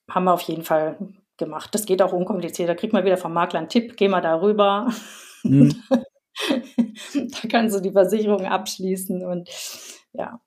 Haben 0.10 0.24
wir 0.26 0.34
auf 0.34 0.42
jeden 0.42 0.64
Fall 0.64 0.98
gemacht. 1.38 1.74
Das 1.74 1.86
geht 1.86 2.02
auch 2.02 2.14
unkompliziert. 2.14 2.70
Da 2.70 2.76
kriegt 2.76 2.94
man 2.94 3.06
wieder 3.06 3.18
vom 3.18 3.34
Makler 3.34 3.60
einen 3.60 3.70
Tipp, 3.70 3.98
geh 3.98 4.08
mal 4.08 4.22
da 4.22 4.40
rüber. 4.40 4.90
Mhm. 5.44 5.76
da 7.14 7.48
kannst 7.50 7.76
du 7.76 7.82
die 7.82 7.92
Versicherung 7.92 8.46
abschließen 8.46 9.26
und 9.26 9.50
ja. 10.14 10.40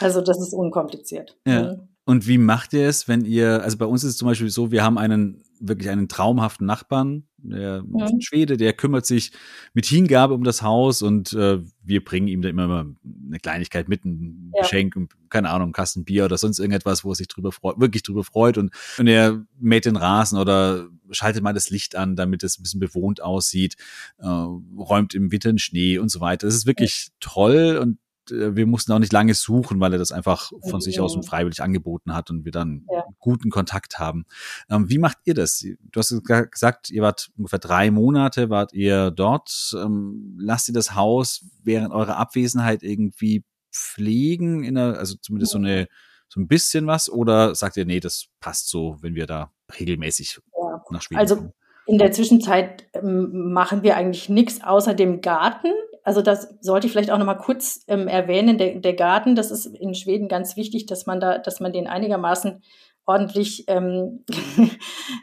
Also 0.00 0.20
das 0.20 0.40
ist 0.40 0.52
unkompliziert. 0.52 1.36
Ja. 1.46 1.74
Mhm. 1.74 1.88
Und 2.06 2.28
wie 2.28 2.36
macht 2.36 2.74
ihr 2.74 2.86
es, 2.86 3.08
wenn 3.08 3.24
ihr, 3.24 3.62
also 3.62 3.78
bei 3.78 3.86
uns 3.86 4.04
ist 4.04 4.10
es 4.10 4.16
zum 4.18 4.28
Beispiel 4.28 4.50
so, 4.50 4.70
wir 4.70 4.84
haben 4.84 4.98
einen 4.98 5.42
wirklich 5.58 5.88
einen 5.88 6.08
traumhaften 6.08 6.66
Nachbarn, 6.66 7.24
der 7.38 7.82
mhm. 7.82 8.20
Schwede, 8.20 8.56
der 8.56 8.74
kümmert 8.74 9.06
sich 9.06 9.32
mit 9.72 9.86
Hingabe 9.86 10.34
um 10.34 10.44
das 10.44 10.60
Haus 10.62 11.00
und 11.00 11.32
äh, 11.32 11.60
wir 11.82 12.04
bringen 12.04 12.28
ihm 12.28 12.42
da 12.42 12.48
immer 12.48 12.68
mal 12.68 12.94
eine 13.26 13.38
Kleinigkeit 13.38 13.88
mit, 13.88 14.04
ein 14.04 14.52
ja. 14.54 14.62
Geschenk, 14.62 14.94
keine 15.30 15.50
Ahnung, 15.50 15.66
einen 15.66 15.72
Kasten 15.72 16.04
Bier 16.04 16.26
oder 16.26 16.36
sonst 16.36 16.58
irgendetwas, 16.58 17.04
wo 17.04 17.10
er 17.12 17.14
sich 17.14 17.28
drüber 17.28 17.52
freut, 17.52 17.80
wirklich 17.80 18.02
drüber 18.02 18.24
freut 18.24 18.58
und, 18.58 18.74
und 18.98 19.06
er 19.06 19.44
mäht 19.58 19.86
den 19.86 19.96
Rasen 19.96 20.38
oder 20.38 20.88
schaltet 21.10 21.42
mal 21.42 21.54
das 21.54 21.70
Licht 21.70 21.96
an, 21.96 22.16
damit 22.16 22.42
es 22.42 22.58
ein 22.58 22.62
bisschen 22.62 22.80
bewohnt 22.80 23.22
aussieht, 23.22 23.76
äh, 24.18 24.26
räumt 24.26 25.14
im 25.14 25.32
Winter 25.32 25.50
den 25.50 25.58
Schnee 25.58 25.98
und 25.98 26.10
so 26.10 26.20
weiter. 26.20 26.46
Das 26.46 26.54
ist 26.54 26.66
wirklich 26.66 27.06
ja. 27.06 27.12
toll 27.20 27.78
und 27.80 27.98
wir 28.30 28.66
mussten 28.66 28.92
auch 28.92 28.98
nicht 28.98 29.12
lange 29.12 29.34
suchen, 29.34 29.80
weil 29.80 29.92
er 29.92 29.98
das 29.98 30.12
einfach 30.12 30.52
von 30.68 30.80
sich 30.80 31.00
aus 31.00 31.14
und 31.14 31.24
freiwillig 31.24 31.62
angeboten 31.62 32.14
hat 32.14 32.30
und 32.30 32.44
wir 32.44 32.52
dann 32.52 32.86
ja. 32.90 33.04
guten 33.18 33.50
Kontakt 33.50 33.98
haben. 33.98 34.24
Ähm, 34.70 34.88
wie 34.88 34.98
macht 34.98 35.18
ihr 35.24 35.34
das? 35.34 35.64
Du 35.80 36.00
hast 36.00 36.14
gesagt, 36.50 36.90
ihr 36.90 37.02
wart 37.02 37.30
ungefähr 37.36 37.58
drei 37.58 37.90
Monate, 37.90 38.50
wart 38.50 38.72
ihr 38.72 39.10
dort. 39.10 39.74
Ähm, 39.76 40.36
lasst 40.38 40.68
ihr 40.68 40.74
das 40.74 40.94
Haus 40.94 41.44
während 41.62 41.92
eurer 41.92 42.16
Abwesenheit 42.16 42.82
irgendwie 42.82 43.44
pflegen, 43.72 44.64
in 44.64 44.76
der, 44.76 44.98
also 44.98 45.16
zumindest 45.20 45.52
so 45.52 45.58
eine 45.58 45.88
so 46.28 46.40
ein 46.40 46.48
bisschen 46.48 46.86
was, 46.86 47.10
oder 47.10 47.54
sagt 47.54 47.76
ihr, 47.76 47.84
nee, 47.84 48.00
das 48.00 48.26
passt 48.40 48.68
so, 48.68 48.96
wenn 49.00 49.14
wir 49.14 49.26
da 49.26 49.52
regelmäßig 49.78 50.40
ja. 50.58 50.82
nach 50.90 51.02
Schweden 51.02 51.20
Also 51.20 51.36
kommen? 51.36 51.52
in 51.86 51.98
der 51.98 52.12
Zwischenzeit 52.12 52.86
ähm, 52.94 53.52
machen 53.52 53.82
wir 53.82 53.96
eigentlich 53.96 54.28
nichts 54.28 54.62
außer 54.62 54.94
dem 54.94 55.20
Garten 55.20 55.68
also 56.04 56.20
das 56.20 56.54
sollte 56.60 56.86
ich 56.86 56.92
vielleicht 56.92 57.10
auch 57.10 57.18
noch 57.18 57.26
mal 57.26 57.34
kurz 57.34 57.82
ähm, 57.88 58.08
erwähnen. 58.08 58.58
Der, 58.58 58.74
der 58.76 58.92
Garten, 58.92 59.34
das 59.34 59.50
ist 59.50 59.64
in 59.66 59.94
Schweden 59.94 60.28
ganz 60.28 60.54
wichtig, 60.54 60.86
dass 60.86 61.06
man 61.06 61.18
da, 61.18 61.38
dass 61.38 61.60
man 61.60 61.72
den 61.72 61.86
einigermaßen 61.86 62.62
ordentlich 63.06 63.64
ähm, 63.68 64.24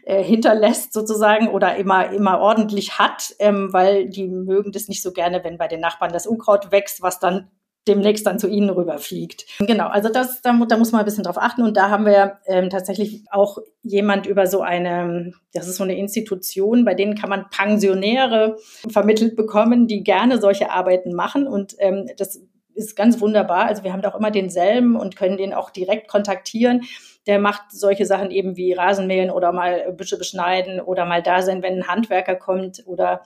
äh, 0.05 0.23
hinterlässt 0.23 0.91
sozusagen 0.91 1.49
oder 1.49 1.75
immer 1.75 2.11
immer 2.11 2.39
ordentlich 2.39 2.97
hat, 2.97 3.33
ähm, 3.39 3.71
weil 3.71 4.09
die 4.09 4.27
mögen 4.27 4.71
das 4.71 4.87
nicht 4.87 5.03
so 5.03 5.11
gerne, 5.11 5.43
wenn 5.43 5.57
bei 5.57 5.67
den 5.67 5.79
Nachbarn 5.79 6.11
das 6.11 6.27
Unkraut 6.27 6.71
wächst, 6.71 7.01
was 7.01 7.19
dann 7.19 7.49
demnächst 7.87 8.27
dann 8.27 8.39
zu 8.39 8.47
Ihnen 8.47 8.69
rüberfliegt. 8.69 9.45
Genau, 9.59 9.87
also 9.87 10.09
das, 10.09 10.41
da, 10.41 10.53
da 10.67 10.77
muss 10.77 10.91
man 10.91 10.99
ein 10.99 11.05
bisschen 11.05 11.23
drauf 11.23 11.37
achten. 11.37 11.63
Und 11.63 11.77
da 11.77 11.89
haben 11.89 12.05
wir 12.05 12.37
ähm, 12.45 12.69
tatsächlich 12.69 13.23
auch 13.31 13.57
jemand 13.81 14.27
über 14.27 14.45
so 14.47 14.61
eine, 14.61 15.33
das 15.53 15.67
ist 15.67 15.77
so 15.77 15.83
eine 15.83 15.97
Institution, 15.97 16.85
bei 16.85 16.93
denen 16.93 17.15
kann 17.15 17.29
man 17.29 17.49
Pensionäre 17.49 18.57
vermittelt 18.89 19.35
bekommen, 19.35 19.87
die 19.87 20.03
gerne 20.03 20.39
solche 20.39 20.69
Arbeiten 20.69 21.13
machen. 21.13 21.47
Und 21.47 21.75
ähm, 21.79 22.07
das 22.17 22.41
ist 22.73 22.95
ganz 22.95 23.19
wunderbar. 23.19 23.65
Also 23.65 23.83
wir 23.83 23.93
haben 23.93 24.01
da 24.01 24.09
auch 24.09 24.19
immer 24.19 24.31
denselben 24.31 24.95
und 24.95 25.15
können 25.15 25.37
den 25.37 25.53
auch 25.53 25.71
direkt 25.71 26.07
kontaktieren. 26.07 26.81
Der 27.27 27.39
macht 27.39 27.63
solche 27.71 28.05
Sachen 28.05 28.31
eben 28.31 28.57
wie 28.57 28.73
Rasenmähen 28.73 29.29
oder 29.29 29.51
mal 29.51 29.91
Büsche 29.93 30.17
beschneiden 30.17 30.79
oder 30.79 31.05
mal 31.05 31.21
da 31.21 31.41
sein, 31.41 31.61
wenn 31.61 31.77
ein 31.77 31.87
Handwerker 31.87 32.35
kommt 32.35 32.83
oder 32.85 33.21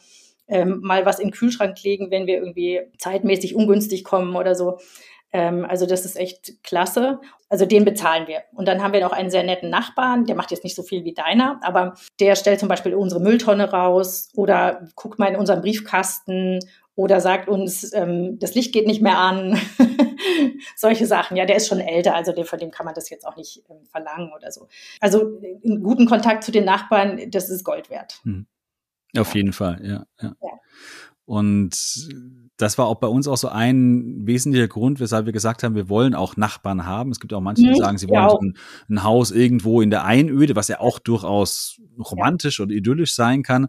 ähm, 0.48 0.80
mal 0.82 1.06
was 1.06 1.20
in 1.20 1.28
den 1.28 1.34
Kühlschrank 1.34 1.82
legen, 1.84 2.12
wenn 2.12 2.28
wir 2.28 2.36
irgendwie 2.36 2.82
zeitmäßig 2.98 3.56
ungünstig 3.56 4.04
kommen 4.04 4.36
oder 4.36 4.56
so. 4.56 4.80
Ähm, 5.36 5.66
also 5.68 5.86
das 5.86 6.06
ist 6.06 6.16
echt 6.16 6.64
klasse. 6.64 7.20
Also 7.50 7.66
den 7.66 7.84
bezahlen 7.84 8.28
wir. 8.28 8.44
Und 8.54 8.68
dann 8.68 8.82
haben 8.82 8.94
wir 8.94 9.02
noch 9.02 9.12
einen 9.12 9.30
sehr 9.30 9.44
netten 9.44 9.70
Nachbarn, 9.70 10.26
der 10.26 10.36
macht 10.36 10.52
jetzt 10.52 10.64
nicht 10.64 10.76
so 10.76 10.84
viel 10.84 11.04
wie 11.04 11.14
deiner, 11.14 11.60
aber 11.62 11.96
der 12.20 12.36
stellt 12.36 12.60
zum 12.60 12.70
Beispiel 12.70 12.96
unsere 12.96 13.22
Mülltonne 13.22 13.70
raus 13.70 14.30
oder 14.36 14.88
guckt 14.96 15.20
mal 15.20 15.28
in 15.28 15.36
unseren 15.36 15.62
Briefkasten 15.62 16.60
oder 16.96 17.20
sagt 17.20 17.50
uns, 17.50 17.94
ähm, 17.94 18.40
das 18.40 18.56
Licht 18.56 18.74
geht 18.74 18.88
nicht 18.88 19.02
mehr 19.02 19.18
an. 19.18 19.60
Solche 20.78 21.06
Sachen. 21.06 21.36
Ja, 21.36 21.46
der 21.46 21.58
ist 21.58 21.68
schon 21.68 21.82
älter, 21.82 22.16
also 22.16 22.32
von 22.44 22.60
dem 22.60 22.72
kann 22.72 22.86
man 22.86 22.96
das 22.96 23.10
jetzt 23.10 23.28
auch 23.28 23.36
nicht 23.36 23.64
ähm, 23.70 23.86
verlangen 23.92 24.32
oder 24.34 24.52
so. 24.52 24.68
Also 25.02 25.42
einen 25.66 25.84
guten 25.84 26.06
Kontakt 26.06 26.46
zu 26.46 26.52
den 26.54 26.64
Nachbarn, 26.64 27.30
das 27.30 27.50
ist 27.50 27.66
Gold 27.66 27.90
wert. 27.90 28.22
Hm. 28.24 28.48
Auf 29.18 29.36
jeden 29.36 29.54
Fall, 29.54 29.82
ja, 29.84 30.06
ja. 30.22 30.36
ja. 30.42 30.50
Und 31.26 32.10
das 32.58 32.78
war 32.78 32.86
auch 32.86 33.00
bei 33.00 33.08
uns 33.08 33.28
auch 33.28 33.38
so 33.38 33.50
ein 33.50 34.26
wesentlicher 34.26 34.68
Grund, 34.68 35.00
weshalb 35.00 35.26
wir 35.26 35.34
gesagt 35.34 35.64
haben, 35.64 35.76
wir 35.76 35.90
wollen 35.90 36.16
auch 36.16 36.38
Nachbarn 36.38 36.86
haben. 36.86 37.12
Es 37.12 37.20
gibt 37.20 37.34
auch 37.34 37.42
manche, 37.42 37.64
die 37.64 37.70
mhm, 37.70 37.76
sagen, 37.76 37.98
sie 37.98 38.08
wollen 38.08 38.30
so 38.30 38.40
ein, 38.40 38.58
ein, 38.90 39.04
Haus 39.04 39.32
irgendwo 39.32 39.82
in 39.82 39.90
der 39.90 40.06
Einöde, 40.06 40.56
was 40.56 40.68
ja 40.68 40.80
auch 40.80 41.00
durchaus 41.00 41.82
romantisch 41.98 42.60
oder 42.60 42.74
idyllisch 42.74 43.14
sein 43.14 43.44
kann. 43.44 43.68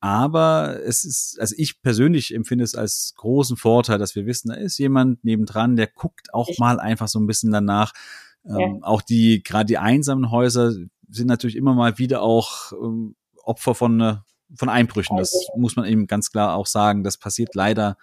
Aber 0.00 0.80
es 0.84 1.04
ist, 1.04 1.38
also 1.40 1.54
ich 1.58 1.82
persönlich 1.82 2.34
empfinde 2.34 2.64
es 2.64 2.74
als 2.74 3.14
großen 3.16 3.56
Vorteil, 3.56 3.98
dass 3.98 4.14
wir 4.14 4.26
wissen, 4.26 4.48
da 4.48 4.54
ist 4.54 4.78
jemand 4.78 5.24
nebendran, 5.24 5.76
der 5.76 5.86
guckt 5.86 6.32
auch 6.32 6.48
ich. 6.48 6.58
mal 6.58 6.78
einfach 6.78 7.08
so 7.08 7.18
ein 7.18 7.26
bisschen 7.26 7.50
danach. 7.50 7.92
Ja. 8.44 8.58
Ähm, 8.58 8.84
auch 8.84 9.02
die, 9.02 9.42
gerade 9.42 9.66
die 9.66 9.78
einsamen 9.78 10.30
Häuser 10.30 10.72
sind 11.08 11.26
natürlich 11.26 11.56
immer 11.56 11.74
mal 11.74 11.98
wieder 11.98 12.22
auch 12.22 12.72
ähm, 12.72 13.16
Opfer 13.42 13.74
von 13.74 14.00
äh, 14.00 14.16
von 14.56 14.68
Einbrüchen. 14.68 15.16
Das 15.16 15.32
also 15.32 15.52
muss 15.56 15.76
man 15.76 15.86
eben 15.86 16.06
ganz 16.06 16.30
klar 16.30 16.54
auch 16.54 16.66
sagen. 16.66 17.04
Das 17.04 17.18
passiert 17.18 17.54
leider 17.54 17.96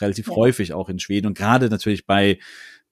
relativ 0.00 0.28
ja. 0.28 0.36
häufig 0.36 0.72
auch 0.72 0.88
in 0.88 0.98
Schweden 0.98 1.26
und 1.26 1.36
gerade 1.36 1.68
natürlich 1.68 2.06
bei 2.06 2.38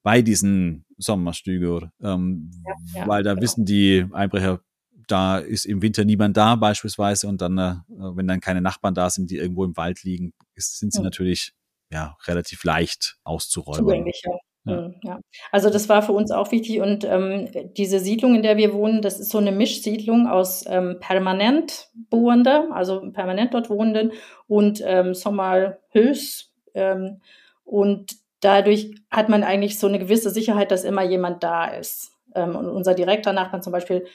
bei 0.03 0.21
diesen 0.21 0.85
Sommerstüger, 0.97 1.91
ähm, 2.01 2.51
ja, 2.65 3.01
ja, 3.01 3.07
weil 3.07 3.23
da 3.23 3.31
genau. 3.31 3.43
wissen 3.43 3.65
die 3.65 4.05
Einbrecher, 4.13 4.61
da 5.07 5.37
ist 5.37 5.65
im 5.65 5.81
Winter 5.81 6.05
niemand 6.05 6.37
da 6.37 6.55
beispielsweise 6.55 7.27
und 7.27 7.41
dann, 7.41 7.57
äh, 7.57 7.75
wenn 7.89 8.25
dann 8.25 8.39
keine 8.39 8.61
Nachbarn 8.61 8.93
da 8.93 9.09
sind, 9.09 9.31
die 9.31 9.35
irgendwo 9.37 9.65
im 9.65 9.75
Wald 9.75 10.03
liegen, 10.03 10.33
ist, 10.55 10.79
sind 10.79 10.93
sie 10.93 11.01
natürlich 11.01 11.53
ja 11.91 12.15
relativ 12.25 12.63
leicht 12.63 13.17
auszuräumen. 13.25 13.85
Zugänglich, 13.85 14.23
ja. 14.67 14.75
Ja. 14.75 14.85
Hm, 14.85 14.95
ja. 15.03 15.19
Also 15.51 15.69
das 15.69 15.89
war 15.89 16.01
für 16.01 16.11
uns 16.13 16.31
auch 16.31 16.51
wichtig 16.51 16.81
und 16.81 17.03
ähm, 17.05 17.49
diese 17.75 17.99
Siedlung, 17.99 18.35
in 18.35 18.43
der 18.43 18.57
wir 18.57 18.73
wohnen, 18.73 19.01
das 19.01 19.19
ist 19.19 19.29
so 19.29 19.37
eine 19.37 19.51
Mischsiedlung 19.51 20.27
aus 20.27 20.65
ähm, 20.67 20.97
permanent 20.99 21.89
Bohrende, 22.09 22.69
also 22.71 23.11
permanent 23.11 23.53
dort 23.53 23.69
Wohnenden 23.69 24.11
und 24.47 24.81
ähm, 24.85 25.13
Sommerhöchst. 25.13 26.51
Ähm, 26.73 27.21
und 27.63 28.15
dadurch 28.41 28.95
hat 29.11 29.29
man 29.29 29.43
eigentlich 29.43 29.79
so 29.79 29.87
eine 29.87 29.99
gewisse 29.99 30.29
Sicherheit, 30.29 30.71
dass 30.71 30.83
immer 30.83 31.03
jemand 31.03 31.43
da 31.43 31.65
ist. 31.65 32.11
Ähm, 32.35 32.55
und 32.55 32.69
unser 32.69 32.93
direkter 32.93 33.33
Nachbar 33.33 33.61
zum 33.61 33.73
Beispiel 33.73 34.05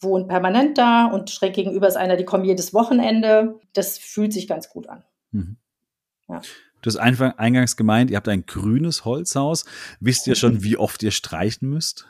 wohnt 0.00 0.28
permanent 0.28 0.78
da 0.78 1.06
und 1.06 1.30
schräg 1.30 1.54
gegenüber 1.54 1.88
ist 1.88 1.96
einer, 1.96 2.16
die 2.16 2.24
kommen 2.24 2.44
jedes 2.44 2.72
Wochenende. 2.72 3.58
Das 3.74 3.98
fühlt 3.98 4.32
sich 4.32 4.46
ganz 4.48 4.70
gut 4.70 4.88
an. 4.88 5.04
Mhm. 5.32 5.56
Ja. 6.28 6.40
Du 6.82 6.88
hast 6.88 6.96
einfach 6.96 7.38
eingangs 7.38 7.76
gemeint, 7.76 8.10
ihr 8.10 8.16
habt 8.16 8.28
ein 8.28 8.46
grünes 8.46 9.04
Holzhaus. 9.04 9.64
Wisst 10.00 10.26
ihr 10.26 10.34
schon, 10.34 10.62
wie 10.62 10.76
oft 10.76 11.02
ihr 11.02 11.10
streichen 11.10 11.68
müsst? 11.68 12.06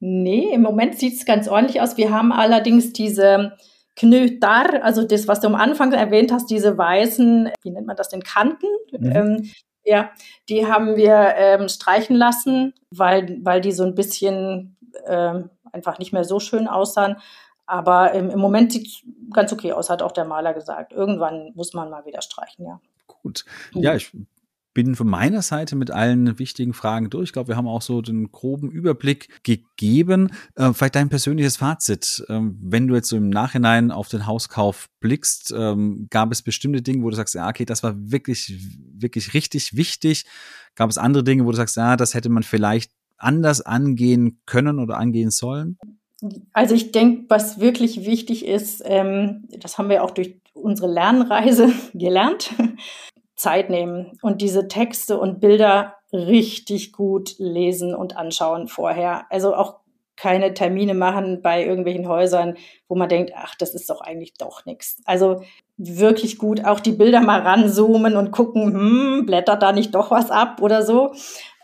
nee, 0.00 0.54
im 0.54 0.62
Moment 0.62 0.98
sieht 0.98 1.14
es 1.14 1.26
ganz 1.26 1.48
ordentlich 1.48 1.80
aus. 1.80 1.96
Wir 1.96 2.10
haben 2.10 2.32
allerdings 2.32 2.92
diese 2.92 3.52
Knödar, 3.94 4.82
also 4.82 5.06
das, 5.06 5.28
was 5.28 5.40
du 5.40 5.48
am 5.48 5.54
Anfang 5.54 5.92
erwähnt 5.92 6.32
hast, 6.32 6.50
diese 6.50 6.78
weißen, 6.78 7.50
wie 7.62 7.70
nennt 7.70 7.86
man 7.86 7.96
das 7.96 8.08
denn, 8.08 8.22
Kanten. 8.22 8.66
Mhm. 8.90 9.12
Ähm, 9.14 9.50
ja, 9.84 10.10
die 10.48 10.66
haben 10.66 10.96
wir 10.96 11.34
ähm, 11.36 11.68
streichen 11.68 12.16
lassen, 12.16 12.72
weil, 12.90 13.38
weil 13.42 13.60
die 13.60 13.72
so 13.72 13.84
ein 13.84 13.94
bisschen 13.94 14.76
ähm, 15.06 15.50
einfach 15.72 15.98
nicht 15.98 16.12
mehr 16.12 16.24
so 16.24 16.40
schön 16.40 16.68
aussahen. 16.68 17.16
Aber 17.66 18.14
ähm, 18.14 18.30
im 18.30 18.38
Moment 18.38 18.72
sieht 18.72 18.86
es 18.86 19.02
ganz 19.32 19.52
okay 19.52 19.72
aus, 19.72 19.90
hat 19.90 20.02
auch 20.02 20.12
der 20.12 20.24
Maler 20.24 20.54
gesagt. 20.54 20.92
Irgendwann 20.92 21.52
muss 21.54 21.74
man 21.74 21.90
mal 21.90 22.04
wieder 22.06 22.22
streichen, 22.22 22.66
ja. 22.66 22.80
Gut. 23.22 23.44
Ja, 23.74 23.94
ich 23.94 24.12
bin 24.74 24.94
von 24.94 25.06
meiner 25.06 25.42
Seite 25.42 25.76
mit 25.76 25.90
allen 25.90 26.38
wichtigen 26.38 26.72
Fragen 26.72 27.10
durch. 27.10 27.28
Ich 27.28 27.32
glaube, 27.32 27.48
wir 27.48 27.56
haben 27.56 27.68
auch 27.68 27.82
so 27.82 28.00
den 28.00 28.32
groben 28.32 28.70
Überblick 28.70 29.28
gegeben. 29.42 30.30
Äh, 30.56 30.72
vielleicht 30.72 30.94
dein 30.94 31.08
persönliches 31.08 31.58
Fazit. 31.58 32.24
Ähm, 32.28 32.58
wenn 32.62 32.86
du 32.86 32.94
jetzt 32.94 33.08
so 33.08 33.16
im 33.16 33.28
Nachhinein 33.28 33.90
auf 33.90 34.08
den 34.08 34.26
Hauskauf 34.26 34.88
blickst, 35.00 35.52
ähm, 35.56 36.06
gab 36.10 36.32
es 36.32 36.42
bestimmte 36.42 36.82
Dinge, 36.82 37.02
wo 37.02 37.10
du 37.10 37.16
sagst, 37.16 37.34
ja, 37.34 37.48
okay, 37.48 37.64
das 37.64 37.82
war 37.82 37.94
wirklich, 37.96 38.58
wirklich 38.94 39.34
richtig 39.34 39.76
wichtig. 39.76 40.24
Gab 40.74 40.88
es 40.88 40.98
andere 40.98 41.24
Dinge, 41.24 41.44
wo 41.44 41.50
du 41.50 41.56
sagst, 41.56 41.76
ja, 41.76 41.96
das 41.96 42.14
hätte 42.14 42.30
man 42.30 42.42
vielleicht 42.42 42.92
anders 43.18 43.60
angehen 43.60 44.40
können 44.46 44.78
oder 44.78 44.96
angehen 44.96 45.30
sollen? 45.30 45.78
Also 46.52 46.74
ich 46.74 46.92
denke, 46.92 47.24
was 47.28 47.60
wirklich 47.60 48.04
wichtig 48.04 48.46
ist, 48.46 48.82
ähm, 48.86 49.48
das 49.58 49.76
haben 49.76 49.88
wir 49.88 50.02
auch 50.02 50.12
durch 50.12 50.40
unsere 50.54 50.90
Lernreise 50.90 51.72
gelernt, 51.94 52.50
Zeit 53.42 53.70
nehmen 53.70 54.18
und 54.22 54.40
diese 54.40 54.68
Texte 54.68 55.18
und 55.18 55.40
Bilder 55.40 55.96
richtig 56.12 56.92
gut 56.92 57.34
lesen 57.38 57.92
und 57.94 58.16
anschauen 58.16 58.68
vorher. 58.68 59.26
Also 59.30 59.54
auch 59.54 59.80
keine 60.14 60.54
Termine 60.54 60.94
machen 60.94 61.42
bei 61.42 61.64
irgendwelchen 61.64 62.06
Häusern, 62.06 62.56
wo 62.86 62.94
man 62.94 63.08
denkt, 63.08 63.32
ach, 63.34 63.56
das 63.56 63.74
ist 63.74 63.90
doch 63.90 64.00
eigentlich 64.00 64.34
doch 64.34 64.64
nichts. 64.64 65.00
Also 65.06 65.42
wirklich 65.76 66.38
gut 66.38 66.64
auch 66.64 66.78
die 66.78 66.92
Bilder 66.92 67.20
mal 67.20 67.40
ranzoomen 67.40 68.16
und 68.16 68.30
gucken, 68.30 68.72
hm, 68.72 69.26
blättert 69.26 69.62
da 69.62 69.72
nicht 69.72 69.92
doch 69.94 70.12
was 70.12 70.30
ab 70.30 70.62
oder 70.62 70.84
so. 70.84 71.12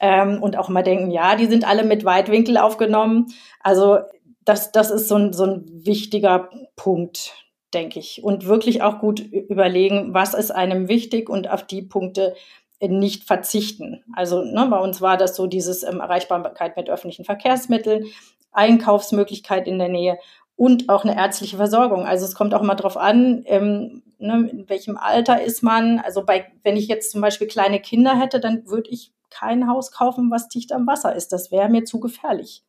Ähm, 0.01 0.43
und 0.43 0.57
auch 0.57 0.69
mal 0.69 0.83
denken, 0.83 1.13
ja, 1.13 1.37
die 1.37 1.47
sind 1.47 1.65
alle 1.65 1.85
mit 1.85 2.05
Weitwinkel 2.05 2.57
aufgenommen. 2.57 3.27
Also 3.61 3.99
das, 4.45 4.73
das 4.73 4.91
ist 4.91 5.07
so 5.07 5.15
ein, 5.15 5.33
so 5.33 5.45
ein 5.45 5.65
wichtiger 5.69 6.51
Punkt, 6.75 7.35
denke 7.75 7.99
ich. 7.99 8.23
Und 8.23 8.47
wirklich 8.47 8.83
auch 8.83 8.99
gut 8.99 9.21
überlegen, 9.21 10.15
was 10.15 10.35
ist 10.35 10.51
einem 10.51 10.89
wichtig 10.89 11.29
und 11.29 11.51
auf 11.51 11.67
die 11.67 11.83
Punkte 11.83 12.35
nicht 12.81 13.25
verzichten. 13.25 14.05
Also 14.15 14.43
ne, 14.43 14.67
bei 14.71 14.79
uns 14.79 15.01
war 15.01 15.17
das 15.17 15.35
so 15.35 15.47
dieses 15.47 15.83
ähm, 15.83 16.01
Erreichbarkeit 16.01 16.77
mit 16.77 16.89
öffentlichen 16.89 17.25
Verkehrsmitteln, 17.25 18.07
Einkaufsmöglichkeit 18.53 19.67
in 19.67 19.79
der 19.79 19.89
Nähe 19.89 20.19
und 20.55 20.89
auch 20.89 21.05
eine 21.05 21.17
ärztliche 21.17 21.57
Versorgung. 21.57 22.05
Also 22.05 22.25
es 22.25 22.35
kommt 22.35 22.55
auch 22.55 22.63
mal 22.63 22.77
drauf 22.77 22.97
an, 22.97 23.43
ähm, 23.47 24.03
ne, 24.19 24.49
in 24.51 24.69
welchem 24.69 24.97
Alter 24.97 25.43
ist 25.43 25.63
man. 25.63 25.99
Also 25.99 26.25
bei, 26.25 26.47
wenn 26.63 26.77
ich 26.77 26.87
jetzt 26.87 27.11
zum 27.11 27.21
Beispiel 27.21 27.49
kleine 27.49 27.81
Kinder 27.81 28.19
hätte, 28.19 28.39
dann 28.39 28.67
würde 28.67 28.91
ich 28.91 29.13
kein 29.31 29.69
Haus 29.69 29.93
kaufen, 29.93 30.31
was 30.31 30.49
dicht 30.49 30.73
am 30.73 30.87
Wasser 30.87 31.15
ist. 31.15 31.33
Das 31.33 31.51
wäre 31.51 31.69
mir 31.69 31.85
zu 31.85 32.01
gefährlich. 32.01 32.63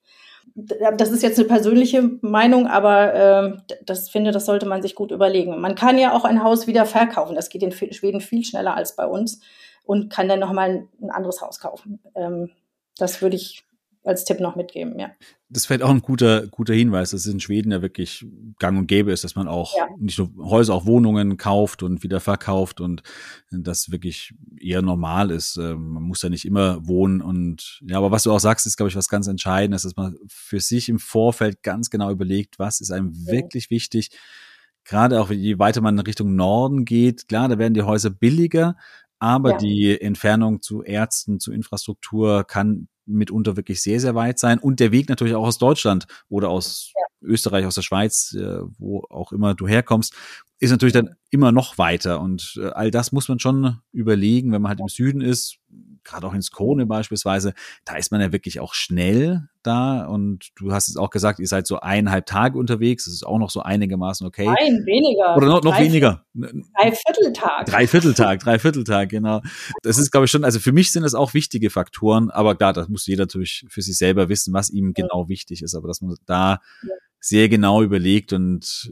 Das 0.55 1.11
ist 1.11 1.23
jetzt 1.23 1.39
eine 1.39 1.47
persönliche 1.47 2.01
Meinung, 2.21 2.67
aber 2.67 3.13
äh, 3.13 3.75
das 3.85 4.09
finde, 4.09 4.31
das 4.31 4.45
sollte 4.45 4.65
man 4.65 4.81
sich 4.81 4.95
gut 4.95 5.11
überlegen. 5.11 5.59
Man 5.59 5.75
kann 5.75 5.97
ja 5.97 6.13
auch 6.13 6.25
ein 6.25 6.43
Haus 6.43 6.67
wieder 6.67 6.85
verkaufen. 6.85 7.35
Das 7.35 7.49
geht 7.49 7.63
in 7.63 7.71
Schweden 7.71 8.21
viel 8.21 8.43
schneller 8.43 8.75
als 8.75 8.95
bei 8.95 9.05
uns 9.05 9.41
und 9.83 10.09
kann 10.09 10.27
dann 10.27 10.39
nochmal 10.39 10.87
ein 11.01 11.09
anderes 11.09 11.41
Haus 11.41 11.59
kaufen. 11.59 11.99
Ähm, 12.15 12.51
das 12.97 13.21
würde 13.21 13.35
ich 13.35 13.65
als 14.09 14.25
Tipp 14.25 14.39
noch 14.39 14.55
mitgeben, 14.55 14.99
ja. 14.99 15.11
Das 15.47 15.65
fällt 15.65 15.81
auch 15.81 15.89
ein 15.89 16.01
guter, 16.01 16.47
guter 16.47 16.73
Hinweis, 16.73 17.11
dass 17.11 17.25
es 17.25 17.33
in 17.33 17.39
Schweden 17.39 17.71
ja 17.71 17.81
wirklich 17.81 18.25
gang 18.59 18.77
und 18.77 18.87
gäbe 18.87 19.11
ist, 19.11 19.23
dass 19.23 19.35
man 19.35 19.47
auch 19.47 19.75
ja. 19.75 19.87
nicht 19.97 20.19
nur 20.19 20.29
Häuser, 20.37 20.73
auch 20.73 20.85
Wohnungen 20.85 21.37
kauft 21.37 21.81
und 21.81 22.03
wieder 22.03 22.19
verkauft 22.19 22.81
und 22.81 23.01
das 23.49 23.91
wirklich 23.91 24.33
eher 24.59 24.81
normal 24.81 25.31
ist. 25.31 25.57
Ähm, 25.57 25.89
man 25.89 26.03
muss 26.03 26.21
ja 26.21 26.29
nicht 26.29 26.45
immer 26.45 26.85
wohnen 26.87 27.21
und 27.21 27.79
ja, 27.87 27.97
aber 27.97 28.11
was 28.11 28.23
du 28.23 28.31
auch 28.31 28.39
sagst, 28.39 28.67
ist, 28.67 28.77
glaube 28.77 28.89
ich, 28.89 28.95
was 28.95 29.09
ganz 29.09 29.27
Entscheidendes, 29.27 29.83
dass 29.83 29.95
man 29.95 30.17
für 30.27 30.59
sich 30.59 30.89
im 30.89 30.99
Vorfeld 30.99 31.63
ganz 31.63 31.89
genau 31.89 32.11
überlegt, 32.11 32.59
was 32.59 32.81
ist 32.81 32.91
einem 32.91 33.13
ja. 33.13 33.31
wirklich 33.31 33.69
wichtig. 33.69 34.11
Gerade 34.83 35.21
auch 35.21 35.29
je 35.31 35.59
weiter 35.59 35.81
man 35.81 35.97
in 35.97 36.05
Richtung 36.05 36.35
Norden 36.35 36.85
geht, 36.85 37.27
klar, 37.27 37.47
da 37.47 37.57
werden 37.57 37.73
die 37.73 37.83
Häuser 37.83 38.09
billiger, 38.09 38.75
aber 39.19 39.51
ja. 39.51 39.57
die 39.57 40.01
Entfernung 40.01 40.61
zu 40.61 40.81
Ärzten, 40.81 41.39
zu 41.39 41.51
Infrastruktur 41.51 42.45
kann 42.45 42.87
mitunter 43.09 43.57
wirklich 43.57 43.81
sehr, 43.81 43.99
sehr 43.99 44.15
weit 44.15 44.39
sein. 44.39 44.59
Und 44.59 44.79
der 44.79 44.91
Weg 44.91 45.09
natürlich 45.09 45.35
auch 45.35 45.45
aus 45.45 45.57
Deutschland 45.57 46.07
oder 46.29 46.49
aus 46.49 46.93
ja. 46.95 47.05
Österreich, 47.21 47.65
aus 47.65 47.75
der 47.75 47.81
Schweiz, 47.81 48.35
äh, 48.39 48.59
wo 48.77 49.03
auch 49.09 49.31
immer 49.31 49.55
du 49.55 49.67
herkommst, 49.67 50.15
ist 50.59 50.71
natürlich 50.71 50.93
dann 50.93 51.15
immer 51.29 51.51
noch 51.51 51.77
weiter. 51.77 52.19
Und 52.19 52.59
äh, 52.61 52.67
all 52.67 52.91
das 52.91 53.11
muss 53.11 53.29
man 53.29 53.39
schon 53.39 53.79
überlegen, 53.91 54.51
wenn 54.51 54.61
man 54.61 54.69
halt 54.69 54.81
im 54.81 54.89
Süden 54.89 55.21
ist, 55.21 55.57
gerade 56.03 56.27
auch 56.27 56.33
ins 56.33 56.51
Krone 56.51 56.85
beispielsweise, 56.85 57.53
da 57.85 57.95
ist 57.95 58.11
man 58.11 58.19
ja 58.19 58.31
wirklich 58.31 58.59
auch 58.59 58.73
schnell 58.73 59.47
da. 59.63 60.05
Und 60.05 60.49
du 60.57 60.73
hast 60.73 60.89
es 60.89 60.97
auch 60.97 61.11
gesagt, 61.11 61.39
ihr 61.39 61.47
seid 61.47 61.65
so 61.65 61.79
eineinhalb 61.79 62.25
Tage 62.25 62.57
unterwegs. 62.57 63.05
Das 63.05 63.13
ist 63.13 63.25
auch 63.25 63.37
noch 63.37 63.49
so 63.49 63.61
einigermaßen 63.61 64.27
okay. 64.27 64.45
Nein, 64.45 64.85
weniger. 64.85 65.37
Oder 65.37 65.47
noch, 65.47 65.63
noch 65.63 65.75
drei, 65.75 65.85
weniger. 65.85 66.25
Drei 66.33 66.91
Vierteltag. 66.91 67.65
Drei 67.65 67.87
Vierteltag, 67.87 68.39
drei 68.41 68.59
Vierteltag, 68.59 69.09
genau. 69.09 69.41
Das 69.83 69.97
ist, 69.97 70.11
glaube 70.11 70.25
ich, 70.25 70.31
schon, 70.31 70.43
also 70.43 70.59
für 70.59 70.73
mich 70.73 70.91
sind 70.91 71.03
das 71.03 71.13
auch 71.13 71.33
wichtige 71.33 71.69
Faktoren. 71.69 72.31
Aber 72.31 72.55
klar, 72.55 72.73
das 72.73 72.89
muss 72.89 73.07
jeder 73.07 73.23
natürlich 73.23 73.65
für 73.69 73.81
sich 73.81 73.97
selber 73.97 74.27
wissen, 74.27 74.53
was 74.53 74.69
ihm 74.69 74.93
genau 74.93 75.29
wichtig 75.29 75.61
ist. 75.61 75.75
Aber 75.75 75.87
dass 75.87 76.01
man 76.01 76.15
da 76.25 76.59
sehr 77.21 77.49
genau 77.49 77.81
überlegt 77.81 78.33
und 78.33 78.91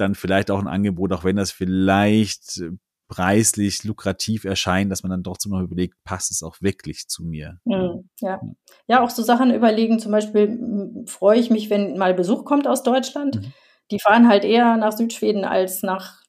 dann 0.00 0.14
vielleicht 0.14 0.50
auch 0.50 0.58
ein 0.58 0.68
Angebot, 0.68 1.12
auch 1.12 1.24
wenn 1.24 1.36
das 1.36 1.50
vielleicht 1.50 2.62
preislich 3.08 3.84
lukrativ 3.84 4.44
erscheint, 4.44 4.92
dass 4.92 5.02
man 5.02 5.10
dann 5.10 5.24
trotzdem 5.24 5.52
noch 5.52 5.62
überlegt, 5.62 5.94
passt 6.04 6.30
es 6.30 6.42
auch 6.42 6.56
wirklich 6.60 7.08
zu 7.08 7.24
mir? 7.24 7.58
Mhm, 7.64 8.08
ja. 8.20 8.40
ja, 8.86 9.02
auch 9.02 9.10
so 9.10 9.22
Sachen 9.22 9.52
überlegen, 9.52 9.98
zum 9.98 10.12
Beispiel 10.12 11.04
freue 11.06 11.38
ich 11.38 11.50
mich, 11.50 11.70
wenn 11.70 11.96
mal 11.96 12.14
Besuch 12.14 12.44
kommt 12.44 12.68
aus 12.68 12.82
Deutschland. 12.82 13.36
Mhm. 13.36 13.52
Die 13.90 13.98
fahren 13.98 14.28
halt 14.28 14.44
eher 14.44 14.76
nach 14.76 14.92
Südschweden 14.92 15.44
als 15.44 15.82
nach 15.82 16.22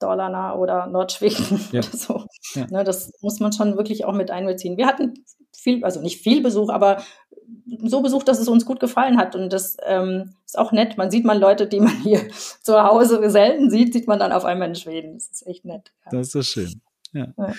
Dalarna 0.00 0.54
oder 0.56 0.86
Nordschweden 0.88 1.60
ja. 1.72 1.80
oder 1.80 1.96
so. 1.96 2.24
Ja. 2.54 2.66
Ne, 2.70 2.84
das 2.84 3.12
muss 3.20 3.38
man 3.38 3.52
schon 3.52 3.76
wirklich 3.76 4.04
auch 4.04 4.14
mit 4.14 4.30
einbeziehen. 4.30 4.76
Wir 4.76 4.86
hatten 4.86 5.14
viel, 5.56 5.84
also 5.84 6.00
nicht 6.00 6.20
viel 6.20 6.42
Besuch, 6.42 6.70
aber 6.70 7.02
so 7.84 8.02
besucht, 8.02 8.28
dass 8.28 8.38
es 8.38 8.48
uns 8.48 8.64
gut 8.64 8.80
gefallen 8.80 9.18
hat. 9.18 9.34
Und 9.34 9.52
das 9.52 9.76
ähm, 9.86 10.34
ist 10.44 10.58
auch 10.58 10.72
nett. 10.72 10.96
Man 10.96 11.10
sieht 11.10 11.24
mal 11.24 11.38
Leute, 11.38 11.66
die 11.66 11.80
man 11.80 11.96
hier 12.02 12.28
zu 12.62 12.82
Hause 12.82 13.30
selten 13.30 13.70
sieht, 13.70 13.92
sieht 13.92 14.08
man 14.08 14.18
dann 14.18 14.32
auf 14.32 14.44
einmal 14.44 14.68
in 14.68 14.74
Schweden. 14.74 15.14
Das 15.14 15.28
ist 15.30 15.46
echt 15.46 15.64
nett. 15.64 15.92
Ja. 16.04 16.18
Das 16.18 16.34
ist 16.34 16.48
schön. 16.48 16.80
Ja. 17.12 17.28
ja. 17.36 17.54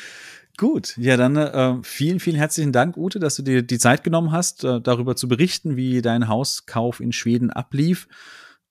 Gut, 0.58 0.98
ja, 0.98 1.16
dann 1.16 1.38
äh, 1.38 1.78
vielen, 1.84 2.20
vielen 2.20 2.36
herzlichen 2.36 2.74
Dank, 2.74 2.98
Ute, 2.98 3.20
dass 3.20 3.38
du 3.38 3.44
dir 3.44 3.62
die 3.62 3.80
Zeit 3.80 4.04
genommen 4.04 4.34
hast, 4.34 4.66
äh, 4.66 4.82
darüber 4.82 5.16
zu 5.16 5.30
berichten, 5.30 5.78
wie 5.78 6.02
dein 6.02 6.28
Hauskauf 6.28 7.00
in 7.00 7.14
Schweden 7.14 7.50
ablief. 7.50 8.10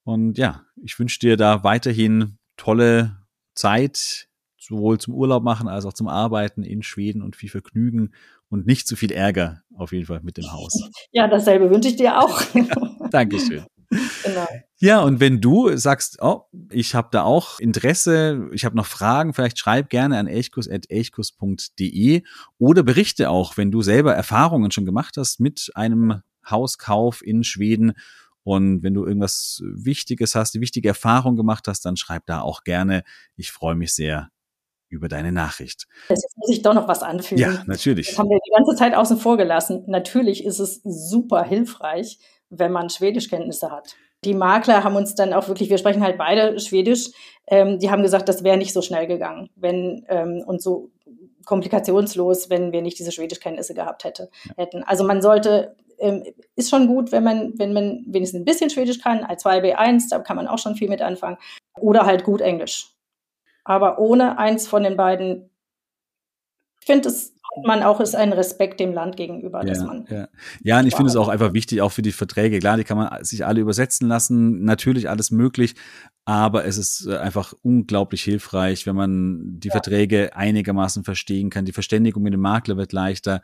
Und 0.05 0.37
ja, 0.37 0.67
ich 0.77 0.99
wünsche 0.99 1.19
dir 1.19 1.39
da 1.39 1.65
weiterhin 1.65 2.37
tolle 2.59 3.17
Zeit, 3.55 4.28
sowohl 4.69 4.99
zum 4.99 5.15
Urlaub 5.15 5.43
machen 5.43 5.69
als 5.69 5.85
auch 5.87 5.93
zum 5.93 6.09
Arbeiten 6.09 6.63
in 6.63 6.83
Schweden 6.83 7.23
und 7.23 7.37
viel 7.37 7.49
Vergnügen 7.49 8.13
und 8.51 8.67
nicht 8.67 8.87
zu 8.87 8.97
viel 8.97 9.13
Ärger 9.13 9.63
auf 9.75 9.93
jeden 9.93 10.07
Fall 10.07 10.21
mit 10.23 10.37
dem 10.37 10.53
Haus. 10.53 10.91
Ja, 11.13 11.27
dasselbe 11.27 11.71
wünsche 11.71 11.89
ich 11.89 11.97
dir 11.97 12.19
auch. 12.19 12.43
ja, 12.55 12.65
Dankeschön. 13.11 13.65
Genau. 14.23 14.47
Ja, 14.81 15.01
und 15.01 15.19
wenn 15.21 15.41
du 15.41 15.75
sagst, 15.77 16.19
oh, 16.21 16.43
ich 16.71 16.95
habe 16.95 17.09
da 17.11 17.23
auch 17.23 17.59
Interesse, 17.59 18.51
ich 18.53 18.67
habe 18.67 18.77
noch 18.77 18.85
Fragen, 18.85 19.33
vielleicht 19.33 19.59
schreib 19.59 19.89
gerne 19.89 20.19
an 20.19 20.27
elchkus.elchkus.de 20.27 22.23
oder 22.59 22.83
berichte 22.83 23.31
auch, 23.31 23.57
wenn 23.57 23.71
du 23.71 23.81
selber 23.81 24.15
Erfahrungen 24.15 24.71
schon 24.71 24.85
gemacht 24.85 25.17
hast 25.17 25.41
mit 25.41 25.71
einem 25.75 26.21
Hauskauf 26.49 27.25
in 27.25 27.45
Schweden 27.45 27.95
und 28.45 28.83
wenn 28.83 28.95
du 28.95 29.07
irgendwas 29.07 29.63
Wichtiges 29.65 30.35
hast, 30.35 30.55
die 30.55 30.61
wichtige 30.61 30.89
Erfahrung 30.89 31.37
gemacht 31.37 31.67
hast, 31.67 31.85
dann 31.85 31.97
schreib 31.97 32.27
da 32.27 32.41
auch 32.41 32.65
gerne. 32.65 33.05
Ich 33.37 33.51
freue 33.53 33.75
mich 33.75 33.93
sehr 33.93 34.31
über 34.89 35.09
deine 35.09 35.33
Nachricht. 35.33 35.87
Jetzt 36.09 36.37
muss 36.37 36.51
ich 36.51 36.63
doch 36.63 36.75
noch 36.75 36.89
was 36.89 37.03
anfügen. 37.03 37.41
Ja, 37.41 37.63
natürlich. 37.67 38.09
Das 38.09 38.19
haben 38.19 38.31
wir 38.31 38.39
die 38.45 38.51
ganze 38.51 38.77
Zeit 38.77 38.95
außen 38.95 39.19
vor 39.19 39.37
gelassen. 39.37 39.85
Natürlich 39.87 40.45
ist 40.45 40.59
es 40.59 40.81
super 40.85 41.43
hilfreich, 41.45 42.19
wenn 42.51 42.73
man 42.73 42.91
Schwedischkenntnisse 42.91 43.71
hat. 43.71 43.97
Die 44.25 44.35
Makler 44.35 44.83
haben 44.83 44.97
uns 44.97 45.15
dann 45.15 45.33
auch 45.33 45.47
wirklich, 45.49 45.71
wir 45.71 45.79
sprechen 45.79 46.03
halt 46.03 46.19
beide 46.19 46.59
Schwedisch, 46.59 47.11
ähm, 47.47 47.79
die 47.79 47.91
haben 47.91 48.03
gesagt, 48.03 48.29
das 48.29 48.43
wäre 48.43 48.57
nicht 48.57 48.73
so 48.73 48.83
schnell 48.83 49.07
gegangen, 49.07 49.49
wenn 49.55 50.05
ähm, 50.09 50.43
und 50.45 50.61
so 50.61 50.91
komplikationslos, 51.45 52.51
wenn 52.51 52.73
wir 52.73 52.83
nicht 52.83 52.99
diese 52.99 53.13
Schwedischkenntnisse 53.13 53.75
gehabt 53.75 54.05
hätte, 54.05 54.29
ja. 54.45 54.53
hätten. 54.57 54.83
Also 54.83 55.05
man 55.05 55.23
sollte, 55.23 55.77
ähm, 55.99 56.25
ist 56.57 56.69
schon 56.69 56.89
gut, 56.89 57.13
wenn 57.13 57.25
man, 57.25 57.53
wenn 57.57 57.73
man 57.73 58.05
wenigstens 58.07 58.41
ein 58.41 58.45
bisschen 58.45 58.71
Schwedisch 58.71 59.01
kann, 59.01 59.25
A2, 59.25 59.63
B1, 59.63 60.11
da 60.11 60.19
kann 60.19 60.37
man 60.37 60.49
auch 60.49 60.59
schon 60.59 60.75
viel 60.75 60.89
mit 60.89 61.01
anfangen. 61.01 61.39
Oder 61.81 62.05
halt 62.05 62.25
gut 62.25 62.41
Englisch. 62.41 62.98
Aber 63.69 63.99
ohne 63.99 64.39
eins 64.39 64.67
von 64.67 64.83
den 64.83 64.97
beiden, 64.97 65.51
ich 66.81 66.87
finde 66.87 67.11
es 67.11 67.35
man 67.65 67.83
auch 67.83 68.01
ist 68.01 68.15
ein 68.15 68.33
Respekt 68.33 68.79
dem 68.81 68.93
Land 68.93 69.17
gegenüber, 69.17 69.61
ja, 69.61 69.69
dass 69.69 69.83
man. 69.83 70.07
Ja, 70.09 70.29
ja 70.63 70.79
und 70.79 70.87
ich 70.87 70.95
finde 70.95 71.11
es 71.11 71.17
auch 71.17 71.29
einfach 71.29 71.53
wichtig, 71.55 71.81
auch 71.81 71.93
für 71.93 72.03
die 72.03 72.13
Verträge. 72.13 72.59
Klar, 72.59 72.77
die 72.77 72.85
kann 72.85 72.97
man 72.97 73.25
sich 73.25 73.45
alle 73.45 73.61
übersetzen 73.61 74.09
lassen, 74.09 74.65
natürlich 74.65 75.09
alles 75.11 75.31
möglich, 75.31 75.75
aber 76.29 76.67
es 76.67 76.77
ist 76.77 77.07
äh, 77.07 77.17
einfach 77.17 77.55
unglaublich 77.63 78.23
hilfreich, 78.23 78.85
wenn 78.85 78.95
man 78.95 79.61
die 79.61 79.69
ja. 79.69 79.73
Verträge 79.73 80.37
einigermaßen 80.37 81.03
verstehen 81.03 81.49
kann. 81.49 81.65
Die 81.65 81.73
Verständigung 81.73 82.23
mit 82.23 82.35
dem 82.35 82.43
Makler 82.43 82.77
wird 82.77 82.93
leichter. 82.93 83.41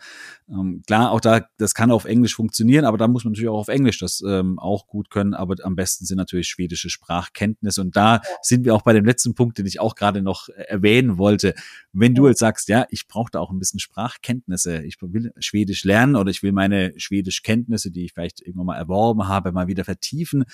Ähm, 0.51 0.83
klar, 0.87 1.11
auch 1.11 1.21
da, 1.23 1.49
das 1.57 1.75
kann 1.75 1.91
auf 1.91 2.05
Englisch 2.05 2.35
funktionieren, 2.35 2.85
aber 2.85 2.99
da 2.99 3.09
muss 3.09 3.25
man 3.25 3.33
natürlich 3.33 3.49
auch 3.49 3.61
auf 3.61 3.69
Englisch 3.69 4.01
das 4.01 4.23
ähm, 4.29 4.59
auch 4.59 4.87
gut 4.87 5.09
können. 5.09 5.33
Aber 5.33 5.55
am 5.63 5.77
besten 5.77 6.05
sind 6.05 6.19
natürlich 6.19 6.47
schwedische 6.47 6.91
Sprachkenntnisse. 6.91 7.81
Und 7.81 7.97
da 7.97 8.17
ja. 8.17 8.23
sind 8.43 8.67
wir 8.67 8.75
auch 8.75 8.83
bei 8.83 8.93
dem 8.93 9.07
letzten 9.07 9.35
Punkt, 9.35 9.57
den 9.57 9.65
ich 9.65 9.81
auch 9.81 9.95
gerade 9.95 10.21
noch 10.21 10.51
äh, 10.51 10.65
erwähnen 10.65 11.17
wollte. 11.17 11.55
Wenn 11.95 12.15
du 12.15 12.29
jetzt 12.29 12.41
sagst, 12.41 12.69
ja, 12.69 12.85
ich 12.91 13.09
brauche 13.09 13.31
da 13.31 13.41
auch 13.41 13.51
ein 13.51 13.59
bisschen 13.59 13.81
Sprachkenntnisse, 13.81 14.83
ich 14.83 14.99
will 15.01 15.33
Schwedisch 15.39 15.85
lernen 15.85 16.17
oder 16.17 16.31
ich 16.31 16.43
will 16.43 16.53
meine 16.53 16.93
Schwedischkenntnisse, 16.99 17.91
die 17.91 18.05
ich 18.05 18.13
vielleicht 18.13 18.43
irgendwann 18.43 18.67
mal 18.67 18.77
erworben 18.77 19.27
habe, 19.27 19.53
mal 19.53 19.69
wieder 19.69 19.85
vertiefen, 19.85 20.45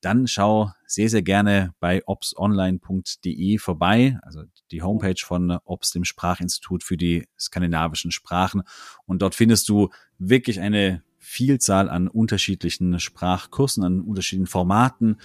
dann 0.00 0.26
schau 0.26 0.72
sehr, 0.86 1.08
sehr 1.08 1.22
gerne 1.22 1.74
bei 1.80 2.02
opsonline.de 2.06 3.58
vorbei, 3.58 4.18
also 4.22 4.42
die 4.70 4.82
Homepage 4.82 5.20
von 5.22 5.58
Ops, 5.64 5.92
dem 5.92 6.04
Sprachinstitut 6.04 6.84
für 6.84 6.96
die 6.96 7.26
skandinavischen 7.38 8.10
Sprachen. 8.10 8.62
Und 9.06 9.22
dort 9.22 9.34
findest 9.34 9.68
du 9.68 9.90
wirklich 10.18 10.60
eine 10.60 11.02
Vielzahl 11.18 11.90
an 11.90 12.08
unterschiedlichen 12.08 13.00
Sprachkursen, 13.00 13.84
an 13.84 14.00
unterschiedlichen 14.00 14.46
Formaten. 14.46 15.18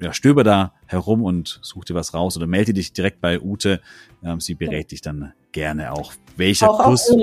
Ja, 0.00 0.12
stöber 0.12 0.44
da 0.44 0.74
herum 0.86 1.22
und 1.22 1.60
such 1.62 1.84
dir 1.84 1.94
was 1.94 2.14
raus 2.14 2.36
oder 2.36 2.46
melde 2.46 2.72
dich 2.72 2.92
direkt 2.92 3.20
bei 3.20 3.40
Ute. 3.40 3.80
Ähm, 4.22 4.40
sie 4.40 4.54
berät 4.54 4.90
dich 4.90 5.00
dann 5.00 5.32
gerne 5.52 5.92
auch. 5.92 6.12
Welcher 6.36 6.70
auch 6.70 6.84
Kurs? 6.84 7.14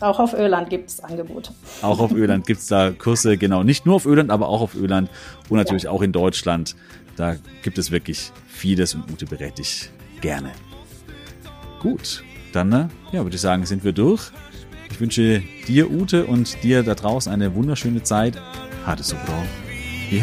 Auch 0.00 0.18
auf 0.18 0.34
Öland 0.34 0.70
gibt 0.70 0.90
es 0.90 1.00
Angebote. 1.00 1.52
Auch 1.82 2.00
auf 2.00 2.12
Öland 2.12 2.46
gibt 2.46 2.60
es 2.60 2.66
da 2.66 2.90
Kurse, 2.90 3.36
genau. 3.36 3.62
Nicht 3.62 3.86
nur 3.86 3.96
auf 3.96 4.06
Öland, 4.06 4.30
aber 4.30 4.48
auch 4.48 4.60
auf 4.60 4.74
Öland 4.74 5.10
und 5.48 5.58
natürlich 5.58 5.84
ja. 5.84 5.90
auch 5.90 6.02
in 6.02 6.12
Deutschland. 6.12 6.76
Da 7.16 7.36
gibt 7.62 7.78
es 7.78 7.90
wirklich 7.90 8.32
vieles 8.48 8.94
und 8.94 9.10
Ute 9.10 9.26
berät 9.26 9.58
dich 9.58 9.90
gerne. 10.20 10.50
Gut, 11.80 12.24
dann 12.52 12.72
äh, 12.72 12.88
ja, 13.12 13.22
würde 13.22 13.36
ich 13.36 13.40
sagen, 13.40 13.66
sind 13.66 13.84
wir 13.84 13.92
durch. 13.92 14.32
Ich 14.90 15.00
wünsche 15.00 15.42
dir, 15.66 15.90
Ute, 15.90 16.24
und 16.26 16.62
dir 16.62 16.82
da 16.82 16.94
draußen 16.94 17.32
eine 17.32 17.54
wunderschöne 17.54 18.02
Zeit. 18.02 18.40
Hatte 18.86 19.02
so 19.02 19.16
bra. 19.16 19.42
Vi 20.10 20.22